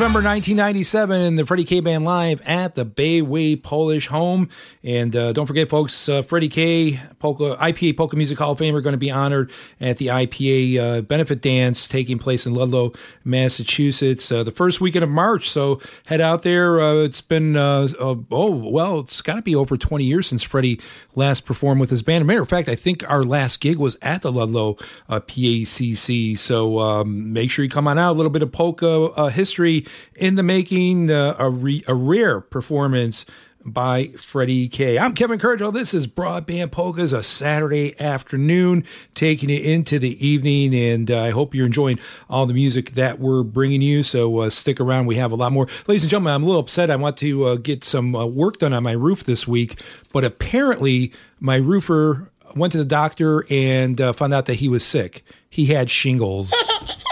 November 0.00 0.26
1997, 0.26 1.36
the 1.36 1.44
Freddie 1.44 1.64
K 1.64 1.80
Band 1.80 2.06
live 2.06 2.40
at 2.46 2.74
the 2.74 2.86
Bayway 2.86 3.62
Polish 3.62 4.06
home. 4.06 4.48
And 4.82 5.14
uh, 5.14 5.34
don't 5.34 5.44
forget, 5.44 5.68
folks, 5.68 6.08
uh, 6.08 6.22
Freddie 6.22 6.48
K, 6.48 6.98
Polka, 7.18 7.54
IPA 7.60 7.98
Polka 7.98 8.16
Music 8.16 8.38
Hall 8.38 8.52
of 8.52 8.58
Fame, 8.58 8.74
are 8.74 8.80
going 8.80 8.94
to 8.94 8.98
be 8.98 9.10
honored 9.10 9.52
at 9.78 9.98
the 9.98 10.06
IPA 10.06 10.78
uh, 10.78 11.02
benefit 11.02 11.42
dance 11.42 11.86
taking 11.86 12.18
place 12.18 12.46
in 12.46 12.54
Ludlow, 12.54 12.92
Massachusetts, 13.24 14.32
uh, 14.32 14.42
the 14.42 14.50
first 14.50 14.80
weekend 14.80 15.04
of 15.04 15.10
March. 15.10 15.50
So 15.50 15.82
head 16.06 16.22
out 16.22 16.44
there. 16.44 16.80
Uh, 16.80 16.94
it's 17.02 17.20
been, 17.20 17.56
uh, 17.56 17.88
oh, 18.00 18.70
well, 18.70 19.00
it's 19.00 19.20
got 19.20 19.34
to 19.34 19.42
be 19.42 19.54
over 19.54 19.76
20 19.76 20.02
years 20.02 20.26
since 20.26 20.42
Freddie 20.42 20.80
last 21.14 21.44
performed 21.44 21.78
with 21.78 21.90
his 21.90 22.02
band. 22.02 22.26
Matter 22.26 22.40
of 22.40 22.48
fact, 22.48 22.70
I 22.70 22.74
think 22.74 23.04
our 23.06 23.22
last 23.22 23.60
gig 23.60 23.76
was 23.76 23.98
at 24.00 24.22
the 24.22 24.32
Ludlow 24.32 24.78
PACC. 25.10 26.38
So 26.38 26.78
um, 26.78 27.34
make 27.34 27.50
sure 27.50 27.62
you 27.62 27.70
come 27.70 27.86
on 27.86 27.98
out. 27.98 28.12
A 28.12 28.16
little 28.16 28.30
bit 28.30 28.42
of 28.42 28.50
polka 28.50 29.28
history 29.30 29.84
in 30.16 30.34
the 30.34 30.42
making, 30.42 31.10
uh, 31.10 31.36
a, 31.38 31.50
re- 31.50 31.84
a 31.88 31.94
rare 31.94 32.40
performance 32.40 33.26
by 33.64 34.06
Freddie 34.16 34.68
K. 34.68 34.98
I'm 34.98 35.14
Kevin 35.14 35.38
Kurdziel. 35.38 35.72
This 35.72 35.92
is 35.92 36.06
Broadband 36.06 36.72
Polkas, 36.72 37.12
a 37.12 37.22
Saturday 37.22 37.98
afternoon, 38.00 38.84
taking 39.14 39.50
it 39.50 39.64
into 39.64 39.98
the 39.98 40.26
evening. 40.26 40.74
And 40.74 41.10
uh, 41.10 41.24
I 41.24 41.30
hope 41.30 41.54
you're 41.54 41.66
enjoying 41.66 41.98
all 42.28 42.46
the 42.46 42.54
music 42.54 42.92
that 42.92 43.18
we're 43.18 43.42
bringing 43.42 43.82
you. 43.82 44.02
So 44.02 44.40
uh, 44.40 44.50
stick 44.50 44.80
around. 44.80 45.06
We 45.06 45.16
have 45.16 45.32
a 45.32 45.36
lot 45.36 45.52
more. 45.52 45.66
Ladies 45.86 46.04
and 46.04 46.10
gentlemen, 46.10 46.34
I'm 46.34 46.42
a 46.42 46.46
little 46.46 46.60
upset. 46.60 46.90
I 46.90 46.96
want 46.96 47.16
to 47.18 47.44
uh, 47.44 47.54
get 47.56 47.84
some 47.84 48.14
uh, 48.14 48.26
work 48.26 48.58
done 48.58 48.72
on 48.72 48.82
my 48.82 48.92
roof 48.92 49.24
this 49.24 49.46
week, 49.46 49.80
but 50.12 50.24
apparently 50.24 51.12
my 51.38 51.56
roofer 51.56 52.30
went 52.56 52.72
to 52.72 52.78
the 52.78 52.84
doctor 52.84 53.44
and 53.50 54.00
uh, 54.00 54.12
found 54.12 54.34
out 54.34 54.46
that 54.46 54.54
he 54.54 54.68
was 54.68 54.84
sick. 54.84 55.24
He 55.48 55.66
had 55.66 55.90
shingles. 55.90 56.54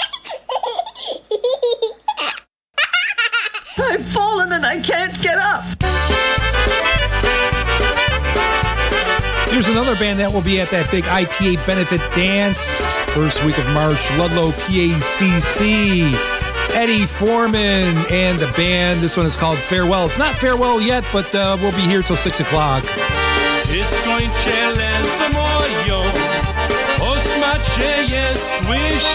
I've 3.81 4.05
fallen 4.05 4.53
and 4.53 4.65
I 4.65 4.81
can't 4.81 5.13
get 5.23 5.39
up. 5.39 5.65
Here's 9.51 9.69
another 9.69 9.97
band 9.97 10.21
that 10.21 10.31
will 10.33 10.43
be 10.43 10.61
at 10.61 10.71
that 10.71 10.91
big 10.91 11.05
IPA 11.05 11.65
benefit 11.67 12.01
dance 12.15 12.81
first 13.15 13.45
week 13.45 13.59
of 13.59 13.67
March, 13.71 14.11
Ludlow 14.17 14.51
PACC. 14.53 16.13
Eddie 16.75 17.07
Foreman 17.07 17.97
and 18.11 18.39
the 18.39 18.47
band. 18.53 19.01
This 19.01 19.17
one 19.17 19.27
is 19.27 19.35
called 19.35 19.59
Farewell. 19.59 20.07
It's 20.07 20.19
not 20.19 20.37
farewell 20.37 20.81
yet, 20.81 21.05
but 21.13 21.35
uh, 21.35 21.57
we'll 21.61 21.73
be 21.73 21.81
here 21.81 22.03
till 22.03 22.17
six 22.17 22.41
o'clock. 22.41 22.85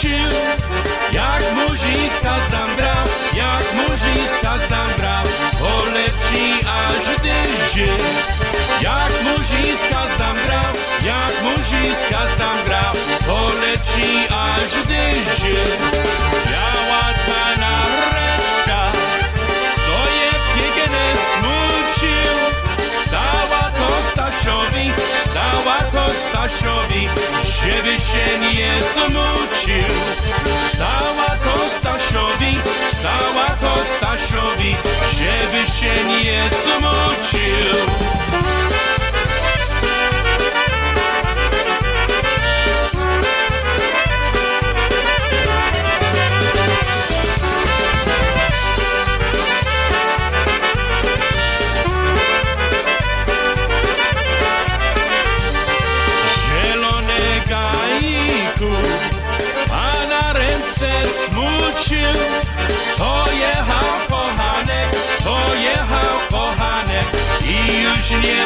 Jak 0.02 0.22
dyży. 7.73 7.91
Jak 8.81 9.23
murzyńska 9.23 10.07
zdam 10.15 10.35
grał, 10.45 10.73
jak 11.05 11.43
murzyńska 11.43 12.27
zdam 12.35 12.57
grał, 12.65 12.93
poleci 13.27 14.27
aż 14.29 14.87
dyży. 14.87 15.55
Biała 16.45 17.03
ta 17.25 17.61
nareczka, 17.61 18.91
stoję 19.73 20.29
piękne 20.55 21.13
smucił, 21.33 22.35
stała 23.05 23.71
to 23.77 24.03
Stasiowi, 24.11 24.91
stała 25.25 25.77
to 25.91 26.13
Stasiowi, 26.29 27.09
żeby 27.61 27.97
się 27.97 28.39
nie 28.39 28.73
smucił. 28.83 29.93
Stała 30.73 31.32
żeby 35.84 36.23
się 37.31 38.22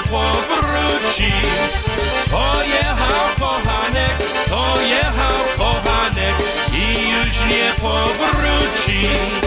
powróci. 0.10 1.32
To 2.32 2.64
jechał 2.64 3.28
kochanek, 3.40 4.18
to 4.50 4.82
jechał 4.82 5.38
kochanek 5.58 6.36
i 6.74 7.10
już 7.10 7.40
nie 7.40 7.72
powróci. 7.82 9.47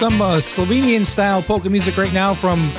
Some 0.00 0.22
uh, 0.22 0.36
Slovenian 0.36 1.04
style 1.04 1.42
polka 1.42 1.68
music 1.68 1.98
right 1.98 2.14
now 2.14 2.32
from 2.32 2.72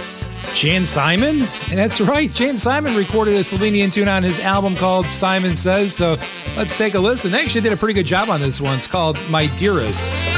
Jan 0.56 0.86
Simon. 0.86 1.42
And 1.70 1.78
that's 1.78 2.02
right, 2.02 2.34
Jan 2.34 2.58
Simon 2.58 2.96
recorded 2.96 3.36
a 3.36 3.42
Slovenian 3.42 3.94
tune 3.94 4.08
on 4.08 4.24
his 4.24 4.40
album 4.40 4.76
called 4.76 5.06
Simon 5.06 5.54
Says. 5.54 5.94
So 5.96 6.18
let's 6.58 6.76
take 6.76 6.96
a 6.96 7.00
listen. 7.00 7.32
They 7.32 7.40
actually 7.40 7.62
did 7.62 7.74
a 7.74 7.78
pretty 7.78 7.94
good 7.94 8.08
job 8.08 8.30
on 8.30 8.42
this 8.42 8.60
one. 8.60 8.76
It's 8.76 8.88
called 8.88 9.20
My 9.30 9.46
Dearest. 9.58 10.31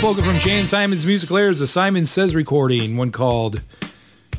Polka 0.00 0.22
from 0.22 0.36
Jane 0.36 0.64
Simon's 0.64 1.04
musical 1.04 1.36
airs, 1.36 1.58
the 1.58 1.66
Simon 1.66 2.06
Says 2.06 2.34
recording, 2.34 2.96
one 2.96 3.12
called 3.12 3.60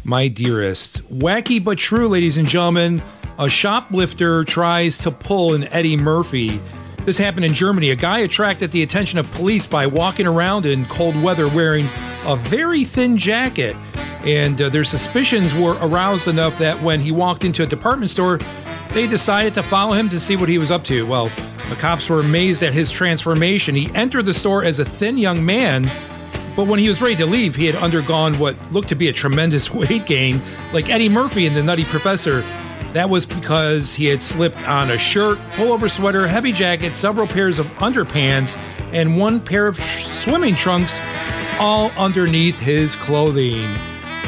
My 0.04 0.28
Dearest. 0.28 1.04
Wacky 1.14 1.64
but 1.64 1.78
true, 1.78 2.08
ladies 2.08 2.40
and 2.40 2.48
gentlemen. 2.48 3.00
A 3.38 3.48
shoplifter 3.48 4.44
tries 4.44 4.98
to 5.00 5.12
pull 5.12 5.54
an 5.54 5.66
Eddie 5.66 5.98
Murphy. 5.98 6.60
This 7.06 7.20
happened 7.20 7.46
in 7.46 7.54
Germany. 7.54 7.92
A 7.92 7.96
guy 7.96 8.20
attracted 8.22 8.72
the 8.72 8.82
attention 8.82 9.20
of 9.20 9.32
police 9.34 9.68
by 9.68 9.86
walking 9.86 10.26
around 10.26 10.66
in 10.66 10.88
cold 10.88 11.22
weather 11.22 11.48
wearing 11.48 11.86
a 12.26 12.36
very 12.36 12.84
thin 12.84 13.16
jacket. 13.16 13.76
And 14.24 14.60
uh, 14.60 14.70
their 14.70 14.84
suspicions 14.84 15.54
were 15.54 15.78
aroused 15.80 16.28
enough 16.28 16.58
that 16.58 16.82
when 16.82 17.00
he 17.00 17.12
walked 17.12 17.46
into 17.46 17.62
a 17.62 17.68
department 17.68 18.10
store, 18.10 18.40
they 18.94 19.06
decided 19.06 19.54
to 19.54 19.64
follow 19.64 19.94
him 19.94 20.10
to 20.10 20.20
see 20.20 20.36
what 20.36 20.50
he 20.50 20.58
was 20.58 20.72
up 20.72 20.84
to. 20.86 21.06
Well, 21.06 21.30
the 21.72 21.78
cops 21.78 22.10
were 22.10 22.20
amazed 22.20 22.64
at 22.64 22.74
his 22.74 22.92
transformation. 22.92 23.76
He 23.76 23.90
entered 23.96 24.26
the 24.26 24.34
store 24.34 24.66
as 24.66 24.80
a 24.80 24.84
thin 24.84 25.18
young 25.18 25.46
man, 25.46 25.90
but 26.58 26.68
when 26.68 26.80
he 26.80 26.90
was 26.90 27.02
ready 27.02 27.16
to 27.16 27.26
leave, 27.26 27.56
he 27.56 27.66
had 27.66 27.76
undergone 27.76 28.38
what 28.40 28.58
looked 28.74 28.90
to 28.90 28.96
be 28.96 29.08
a 29.08 29.14
tremendous 29.14 29.72
weight 29.74 30.06
gain, 30.06 30.42
like 30.74 30.90
Eddie 30.90 31.08
Murphy 31.08 31.46
in 31.46 31.54
The 31.54 31.64
Nutty 31.64 31.86
Professor. 31.86 32.42
That 32.92 33.10
was 33.10 33.26
because 33.26 33.96
he 33.96 34.08
had 34.08 34.22
slipped 34.22 34.68
on 34.68 34.92
a 34.92 34.98
shirt, 34.98 35.38
pullover 35.52 35.90
sweater, 35.90 36.28
heavy 36.28 36.52
jacket, 36.52 36.94
several 36.94 37.26
pairs 37.26 37.58
of 37.58 37.68
underpants, 37.78 38.58
and 38.92 39.18
one 39.18 39.40
pair 39.40 39.68
of 39.68 39.80
sh- 39.80 40.04
swimming 40.04 40.56
trunks, 40.56 41.00
all 41.58 41.90
underneath 41.98 42.60
his 42.60 42.98
clothing. 42.98 43.66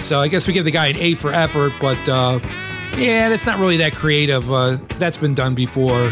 So 0.02 0.22
I 0.22 0.30
guess 0.30 0.48
we 0.48 0.53
give 0.53 0.64
the 0.64 0.72
guy 0.72 0.88
an 0.88 0.98
A 0.98 1.15
for 1.15 1.34
effort, 1.34 1.74
but 1.82 1.99
uh, 2.07 2.40
yeah, 2.95 3.28
that's 3.28 3.45
not 3.45 3.60
really 3.60 3.78
that 3.78 3.91
creative. 3.91 4.49
Uh, 4.49 4.78
that's 4.98 5.18
been 5.18 5.34
done 5.34 5.56
before. 5.56 6.10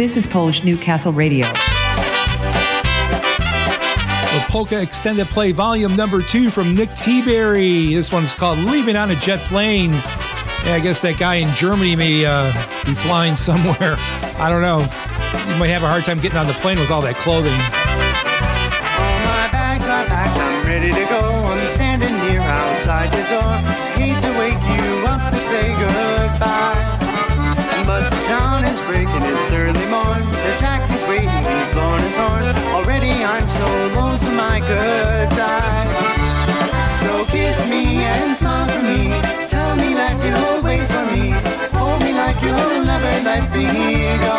This 0.00 0.16
is 0.16 0.26
Polish 0.26 0.64
Newcastle 0.64 1.12
Radio. 1.12 1.44
The 4.24 4.40
Polka 4.48 4.80
Extended 4.80 5.28
Play 5.28 5.52
Volume 5.52 5.94
Number 5.94 6.22
Two 6.22 6.48
from 6.48 6.74
Nick 6.74 6.88
T-Berry. 6.94 7.92
This 7.92 8.10
one's 8.10 8.32
called 8.32 8.60
"Leaving 8.60 8.96
on 8.96 9.10
a 9.10 9.14
Jet 9.16 9.40
Plane." 9.40 9.90
Yeah, 9.90 10.76
I 10.76 10.80
guess 10.82 11.02
that 11.02 11.18
guy 11.18 11.34
in 11.34 11.54
Germany 11.54 11.96
may 11.96 12.24
uh, 12.24 12.50
be 12.86 12.94
flying 12.94 13.36
somewhere. 13.48 13.96
I 14.40 14.48
don't 14.48 14.62
know. 14.62 14.78
You 15.52 15.58
might 15.60 15.68
have 15.68 15.82
a 15.82 15.88
hard 15.88 16.04
time 16.04 16.18
getting 16.18 16.38
on 16.38 16.46
the 16.46 16.54
plane 16.54 16.78
with 16.78 16.90
all 16.90 17.02
that 17.02 17.16
clothing. 17.16 17.52
All 17.52 19.18
my 19.28 19.52
bags 19.52 19.84
are 19.84 20.06
packed, 20.06 20.34
I'm 20.34 20.66
ready 20.66 20.94
to 20.94 21.04
go. 21.10 21.20
I'm 21.20 21.70
standing 21.72 22.16
here 22.30 22.40
outside 22.40 23.12
your 23.12 23.28
door. 23.28 23.52
Hate 24.00 24.18
to 24.20 24.32
wake 24.38 24.64
you 24.80 25.06
up 25.06 25.28
to 25.28 25.36
say 25.36 25.68
goodbye. 25.76 26.89
But 27.90 28.08
the 28.08 28.22
town 28.22 28.64
is 28.66 28.80
breaking, 28.82 29.24
it's 29.34 29.50
early 29.50 29.86
morn. 29.90 30.22
The 30.46 30.54
taxi's 30.62 31.02
waiting, 31.10 31.42
he's 31.50 31.68
blowing 31.74 32.04
his 32.06 32.16
horn. 32.16 32.46
Already 32.70 33.10
I'm 33.10 33.48
so 33.48 33.66
lonesome 33.98 34.38
I 34.38 34.60
could 34.62 35.28
die. 35.34 35.90
So 37.02 37.10
kiss 37.34 37.58
me 37.68 38.06
and 38.14 38.30
smile 38.30 38.68
for 38.70 38.82
me. 38.86 39.10
Tell 39.50 39.74
me 39.74 39.90
that 39.98 40.14
you'll 40.22 40.62
wait 40.62 40.86
for 40.86 41.04
me. 41.10 41.34
Hold 41.74 41.98
me 42.06 42.14
like 42.14 42.38
you'll 42.46 42.86
never 42.86 43.12
let 43.26 43.50
me 43.58 43.66
go. 44.22 44.38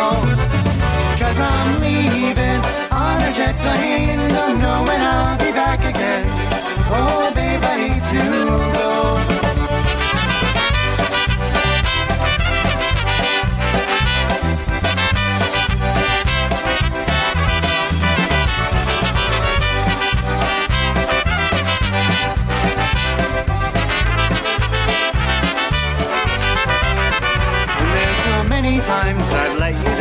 Cause 1.20 1.38
I'm 1.38 1.70
leaving 1.84 2.60
on 2.88 3.20
a 3.20 3.30
jet 3.36 3.54
plane. 3.60 4.32
Don't 4.32 4.60
know 4.64 4.80
when 4.88 5.00
I'll 5.12 5.36
be 5.36 5.52
back 5.52 5.80
again. 5.84 6.24
Oh, 6.88 7.30
babe, 7.36 7.60
I 7.60 7.74
hate 7.84 8.02
to 8.16 8.22
go. 8.80 9.31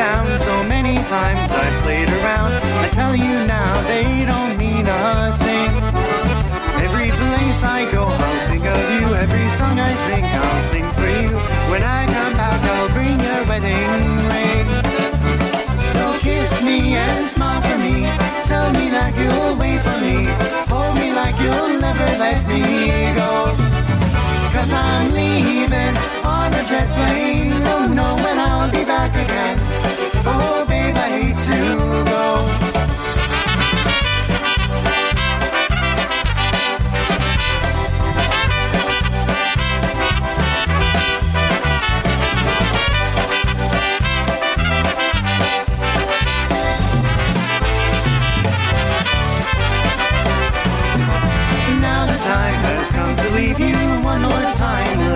down 0.02 0.26
so 0.40 0.64
many 0.64 0.96
times 1.18 1.54
I've 1.54 1.78
played 1.84 2.10
around. 2.10 2.54
I 2.84 2.88
tell 2.90 3.16
you 3.16 3.34
now, 3.58 3.72
they 3.92 4.26
don't 4.32 4.54
mean 4.58 4.86
a 4.90 5.04
thing. 5.46 5.72
Every 6.86 7.12
place 7.22 7.62
I 7.78 7.80
go, 7.92 8.04
I'll 8.26 8.42
think 8.50 8.66
of 8.66 8.82
you. 8.96 9.06
Every 9.26 9.48
song 9.60 9.76
I 9.92 9.94
sing, 10.06 10.26
I'll 10.26 10.62
sing 10.72 10.88
for 10.98 11.10
you. 11.22 11.34
When 11.72 11.84
I 12.00 12.02
come 12.18 12.34
back, 12.42 12.62
I'll 12.74 12.92
bring 12.98 13.18
your 13.28 13.42
wedding 13.50 14.02
ring. 14.34 14.68
So 15.92 16.04
kiss 16.26 16.50
me 16.68 16.78
and 17.06 17.28
smile 17.28 17.62
for 17.68 17.78
me. 17.86 17.98
Tell 18.52 18.70
me 18.78 18.86
that 18.98 19.14
you'll 19.22 19.54
wait 19.62 19.82
for 19.86 19.98
me. 20.06 20.18
Hold 20.72 20.96
me 21.02 21.08
like 21.22 21.38
you'll 21.44 21.74
never 21.86 22.10
let 22.26 22.40
me 22.50 22.64
go. 23.20 23.71
Cause 24.62 24.74
I'm 24.74 25.12
leaving 25.14 25.98
on 26.24 26.54
a 26.54 26.64
jet 26.64 26.88
plane. 26.94 27.50
Don't 27.64 27.96
know 27.96 28.14
when 28.14 28.38
I'll 28.38 28.70
be 28.70 28.86
back 28.86 29.10
again. 29.10 30.01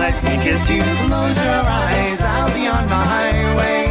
Let 0.06 0.22
me 0.22 0.36
kiss 0.40 0.70
you. 0.70 0.84
Close 1.08 1.36
your 1.42 1.62
eyes. 1.82 2.22
I'll 2.22 2.54
be 2.54 2.68
on 2.68 2.86
my 2.88 3.26
way. 3.58 3.90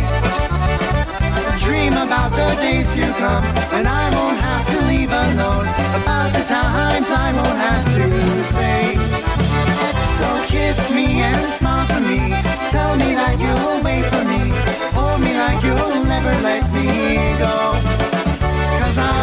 Dream 1.60 1.92
about 1.92 2.32
the 2.32 2.56
days 2.62 2.96
to 2.96 3.02
come, 3.20 3.44
and 3.76 3.86
I 3.86 4.06
won't 4.16 4.40
have 4.40 4.66
to 4.72 4.78
leave 4.88 5.12
alone. 5.12 5.68
About 6.00 6.32
the 6.32 6.44
times 6.48 7.12
I 7.12 7.34
won't 7.36 7.60
have 7.68 7.86
to 7.98 8.06
say. 8.46 8.96
So 10.16 10.28
kiss 10.48 10.90
me 10.90 11.20
and 11.20 11.46
smile 11.58 11.86
for 11.86 12.00
me. 12.00 12.32
Tell 12.72 12.96
me 12.96 13.10
that 13.20 13.36
you'll 13.44 13.84
wait 13.84 14.06
for 14.06 14.24
me. 14.24 14.56
Hold 14.96 15.20
me 15.20 15.34
like 15.36 15.62
you'll 15.68 16.06
never 16.06 16.34
let 16.48 16.64
me 16.72 17.36
go. 17.44 18.25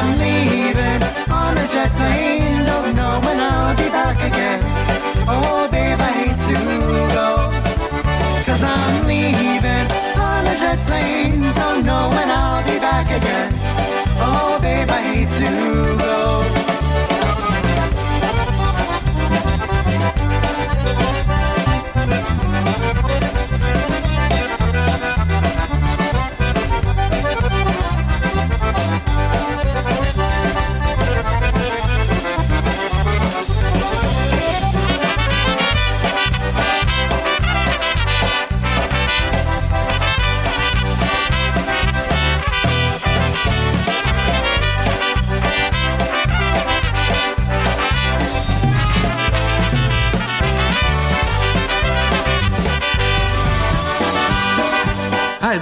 I'm 0.02 0.18
leaving 0.18 1.02
on 1.30 1.56
a 1.56 1.66
jet 1.68 1.90
plane. 1.98 2.66
Don't 2.66 2.94
know 2.96 3.20
when 3.24 3.38
I'll 3.38 3.76
be 3.76 3.88
back 3.88 4.18
again. 4.18 4.60
Oh, 5.28 5.68
babe, 5.70 6.00
I 6.00 6.12
hate 6.20 6.40
to 6.48 6.58
go. 7.18 7.28
Cause 8.46 8.62
I'm 8.64 9.06
leaving 9.06 9.86
on 10.18 10.42
a 10.52 10.54
jet 10.62 10.80
plane. 10.88 11.42
Don't 11.52 11.86
know 11.86 12.04
when 12.14 12.28
I'll 12.28 12.64
be 12.64 12.78
back 12.80 13.06
again. 13.18 13.50
Oh, 14.18 14.58
babe, 14.60 14.90
I 14.90 15.00
hate 15.10 15.30
to 15.38 15.96
go. 15.98 16.01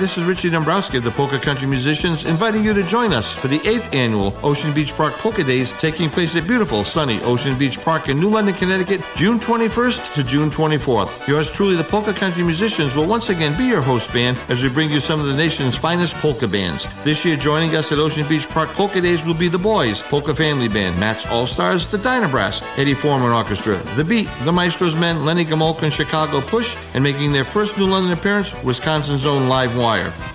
This 0.00 0.16
is 0.16 0.24
Richie 0.24 0.48
Dombrowski 0.48 0.96
of 0.96 1.04
the 1.04 1.10
Polka 1.10 1.38
Country 1.38 1.66
Musicians, 1.66 2.24
inviting 2.24 2.64
you 2.64 2.72
to 2.72 2.82
join 2.82 3.12
us 3.12 3.34
for 3.34 3.48
the 3.48 3.58
8th 3.58 3.94
annual 3.94 4.34
Ocean 4.42 4.72
Beach 4.72 4.94
Park 4.94 5.12
Polka 5.18 5.44
Days 5.44 5.72
taking 5.72 6.08
place 6.08 6.34
at 6.36 6.46
beautiful, 6.46 6.84
sunny 6.84 7.20
Ocean 7.20 7.54
Beach 7.58 7.78
Park 7.78 8.08
in 8.08 8.18
New 8.18 8.30
London, 8.30 8.54
Connecticut, 8.54 9.02
June 9.14 9.38
21st 9.38 10.14
to 10.14 10.24
June 10.24 10.48
24th. 10.48 11.28
Yours 11.28 11.52
truly, 11.52 11.76
the 11.76 11.84
Polka 11.84 12.14
Country 12.14 12.42
Musicians, 12.42 12.96
will 12.96 13.04
once 13.04 13.28
again 13.28 13.54
be 13.58 13.64
your 13.64 13.82
host 13.82 14.10
band 14.10 14.38
as 14.48 14.64
we 14.64 14.70
bring 14.70 14.90
you 14.90 15.00
some 15.00 15.20
of 15.20 15.26
the 15.26 15.36
nation's 15.36 15.76
finest 15.76 16.16
polka 16.16 16.48
bands. 16.48 16.86
This 17.04 17.22
year, 17.26 17.36
joining 17.36 17.76
us 17.76 17.92
at 17.92 17.98
Ocean 17.98 18.26
Beach 18.26 18.48
Park 18.48 18.70
Polka 18.70 19.02
Days 19.02 19.26
will 19.26 19.34
be 19.34 19.48
the 19.48 19.58
Boys, 19.58 20.00
Polka 20.00 20.34
Family 20.34 20.68
Band, 20.68 20.98
Matt's 20.98 21.26
All 21.26 21.44
Stars, 21.44 21.86
the 21.86 21.98
Dynabrass, 21.98 22.62
Eddie 22.78 22.94
Forman 22.94 23.32
Orchestra, 23.32 23.76
The 23.96 24.04
Beat, 24.04 24.30
The 24.44 24.52
Maestros 24.52 24.96
Men, 24.96 25.26
Lenny 25.26 25.44
Gomulka 25.44 25.82
and 25.82 25.92
Chicago 25.92 26.40
Push, 26.40 26.74
and 26.94 27.04
making 27.04 27.34
their 27.34 27.44
first 27.44 27.76
New 27.76 27.86
London 27.86 28.12
appearance, 28.12 28.54
Wisconsin's 28.64 29.26
own 29.26 29.46
Live 29.46 29.76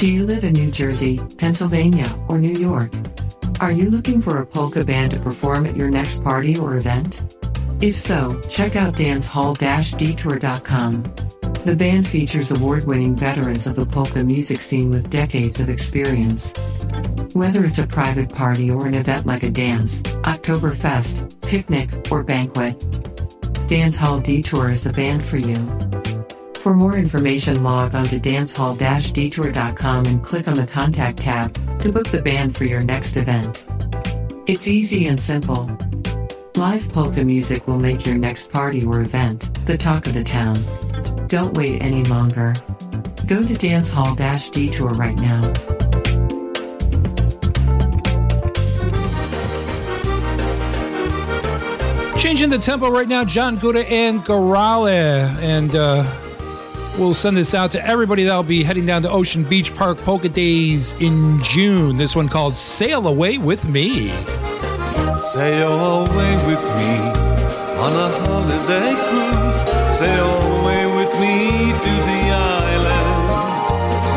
Do 0.01 0.11
you 0.11 0.25
live 0.25 0.45
in 0.45 0.55
New 0.55 0.71
Jersey, 0.71 1.21
Pennsylvania, 1.37 2.11
or 2.27 2.39
New 2.39 2.59
York? 2.59 2.91
Are 3.61 3.71
you 3.71 3.91
looking 3.91 4.23
for 4.23 4.39
a 4.39 4.47
polka 4.47 4.83
band 4.83 5.11
to 5.11 5.21
perform 5.21 5.67
at 5.67 5.77
your 5.77 5.91
next 5.91 6.25
party 6.25 6.57
or 6.57 6.79
event? 6.79 7.21
If 7.83 7.97
so, 7.97 8.41
check 8.49 8.77
out 8.77 8.95
dancehall-detour.com. 8.95 11.03
The 11.67 11.77
band 11.77 12.09
features 12.09 12.51
award-winning 12.51 13.15
veterans 13.15 13.67
of 13.67 13.77
the 13.77 13.85
polka 13.85 14.25
music 14.25 14.63
scene 14.63 14.89
with 14.89 15.11
decades 15.11 15.61
of 15.61 15.69
experience. 15.69 16.55
Whether 17.35 17.67
it's 17.67 17.79
a 17.79 17.87
private 17.87 18.31
party 18.31 18.71
or 18.71 18.87
an 18.87 18.95
event 18.95 19.27
like 19.27 19.43
a 19.43 19.51
dance, 19.51 20.01
Oktoberfest, 20.01 21.43
picnic, 21.43 22.11
or 22.11 22.25
banquet, 22.25 22.83
Dance 23.69 23.99
Hall 23.99 24.19
Detour 24.19 24.71
is 24.71 24.83
the 24.83 24.95
band 24.95 25.23
for 25.23 25.37
you. 25.37 26.00
For 26.61 26.75
more 26.75 26.95
information, 26.99 27.63
log 27.63 27.95
on 27.95 28.05
to 28.09 28.21
dancehall-detour.com 28.21 30.05
and 30.05 30.23
click 30.23 30.47
on 30.47 30.57
the 30.57 30.67
Contact 30.67 31.19
tab 31.19 31.55
to 31.81 31.91
book 31.91 32.07
the 32.09 32.21
band 32.21 32.55
for 32.55 32.65
your 32.65 32.83
next 32.83 33.17
event. 33.17 33.65
It's 34.47 34.69
easy 34.69 35.07
and 35.07 35.19
simple. 35.19 35.71
Live 36.57 36.93
polka 36.93 37.25
music 37.25 37.67
will 37.67 37.79
make 37.79 38.05
your 38.05 38.19
next 38.19 38.53
party 38.53 38.85
or 38.85 39.01
event 39.01 39.65
the 39.65 39.79
talk 39.79 40.07
of 40.07 40.13
the 40.13 40.23
town. 40.23 40.59
Don't 41.29 41.57
wait 41.57 41.81
any 41.81 42.05
longer. 42.05 42.53
Go 43.27 43.43
to 43.43 43.55
dancehall-detour 43.55 44.91
right 44.91 45.17
now. 45.17 45.53
Changing 52.19 52.51
the 52.51 52.59
tempo 52.61 52.91
right 52.91 53.09
now, 53.09 53.25
John 53.25 53.57
Guda 53.57 53.91
and 53.91 54.21
Garale. 54.21 55.25
And 55.41 55.75
uh, 55.75 56.05
we'll 56.99 57.15
send 57.15 57.37
this 57.37 57.55
out 57.55 57.71
to 57.73 57.87
everybody 57.87 58.25
that'll 58.25 58.43
be 58.43 58.63
heading 58.63 58.87
down 58.87 59.03
to 59.03 59.11
Ocean 59.11 59.45
Beach 59.45 59.75
Park 59.75 59.99
Polka 59.99 60.29
Days 60.29 60.95
in 61.01 61.41
June. 61.43 61.97
This 61.97 62.17
one 62.17 62.29
called 62.29 62.57
Sail 62.57 63.07
Away 63.07 63.39
With 63.39 63.69
Me. 63.69 64.09
Sail 65.17 65.73
away 65.73 66.35
with 66.47 66.63
me 66.79 66.93
on 67.81 67.93
a 67.93 68.09
holiday 68.21 68.95
cruise. 68.95 69.61
Sail 69.99 70.31
away 70.61 70.87
with 70.97 71.13
me 71.21 71.73
to 71.73 71.93
the 72.11 72.23
islands. 72.31 73.37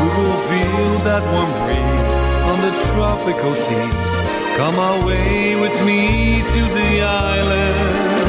We 0.00 0.08
will 0.18 0.40
feel 0.50 0.98
that 1.08 1.22
warm 1.32 1.52
breeze 1.64 2.14
on 2.50 2.58
the 2.66 2.72
tropical 2.92 3.54
seas. 3.54 4.10
Come 4.56 4.78
away 4.78 5.56
with 5.60 5.76
me 5.86 6.42
to 6.42 6.62
the 6.78 7.02
islands. 7.02 8.24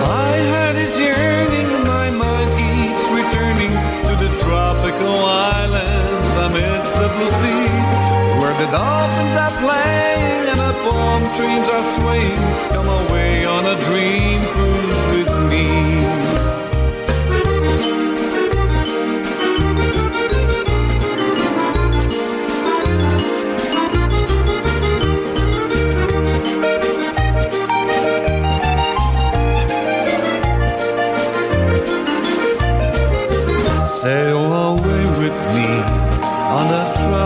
My 0.00 0.36
heart 0.50 0.76
is 0.76 0.94
yearning, 0.98 1.70
tropical 4.44 5.16
islands 5.24 6.30
amidst 6.46 6.92
the 7.00 7.08
blue 7.16 7.32
sea, 7.40 7.66
where 8.40 8.56
the 8.60 8.68
dolphins 8.70 9.36
are 9.44 9.54
playing 9.64 10.42
and 10.52 10.60
the 10.60 10.74
palm 10.84 11.22
trees 11.36 11.66
are 11.76 11.86
swaying. 11.96 12.44
Come 12.76 12.90
away 13.02 13.46
on 13.46 13.64
a 13.74 13.76
dream 13.88 14.42
cruise 14.54 15.02
with 15.12 15.30
me. 15.50 16.33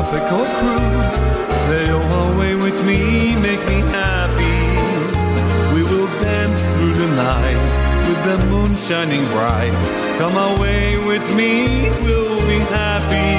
Tropical 0.08 0.44
cruise. 0.44 1.18
Sail 1.68 2.00
away 2.00 2.54
with 2.54 2.78
me, 2.86 3.36
make 3.36 3.60
me 3.66 3.80
happy. 3.92 4.58
We 5.74 5.82
will 5.82 6.08
dance 6.22 6.60
through 6.76 6.94
the 6.94 7.08
night 7.16 7.60
with 8.08 8.20
the 8.24 8.38
moon 8.50 8.74
shining 8.74 9.24
bright. 9.36 9.72
Come 10.18 10.36
away 10.56 10.96
with 11.06 11.24
me, 11.36 11.90
we'll 12.02 12.40
be 12.48 12.58
happy. 12.72 13.36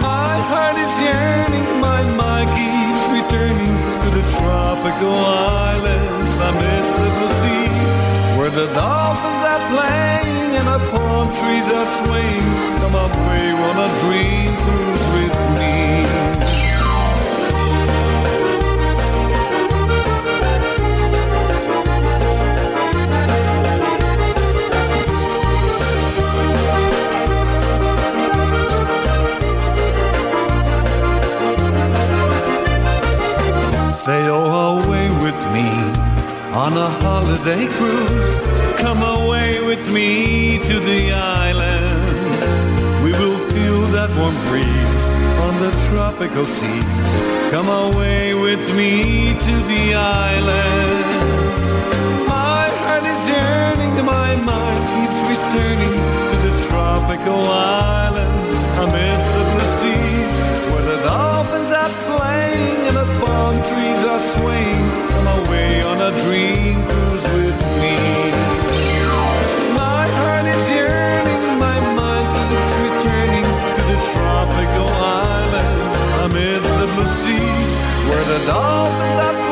My 0.00 0.32
heart 0.50 0.76
is 0.76 0.94
yearning, 1.04 1.68
my 1.80 2.02
mind 2.16 2.48
keeps 2.56 3.02
returning 3.12 3.74
to 4.02 4.08
the 4.16 4.24
tropical 4.36 5.14
islands 5.14 6.32
amidst 6.48 6.96
the 6.96 7.08
blue 7.16 7.32
sea, 7.39 7.39
where 8.52 8.66
the 8.66 8.74
dolphins 8.74 9.44
are 9.44 9.64
playing 9.70 10.56
and 10.58 10.66
the 10.66 10.78
palm 10.90 11.26
trees 11.38 11.66
are 11.68 11.90
swaying. 12.02 12.42
Come 12.80 12.94
on 12.94 13.10
a 13.78 13.88
dream 14.02 14.50
cruise 14.56 15.29
on 36.52 36.72
a 36.72 36.88
holiday 36.98 37.66
cruise. 37.78 38.38
Come 38.78 39.02
away 39.02 39.62
with 39.64 39.92
me 39.92 40.58
to 40.58 40.80
the 40.80 41.12
islands. 41.12 42.40
We 43.04 43.12
will 43.12 43.38
feel 43.54 43.86
that 43.94 44.10
warm 44.18 44.34
breeze 44.50 45.04
on 45.46 45.54
the 45.62 45.70
tropical 45.88 46.44
seas. 46.44 47.12
Come 47.54 47.68
away 47.68 48.34
with 48.34 48.62
me 48.76 49.38
to 49.46 49.54
the 49.70 49.94
islands. 49.94 51.10
My 52.26 52.66
heart 52.82 53.04
is 53.06 53.22
yearning, 53.30 53.94
my 54.04 54.34
mind 54.42 54.82
keeps 54.94 55.20
returning 55.30 55.94
to 56.30 56.36
the 56.46 56.54
tropical 56.66 57.46
islands 57.46 58.54
amidst 58.84 59.30
the 59.58 59.68
seas 59.78 60.36
where 60.70 60.82
the 60.82 60.98
playing 62.30 62.80
and 62.88 62.96
the 63.02 63.08
palm 63.20 63.54
trees 63.70 64.02
are 64.12 64.22
swaying. 64.34 64.86
Come 65.14 65.28
away 65.40 65.82
on 65.90 65.98
a 66.08 66.12
dream 66.24 66.76
cruise 66.90 67.26
with 67.36 67.58
me. 67.80 67.96
My 69.82 70.04
heart 70.20 70.46
is 70.54 70.64
yearning, 70.78 71.44
my 71.66 71.78
mind 71.98 72.28
keeps 72.38 72.74
returning 72.86 73.46
to 73.76 73.82
the 73.92 73.98
tropical 74.12 74.88
islands 75.28 75.94
amidst 76.24 76.72
the 76.80 76.88
blue 76.94 77.12
seas 77.22 77.72
where 78.08 78.24
the 78.32 78.38
dolphins 78.50 79.18
are 79.26 79.49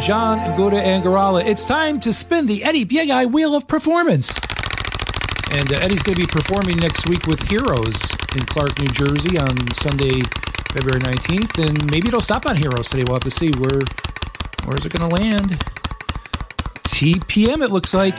John 0.00 0.56
Gouda 0.56 0.76
Angarala. 0.76 1.44
It's 1.44 1.64
time 1.64 1.98
to 2.00 2.12
spin 2.12 2.46
the 2.46 2.62
Eddie 2.62 2.84
Biegaj 2.84 3.30
Wheel 3.32 3.54
of 3.54 3.66
Performance. 3.66 4.38
And 5.52 5.72
uh, 5.72 5.78
Eddie's 5.80 6.02
going 6.02 6.16
to 6.16 6.20
be 6.20 6.26
performing 6.26 6.76
next 6.76 7.08
week 7.08 7.26
with 7.26 7.42
Heroes 7.48 8.00
in 8.34 8.44
Clark, 8.46 8.78
New 8.80 8.86
Jersey 8.88 9.38
on 9.38 9.74
Sunday, 9.74 10.20
February 10.72 11.00
19th. 11.00 11.66
And 11.66 11.90
maybe 11.90 12.08
it'll 12.08 12.20
stop 12.20 12.46
on 12.46 12.56
Heroes 12.56 12.88
today. 12.88 13.04
We'll 13.04 13.16
have 13.16 13.24
to 13.24 13.30
see 13.30 13.50
where 13.58 13.80
where's 14.64 14.86
it 14.86 14.92
going 14.92 15.08
to 15.08 15.14
land. 15.14 15.50
TPM, 16.88 17.62
it 17.62 17.70
looks 17.70 17.92
like. 17.92 18.14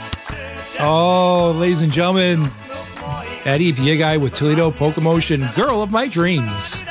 Oh, 0.80 1.56
ladies 1.58 1.82
and 1.82 1.92
gentlemen, 1.92 2.50
Eddie 3.46 3.74
Biegaj 3.74 4.22
with 4.22 4.34
Toledo 4.34 4.72
Polka 4.72 5.02
Motion, 5.02 5.44
Girl 5.56 5.82
of 5.82 5.92
My 5.92 6.08
Dreams. 6.08 6.82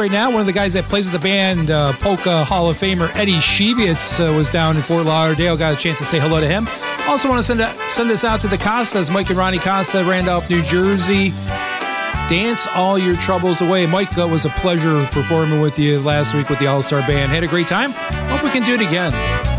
Right 0.00 0.10
now. 0.10 0.30
One 0.30 0.40
of 0.40 0.46
the 0.46 0.52
guys 0.52 0.72
that 0.72 0.86
plays 0.86 1.10
with 1.10 1.20
the 1.20 1.28
band, 1.28 1.70
uh, 1.70 1.92
Polka 2.00 2.42
Hall 2.44 2.70
of 2.70 2.78
Famer 2.78 3.14
Eddie 3.14 3.34
Shevitz, 3.34 4.18
uh, 4.18 4.32
was 4.32 4.50
down 4.50 4.76
in 4.76 4.82
Fort 4.82 5.04
Lauderdale. 5.04 5.58
Got 5.58 5.74
a 5.74 5.76
chance 5.76 5.98
to 5.98 6.04
say 6.04 6.18
hello 6.18 6.40
to 6.40 6.46
him. 6.46 6.66
Also, 7.06 7.28
want 7.28 7.38
to 7.38 7.42
send 7.42 7.60
a, 7.60 7.70
send 7.86 8.08
this 8.08 8.24
out 8.24 8.40
to 8.40 8.48
the 8.48 8.56
Costas, 8.56 9.10
Mike 9.10 9.28
and 9.28 9.38
Ronnie 9.38 9.58
Costa, 9.58 10.02
Randolph, 10.02 10.48
New 10.48 10.62
Jersey. 10.62 11.32
Dance 12.28 12.66
all 12.68 12.98
your 12.98 13.16
troubles 13.16 13.60
away. 13.60 13.84
Mike, 13.84 14.16
it 14.16 14.30
was 14.30 14.46
a 14.46 14.48
pleasure 14.50 15.04
performing 15.12 15.60
with 15.60 15.78
you 15.78 16.00
last 16.00 16.32
week 16.32 16.48
with 16.48 16.58
the 16.60 16.66
All 16.66 16.82
Star 16.82 17.00
Band. 17.00 17.30
Had 17.30 17.44
a 17.44 17.48
great 17.48 17.66
time. 17.66 17.92
Hope 18.30 18.42
we 18.42 18.50
can 18.50 18.64
do 18.64 18.72
it 18.72 18.80
again. 18.80 19.12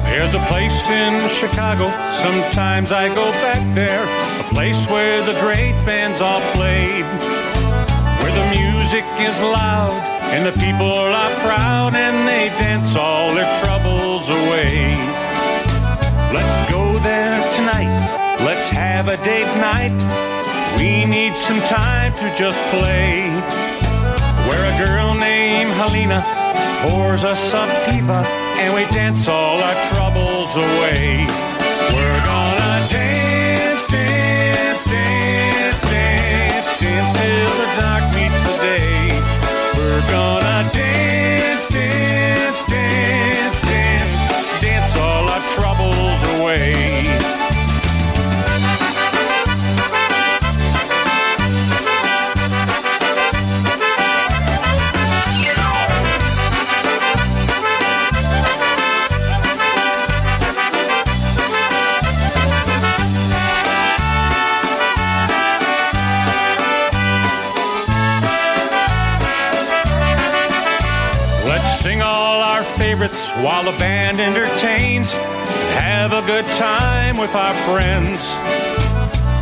There's 0.05 0.33
a 0.33 0.39
place 0.47 0.89
in 0.89 1.29
Chicago, 1.29 1.87
sometimes 2.11 2.91
I 2.91 3.13
go 3.13 3.29
back 3.43 3.75
there. 3.75 4.03
A 4.39 4.43
place 4.53 4.89
where 4.89 5.21
the 5.21 5.39
great 5.39 5.73
bands 5.85 6.19
all 6.19 6.41
played. 6.53 7.05
Where 8.21 8.33
the 8.33 8.55
music 8.57 9.05
is 9.19 9.39
loud 9.41 10.20
and 10.31 10.45
the 10.45 10.57
people 10.59 10.87
are 10.87 11.33
proud 11.43 11.93
and 11.93 12.27
they 12.27 12.47
dance 12.57 12.95
all 12.95 13.33
their 13.35 13.51
troubles 13.63 14.29
away. 14.29 14.95
Let's 16.31 16.71
go 16.71 16.83
there 16.99 17.37
tonight, 17.57 17.91
let's 18.47 18.69
have 18.69 19.09
a 19.09 19.17
date 19.23 19.51
night. 19.59 19.91
We 20.77 21.05
need 21.05 21.35
some 21.35 21.59
time 21.67 22.13
to 22.13 22.27
just 22.35 22.59
play. 22.71 23.27
Where 24.47 24.63
a 24.73 24.85
girl 24.85 25.13
named 25.15 25.71
Helena 25.71 26.23
pours 26.81 27.23
us 27.23 27.53
a 27.53 27.65
piva 27.85 28.25
and 28.61 28.73
we 28.73 28.85
dance 28.95 29.27
all 29.27 29.59
our 29.59 29.77
troubles 29.91 30.55
away. 30.55 31.27
We're 31.93 32.23
gonna 32.25 32.87
dance, 32.89 33.85
dance, 33.87 34.83
dance, 34.85 35.81
dance, 35.91 36.79
dance 36.79 37.09
till 37.19 37.51
the 37.61 37.67
dark 37.79 38.20
while 73.39 73.63
the 73.63 73.77
band 73.79 74.19
entertains. 74.19 75.13
Have 75.79 76.11
a 76.11 76.21
good 76.27 76.45
time 76.57 77.17
with 77.17 77.33
our 77.35 77.53
friends. 77.69 78.19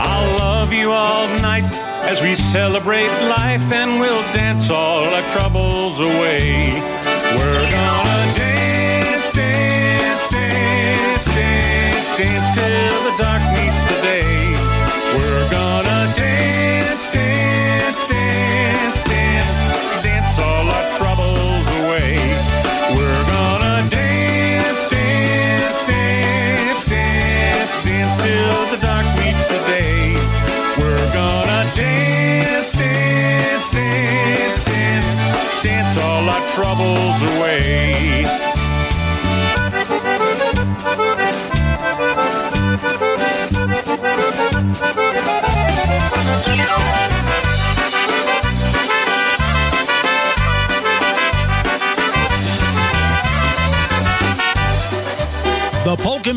I'll 0.02 0.38
love 0.40 0.72
you 0.72 0.92
all 0.92 1.28
night 1.42 1.66
as 2.04 2.22
we 2.22 2.36
celebrate 2.36 3.12
life 3.28 3.72
and 3.72 4.00
we'll 4.00 4.22
dance 4.34 4.70
all 4.70 5.06
our 5.06 5.30
troubles 5.32 6.00
away. 6.00 6.72
We're 7.36 7.72
gonna 7.72 8.34
dance, 8.38 9.32
dance, 9.32 10.30
dance, 10.30 11.26
dance, 11.26 12.18
dance 12.18 12.56
till 12.56 13.12
the 13.12 13.16
dark 13.18 13.42
meets 13.58 13.84
the 13.84 14.02
day. 14.02 14.39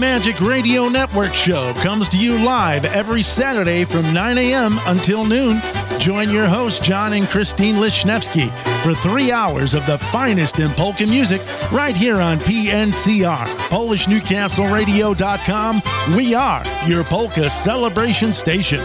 Magic 0.03 0.39
Radio 0.41 0.89
Network 0.89 1.33
show 1.33 1.73
comes 1.74 2.09
to 2.09 2.19
you 2.19 2.37
live 2.45 2.85
every 2.87 3.23
Saturday 3.23 3.85
from 3.85 4.12
9 4.12 4.37
a.m. 4.37 4.81
until 4.87 5.24
noon. 5.24 5.62
Join 6.01 6.29
your 6.29 6.49
hosts, 6.49 6.85
John 6.85 7.12
and 7.12 7.29
Christine 7.29 7.77
Lishnevsky, 7.77 8.51
for 8.83 8.95
three 8.95 9.31
hours 9.31 9.74
of 9.74 9.87
the 9.87 9.99
finest 9.99 10.59
in 10.59 10.70
polka 10.70 11.07
music 11.07 11.41
right 11.70 11.97
here 11.97 12.16
on 12.16 12.41
PNCR, 12.41 13.47
PolishNewcastleRadio.com. 13.69 15.83
We 16.16 16.35
are 16.35 16.65
your 16.89 17.05
polka 17.05 17.49
celebration 17.49 18.35
station. 18.35 18.81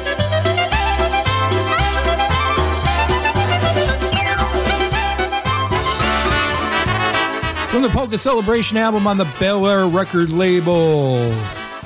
From 7.77 7.83
the 7.83 7.89
Polka 7.89 8.17
Celebration 8.17 8.75
album 8.75 9.05
on 9.05 9.17
the 9.19 9.31
Bel 9.39 9.67
Air 9.67 9.85
record 9.85 10.31
label, 10.31 11.17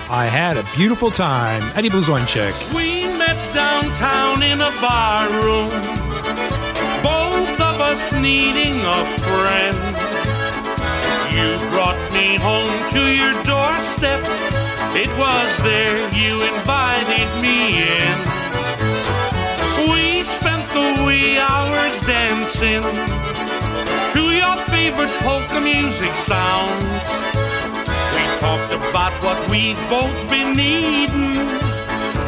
I 0.10 0.26
had 0.26 0.56
a 0.56 0.64
beautiful 0.74 1.12
time. 1.12 1.70
Eddie 1.76 1.90
Blazonczyk. 1.90 2.56
We 2.74 3.04
met 3.18 3.36
downtown 3.54 4.42
in 4.42 4.62
a 4.62 4.72
bar 4.80 5.28
room, 5.28 5.68
both 7.04 7.60
of 7.60 7.82
us 7.82 8.14
needing 8.14 8.80
a 8.80 9.06
friend. 9.20 9.78
You 11.36 11.60
brought 11.72 12.00
me 12.14 12.38
home 12.38 12.72
to 12.92 13.12
your 13.12 13.34
doorstep. 13.44 14.24
It 14.96 15.12
was 15.20 15.58
there 15.58 16.00
you 16.16 16.42
invited 16.42 17.28
me 17.42 17.84
in. 17.84 18.18
We 19.92 20.24
spent 20.24 20.70
the 20.72 21.04
wee 21.04 21.38
hours 21.38 22.00
dancing 22.04 23.31
to 24.14 24.32
your 24.32 24.56
favorite 24.68 25.14
polka 25.24 25.62
music 25.62 26.14
sounds. 26.16 27.08
We 28.16 28.24
talked 28.44 28.74
about 28.74 29.14
what 29.24 29.40
we've 29.50 29.80
both 29.90 30.20
been 30.30 30.54
needing, 30.54 31.36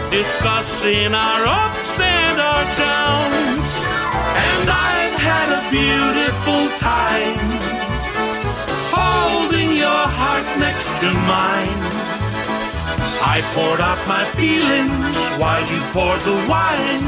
discussing 0.09 1.13
our 1.13 1.41
ups 1.45 1.99
and 1.99 2.39
our 2.39 2.63
downs. 2.79 3.69
And 4.47 4.65
I've 4.69 5.17
had 5.29 5.47
a 5.59 5.61
beautiful 5.75 6.63
time 6.79 7.35
holding 8.95 9.75
your 9.75 10.03
heart 10.19 10.47
next 10.59 10.87
to 11.01 11.09
mine. 11.11 11.81
I 13.35 13.41
poured 13.55 13.81
out 13.81 13.99
my 14.07 14.23
feelings 14.39 15.15
while 15.41 15.63
you 15.71 15.79
poured 15.91 16.21
the 16.21 16.37
wine, 16.47 17.03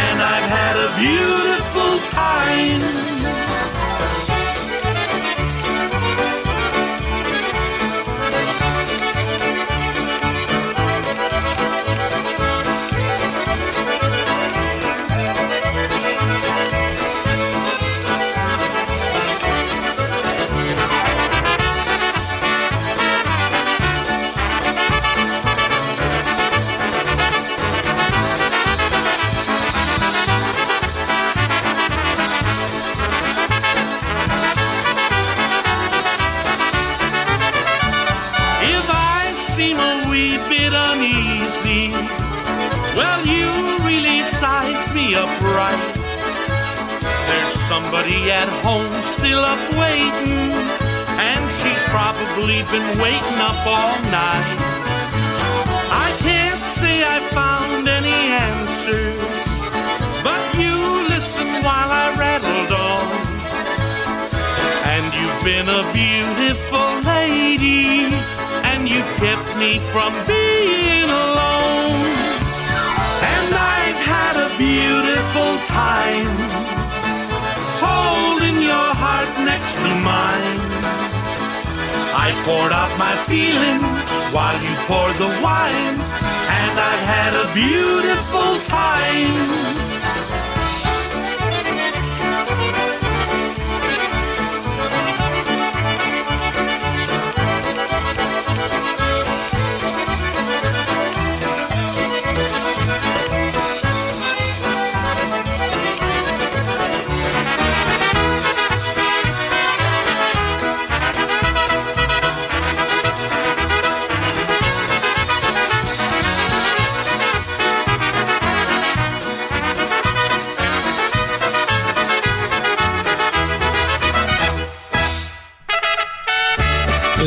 and 0.00 0.16
I've 0.32 0.48
had 0.48 0.74
a 0.80 0.88
beautiful 0.96 1.92
time. 2.08 3.43
If 4.04 4.33
at 48.44 48.52
home 48.62 48.92
still 49.02 49.40
up 49.40 49.64
waiting, 49.72 50.52
and 51.28 51.42
she's 51.58 51.84
probably 51.88 52.60
been 52.72 52.88
waiting 53.00 53.38
up 53.48 53.60
all 53.64 53.96
night. 54.12 54.58
I 56.06 56.08
can't 56.26 56.64
say 56.78 56.94
I 57.16 57.18
found 57.40 57.88
any 57.88 58.20
answers, 58.48 59.16
but 60.26 60.42
you 60.60 60.76
listen 61.14 61.48
while 61.64 61.90
I 62.04 62.06
rattled 62.24 62.72
on. 62.92 63.06
And 64.92 65.04
you've 65.16 65.42
been 65.50 65.68
a 65.80 65.82
beautiful 66.02 66.88
lady, 67.14 68.12
and 68.68 68.80
you've 68.90 69.12
kept 69.24 69.48
me 69.62 69.72
from 69.92 70.12
being 70.26 71.08
alone. 71.24 72.04
And 73.32 73.48
I've 73.76 74.00
had 74.14 74.34
a 74.46 74.48
beautiful 74.58 75.52
time 75.80 76.64
to 79.76 79.88
mine. 80.02 80.60
I 82.26 82.30
poured 82.44 82.72
out 82.72 82.92
my 82.98 83.14
feelings 83.26 84.08
while 84.32 84.56
you 84.62 84.74
poured 84.86 85.16
the 85.16 85.30
wine, 85.42 85.96
and 86.60 86.74
I've 86.90 87.04
had 87.14 87.32
a 87.34 87.46
beautiful 87.54 88.60
time. 88.60 89.93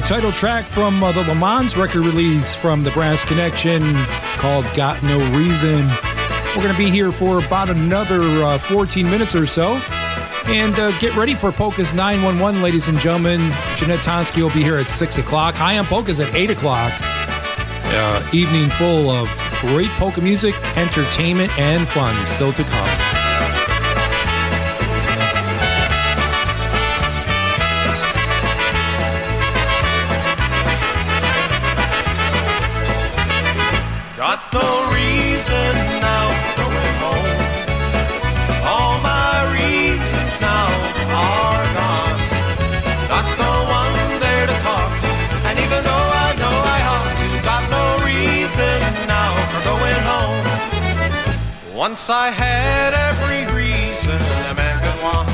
Title 0.07 0.31
track 0.31 0.63
from 0.63 1.03
uh, 1.03 1.11
the 1.11 1.21
Le 1.23 1.35
Mans 1.35 1.75
record 1.75 1.99
release 2.05 2.55
from 2.55 2.81
the 2.81 2.89
Brass 2.91 3.25
Connection 3.25 3.93
called 4.37 4.65
Got 4.73 5.03
No 5.03 5.17
Reason. 5.37 5.85
We're 6.55 6.63
going 6.63 6.71
to 6.71 6.77
be 6.77 6.89
here 6.89 7.11
for 7.11 7.43
about 7.43 7.69
another 7.69 8.21
uh, 8.21 8.57
14 8.57 9.03
minutes 9.03 9.35
or 9.35 9.45
so. 9.45 9.73
And 10.45 10.79
uh, 10.79 10.97
get 10.99 11.13
ready 11.17 11.33
for 11.33 11.51
Polka's 11.51 11.93
911, 11.93 12.61
ladies 12.61 12.87
and 12.87 12.97
gentlemen. 12.99 13.51
Jeanette 13.75 13.99
Tonsky 13.99 14.41
will 14.41 14.53
be 14.53 14.63
here 14.63 14.77
at 14.77 14.87
6 14.87 15.17
o'clock. 15.17 15.55
Hi, 15.55 15.77
I'm 15.77 15.83
Polka's 15.83 16.21
at 16.21 16.33
8 16.33 16.51
o'clock. 16.51 16.93
Uh, 17.01 18.29
evening 18.31 18.69
full 18.69 19.09
of 19.09 19.27
great 19.59 19.89
polka 19.91 20.21
music, 20.21 20.55
entertainment, 20.77 21.51
and 21.59 21.85
fun 21.85 22.25
still 22.25 22.53
to 22.53 22.63
come. 22.63 22.86
Once 51.87 52.09
I 52.09 52.31
had 52.31 52.91
every 52.93 53.47
reason 53.55 54.19
a 54.51 54.53
man 54.59 54.75
could 54.83 54.99
want 54.99 55.31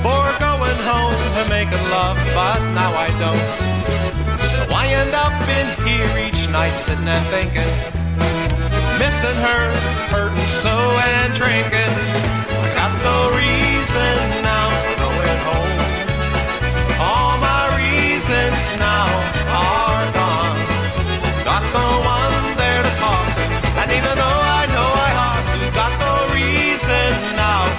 for 0.00 0.24
going 0.40 0.80
home 0.80 1.12
and 1.36 1.48
making 1.52 1.84
love, 1.92 2.16
but 2.32 2.56
now 2.72 2.88
I 2.96 3.12
don't. 3.20 3.52
So 4.40 4.64
I 4.72 4.88
end 4.88 5.12
up 5.12 5.36
in 5.52 5.68
here 5.84 6.08
each 6.24 6.48
night 6.48 6.72
sitting 6.72 7.04
and 7.04 7.26
thinking, 7.28 7.68
missing 8.96 9.38
her, 9.44 9.64
hurting 10.08 10.48
so 10.48 10.72
and 10.72 11.34
drinking. 11.36 11.92
I 12.56 12.72
got 12.72 12.92
no 13.04 13.18
reason 13.36 14.16
now 14.40 14.72
for 14.72 14.96
going 15.04 15.38
home. 15.44 15.76
All 16.96 17.36
my 17.36 17.76
reasons 17.76 18.60
now 18.80 19.04
are 19.52 19.91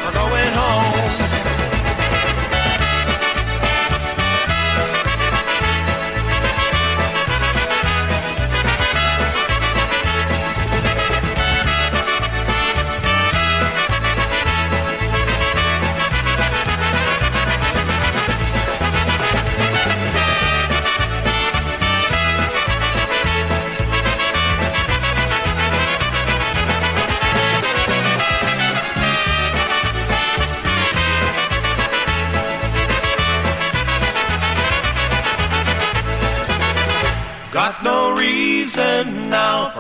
for 0.03 0.11
going 0.11 0.53
home. 0.53 1.22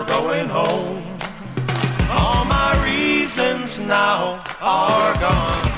For 0.03 0.09
going 0.09 0.47
home. 0.47 1.03
All 2.09 2.45
my 2.45 2.71
reasons 2.83 3.79
now 3.79 4.43
are 4.61 5.13
gone. 5.19 5.69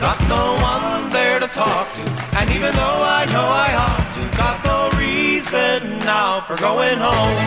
Got 0.00 0.18
no 0.28 0.44
one 0.60 1.10
there 1.10 1.38
to 1.40 1.46
talk 1.46 1.92
to, 1.94 2.02
and 2.38 2.50
even 2.50 2.72
though 2.74 3.00
I 3.18 3.24
know 3.32 3.46
I 3.66 3.70
ought 3.84 4.08
to, 4.16 4.22
got 4.36 4.56
no 4.64 4.98
reason 4.98 5.98
now 6.00 6.40
for 6.46 6.56
going 6.56 6.98
home. 6.98 7.38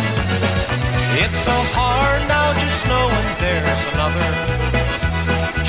It's 1.22 1.38
so 1.48 1.58
hard 1.76 2.22
now 2.28 2.54
just 2.62 2.88
knowing 2.88 3.28
there's 3.44 3.84
another. 3.94 4.30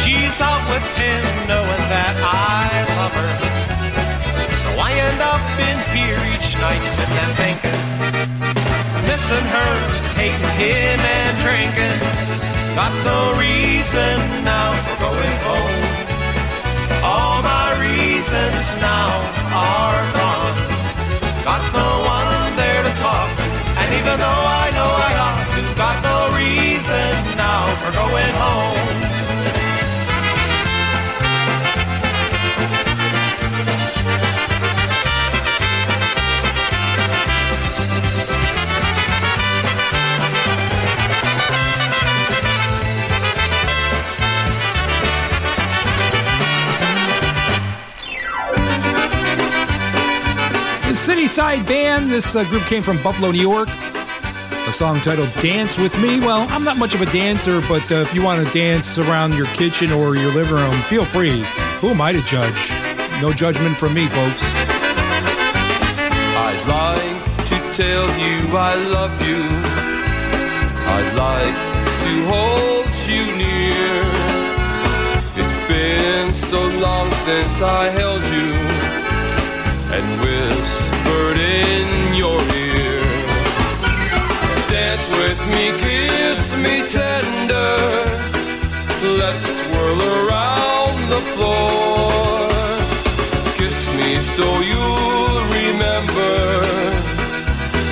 She's 0.00 0.40
out 0.40 0.64
with 0.72 0.86
him 1.02 1.22
knowing 1.48 1.84
that 1.94 2.14
I 2.22 2.68
love 2.98 3.14
her. 3.20 3.32
So 4.62 4.68
I 4.78 4.92
end 4.92 5.20
up 5.20 5.44
in 5.68 5.78
here 5.94 6.20
each 6.34 6.54
night 6.62 6.82
sitting 6.84 7.18
and 7.26 7.34
thinking, 7.42 8.37
missing 9.18 9.46
her, 9.50 9.74
hating 10.14 10.54
him 10.62 11.00
and 11.00 11.38
drinking. 11.42 11.98
Got 12.78 12.94
no 13.04 13.34
reason 13.36 14.44
now 14.44 14.70
for 14.86 14.96
going 15.06 15.36
home. 15.48 15.86
All 17.02 17.42
my 17.42 17.68
reasons 17.82 18.64
now 18.80 19.10
are 19.52 20.12
gone. 20.12 20.37
The 51.38 51.64
Band, 51.68 52.10
this 52.10 52.34
uh, 52.34 52.42
group 52.42 52.64
came 52.64 52.82
from 52.82 53.00
Buffalo, 53.00 53.30
New 53.30 53.40
York. 53.40 53.68
A 53.68 54.72
song 54.72 55.00
titled 55.02 55.32
Dance 55.34 55.78
With 55.78 55.96
Me. 56.00 56.18
Well, 56.18 56.48
I'm 56.50 56.64
not 56.64 56.78
much 56.78 56.96
of 56.96 57.00
a 57.00 57.06
dancer, 57.06 57.60
but 57.68 57.92
uh, 57.92 58.00
if 58.00 58.12
you 58.12 58.24
want 58.24 58.44
to 58.44 58.52
dance 58.52 58.98
around 58.98 59.34
your 59.34 59.46
kitchen 59.54 59.92
or 59.92 60.16
your 60.16 60.32
living 60.32 60.56
room, 60.56 60.74
feel 60.90 61.04
free. 61.04 61.44
Who 61.78 61.90
am 61.90 62.00
I 62.00 62.10
to 62.10 62.20
judge? 62.22 62.72
No 63.22 63.32
judgment 63.32 63.76
from 63.76 63.94
me, 63.94 64.08
folks. 64.08 64.42
I'd 66.42 66.64
like 66.66 67.46
to 67.46 67.56
tell 67.72 68.08
you 68.18 68.50
I 68.58 68.74
love 68.90 69.14
you. 69.22 69.38
I'd 70.90 71.14
like 71.14 71.54
to 72.02 72.12
hold 72.34 72.90
you 73.06 73.24
near. 73.38 74.02
It's 75.36 75.56
been 75.68 76.34
so 76.34 76.66
long 76.80 77.12
since 77.12 77.62
I 77.62 77.90
held 77.90 78.24
you 78.24 78.98
and 79.90 80.20
whispered 81.08 81.38
in 81.38 82.14
your 82.14 82.40
ear. 82.54 83.00
Dance 84.68 85.06
with 85.18 85.40
me, 85.48 85.64
kiss 85.82 86.56
me 86.56 86.76
tender. 86.88 87.76
Let's 89.20 89.46
twirl 89.64 90.00
around 90.00 90.98
the 91.08 91.22
floor. 91.34 92.48
Kiss 93.56 93.78
me 93.96 94.14
so 94.36 94.46
you'll 94.70 95.40
remember 95.60 96.36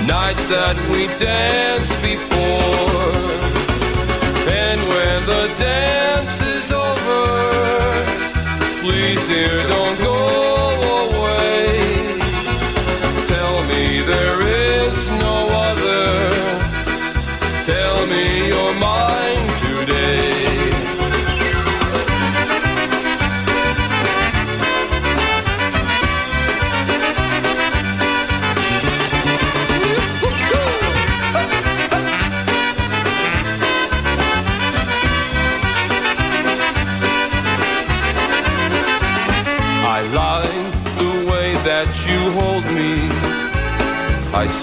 nights 0.06 0.44
that 0.46 0.76
we 0.90 1.06
danced 1.18 1.96
before. 2.02 3.14
And 4.48 4.80
when 4.92 5.18
the 5.32 5.44
dance 5.58 6.40
is 6.40 6.70
over, 6.72 7.24
please, 8.82 9.22
dear, 9.28 9.62
don't 9.68 9.98
go 10.00 10.15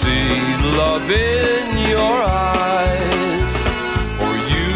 see 0.04 0.40
love 0.82 1.08
in 1.10 1.66
your 1.94 2.16
eyes. 2.52 3.52
For 4.18 4.34
you, 4.52 4.72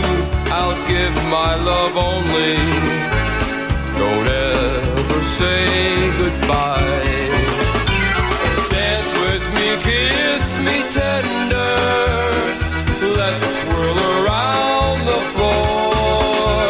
I'll 0.59 0.81
give 0.93 1.15
my 1.39 1.53
love 1.71 1.95
only. 2.13 2.57
Don't 4.01 4.29
ever 4.53 5.21
say 5.39 5.61
goodbye. 6.21 7.15
Dance 8.77 9.11
with 9.25 9.45
me, 9.57 9.69
kiss 9.89 10.45
me 10.67 10.77
tender. 10.99 11.77
Let's 13.21 13.49
twirl 13.63 13.99
around 14.17 14.99
the 15.13 15.21
floor. 15.33 16.69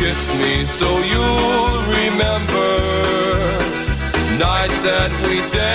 Kiss 0.00 0.22
me 0.40 0.52
so 0.78 0.88
you'll 1.12 1.78
remember 1.98 2.70
nights 4.38 4.78
that 4.88 5.10
we 5.24 5.36
danced 5.56 5.71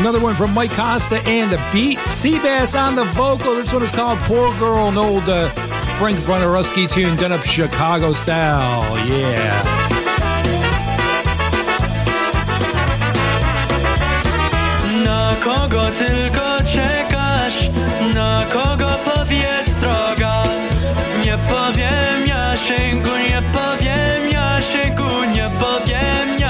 Another 0.00 0.18
one 0.18 0.34
from 0.34 0.54
Mike 0.54 0.72
Costa 0.72 1.16
and 1.26 1.52
the 1.52 1.60
beat. 1.70 1.98
Seabass 1.98 2.74
on 2.74 2.96
the 2.96 3.04
vocal. 3.12 3.54
This 3.54 3.70
one 3.70 3.82
is 3.82 3.92
called 3.92 4.18
Poor 4.20 4.50
Girl, 4.58 4.88
an 4.88 4.96
old 4.96 5.28
uh, 5.28 5.50
Frank 5.98 6.18
Wojnarowski 6.20 6.90
tune 6.90 7.16
done 7.16 7.32
up 7.32 7.44
Chicago 7.44 8.14
style. 8.14 9.06
Yeah. 9.06 9.90
Kogo 15.44 15.86
tylko 15.90 16.70
czekasz? 16.72 17.70
Na 18.14 18.42
kogo 18.52 18.90
powiedz 19.04 19.70
droga? 19.80 20.42
Nie 21.24 21.38
powiem 21.48 22.24
nie 22.24 23.42
powiem 23.52 24.28
nie 25.34 25.50
powiem 25.60 26.40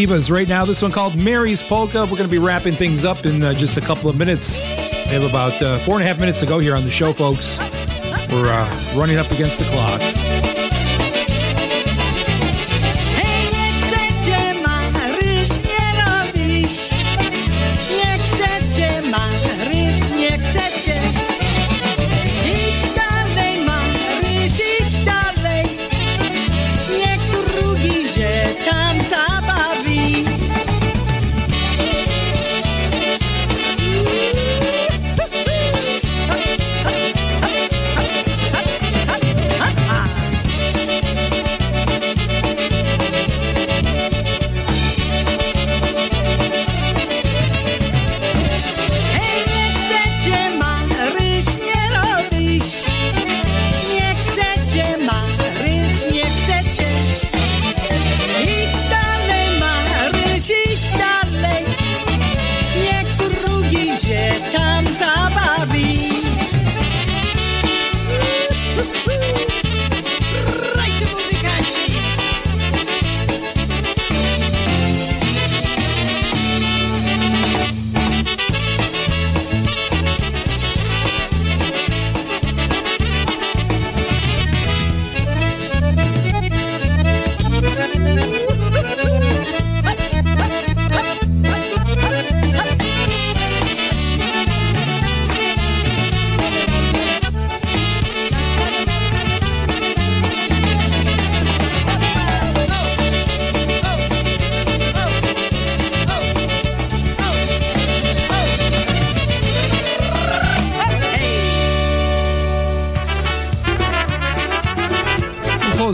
Divas 0.00 0.30
right 0.30 0.48
now. 0.48 0.64
This 0.64 0.80
one 0.80 0.92
called 0.92 1.14
Mary's 1.14 1.62
Polka. 1.62 2.04
We're 2.04 2.16
going 2.16 2.22
to 2.22 2.28
be 2.28 2.38
wrapping 2.38 2.72
things 2.72 3.04
up 3.04 3.26
in 3.26 3.42
uh, 3.42 3.52
just 3.52 3.76
a 3.76 3.82
couple 3.82 4.08
of 4.08 4.16
minutes. 4.16 4.56
We 4.56 5.12
have 5.12 5.24
about 5.24 5.60
uh, 5.60 5.78
four 5.80 5.96
and 5.96 6.02
a 6.02 6.06
half 6.06 6.18
minutes 6.18 6.40
to 6.40 6.46
go 6.46 6.58
here 6.58 6.74
on 6.74 6.84
the 6.84 6.90
show, 6.90 7.12
folks. 7.12 7.58
We're 8.30 8.46
uh, 8.46 8.94
running 8.96 9.18
up 9.18 9.30
against 9.30 9.58
the 9.58 9.64
clock. 9.66 10.00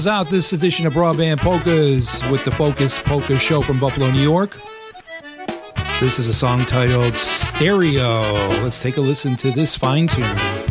Close 0.07 0.21
out 0.21 0.29
this 0.29 0.53
edition 0.53 0.87
of 0.87 0.93
Broadband 0.93 1.41
Polkas 1.41 2.23
with 2.31 2.45
the 2.45 2.51
Focus 2.53 2.97
Polka 2.97 3.41
Show 3.41 3.61
from 3.61 3.81
Buffalo, 3.81 4.09
New 4.13 4.23
York. 4.23 4.57
This 6.01 6.21
is 6.21 6.29
a 6.29 6.33
song 6.33 6.65
titled 6.65 7.17
Stereo. 7.17 8.23
Let's 8.63 8.81
take 8.81 8.99
a 8.99 9.01
listen 9.01 9.35
to 9.35 9.51
this 9.51 9.75
fine 9.75 10.07
tune. 10.07 10.66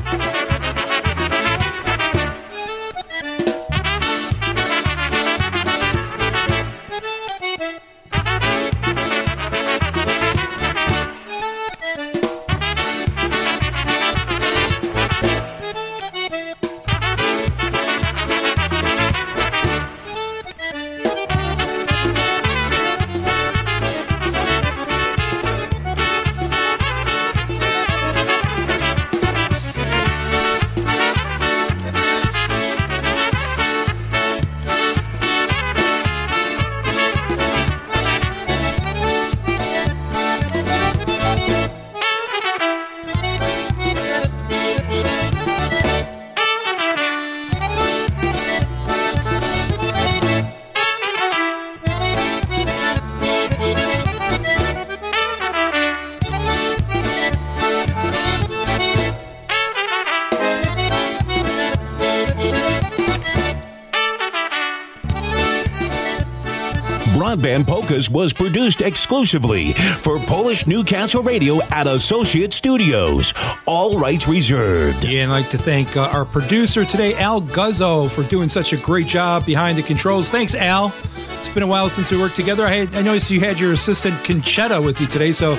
Was 67.95 68.33
produced 68.33 68.81
exclusively 68.81 69.71
for 69.71 70.19
Polish 70.19 70.67
Newcastle 70.67 71.23
Radio 71.23 71.61
at 71.71 71.87
Associate 71.87 72.51
Studios. 72.51 73.33
All 73.65 73.97
rights 73.97 74.27
reserved. 74.27 75.05
Yeah, 75.05 75.23
and 75.23 75.31
I'd 75.31 75.43
like 75.43 75.49
to 75.51 75.57
thank 75.57 75.95
uh, 75.95 76.09
our 76.11 76.25
producer 76.25 76.83
today, 76.83 77.15
Al 77.15 77.41
Guzzo, 77.41 78.11
for 78.11 78.23
doing 78.23 78.49
such 78.49 78.73
a 78.73 78.77
great 78.77 79.07
job 79.07 79.45
behind 79.45 79.77
the 79.77 79.83
controls. 79.83 80.29
Thanks, 80.29 80.53
Al. 80.55 80.93
It's 81.37 81.47
been 81.47 81.63
a 81.63 81.67
while 81.67 81.89
since 81.89 82.11
we 82.11 82.17
worked 82.17 82.35
together. 82.35 82.65
I, 82.65 82.73
had, 82.73 82.95
I 82.95 83.01
noticed 83.01 83.31
you 83.31 83.39
had 83.39 83.61
your 83.61 83.71
assistant 83.71 84.15
Conchetta 84.25 84.83
with 84.83 84.99
you 84.99 85.07
today, 85.07 85.31
so 85.31 85.53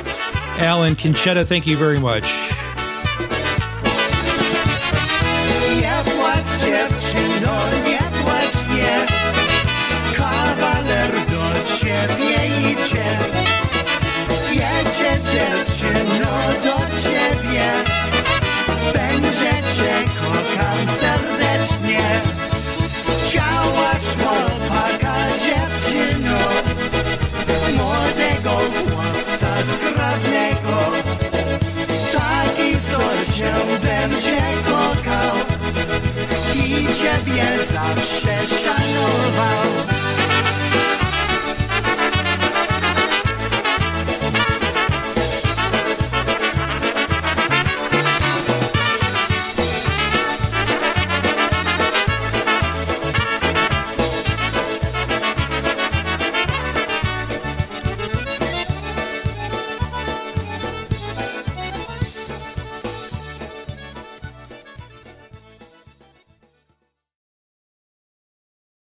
Al 0.58 0.82
and 0.82 0.96
Conchetta, 0.98 1.46
thank 1.46 1.66
you 1.66 1.78
very 1.78 1.98
much. 1.98 2.24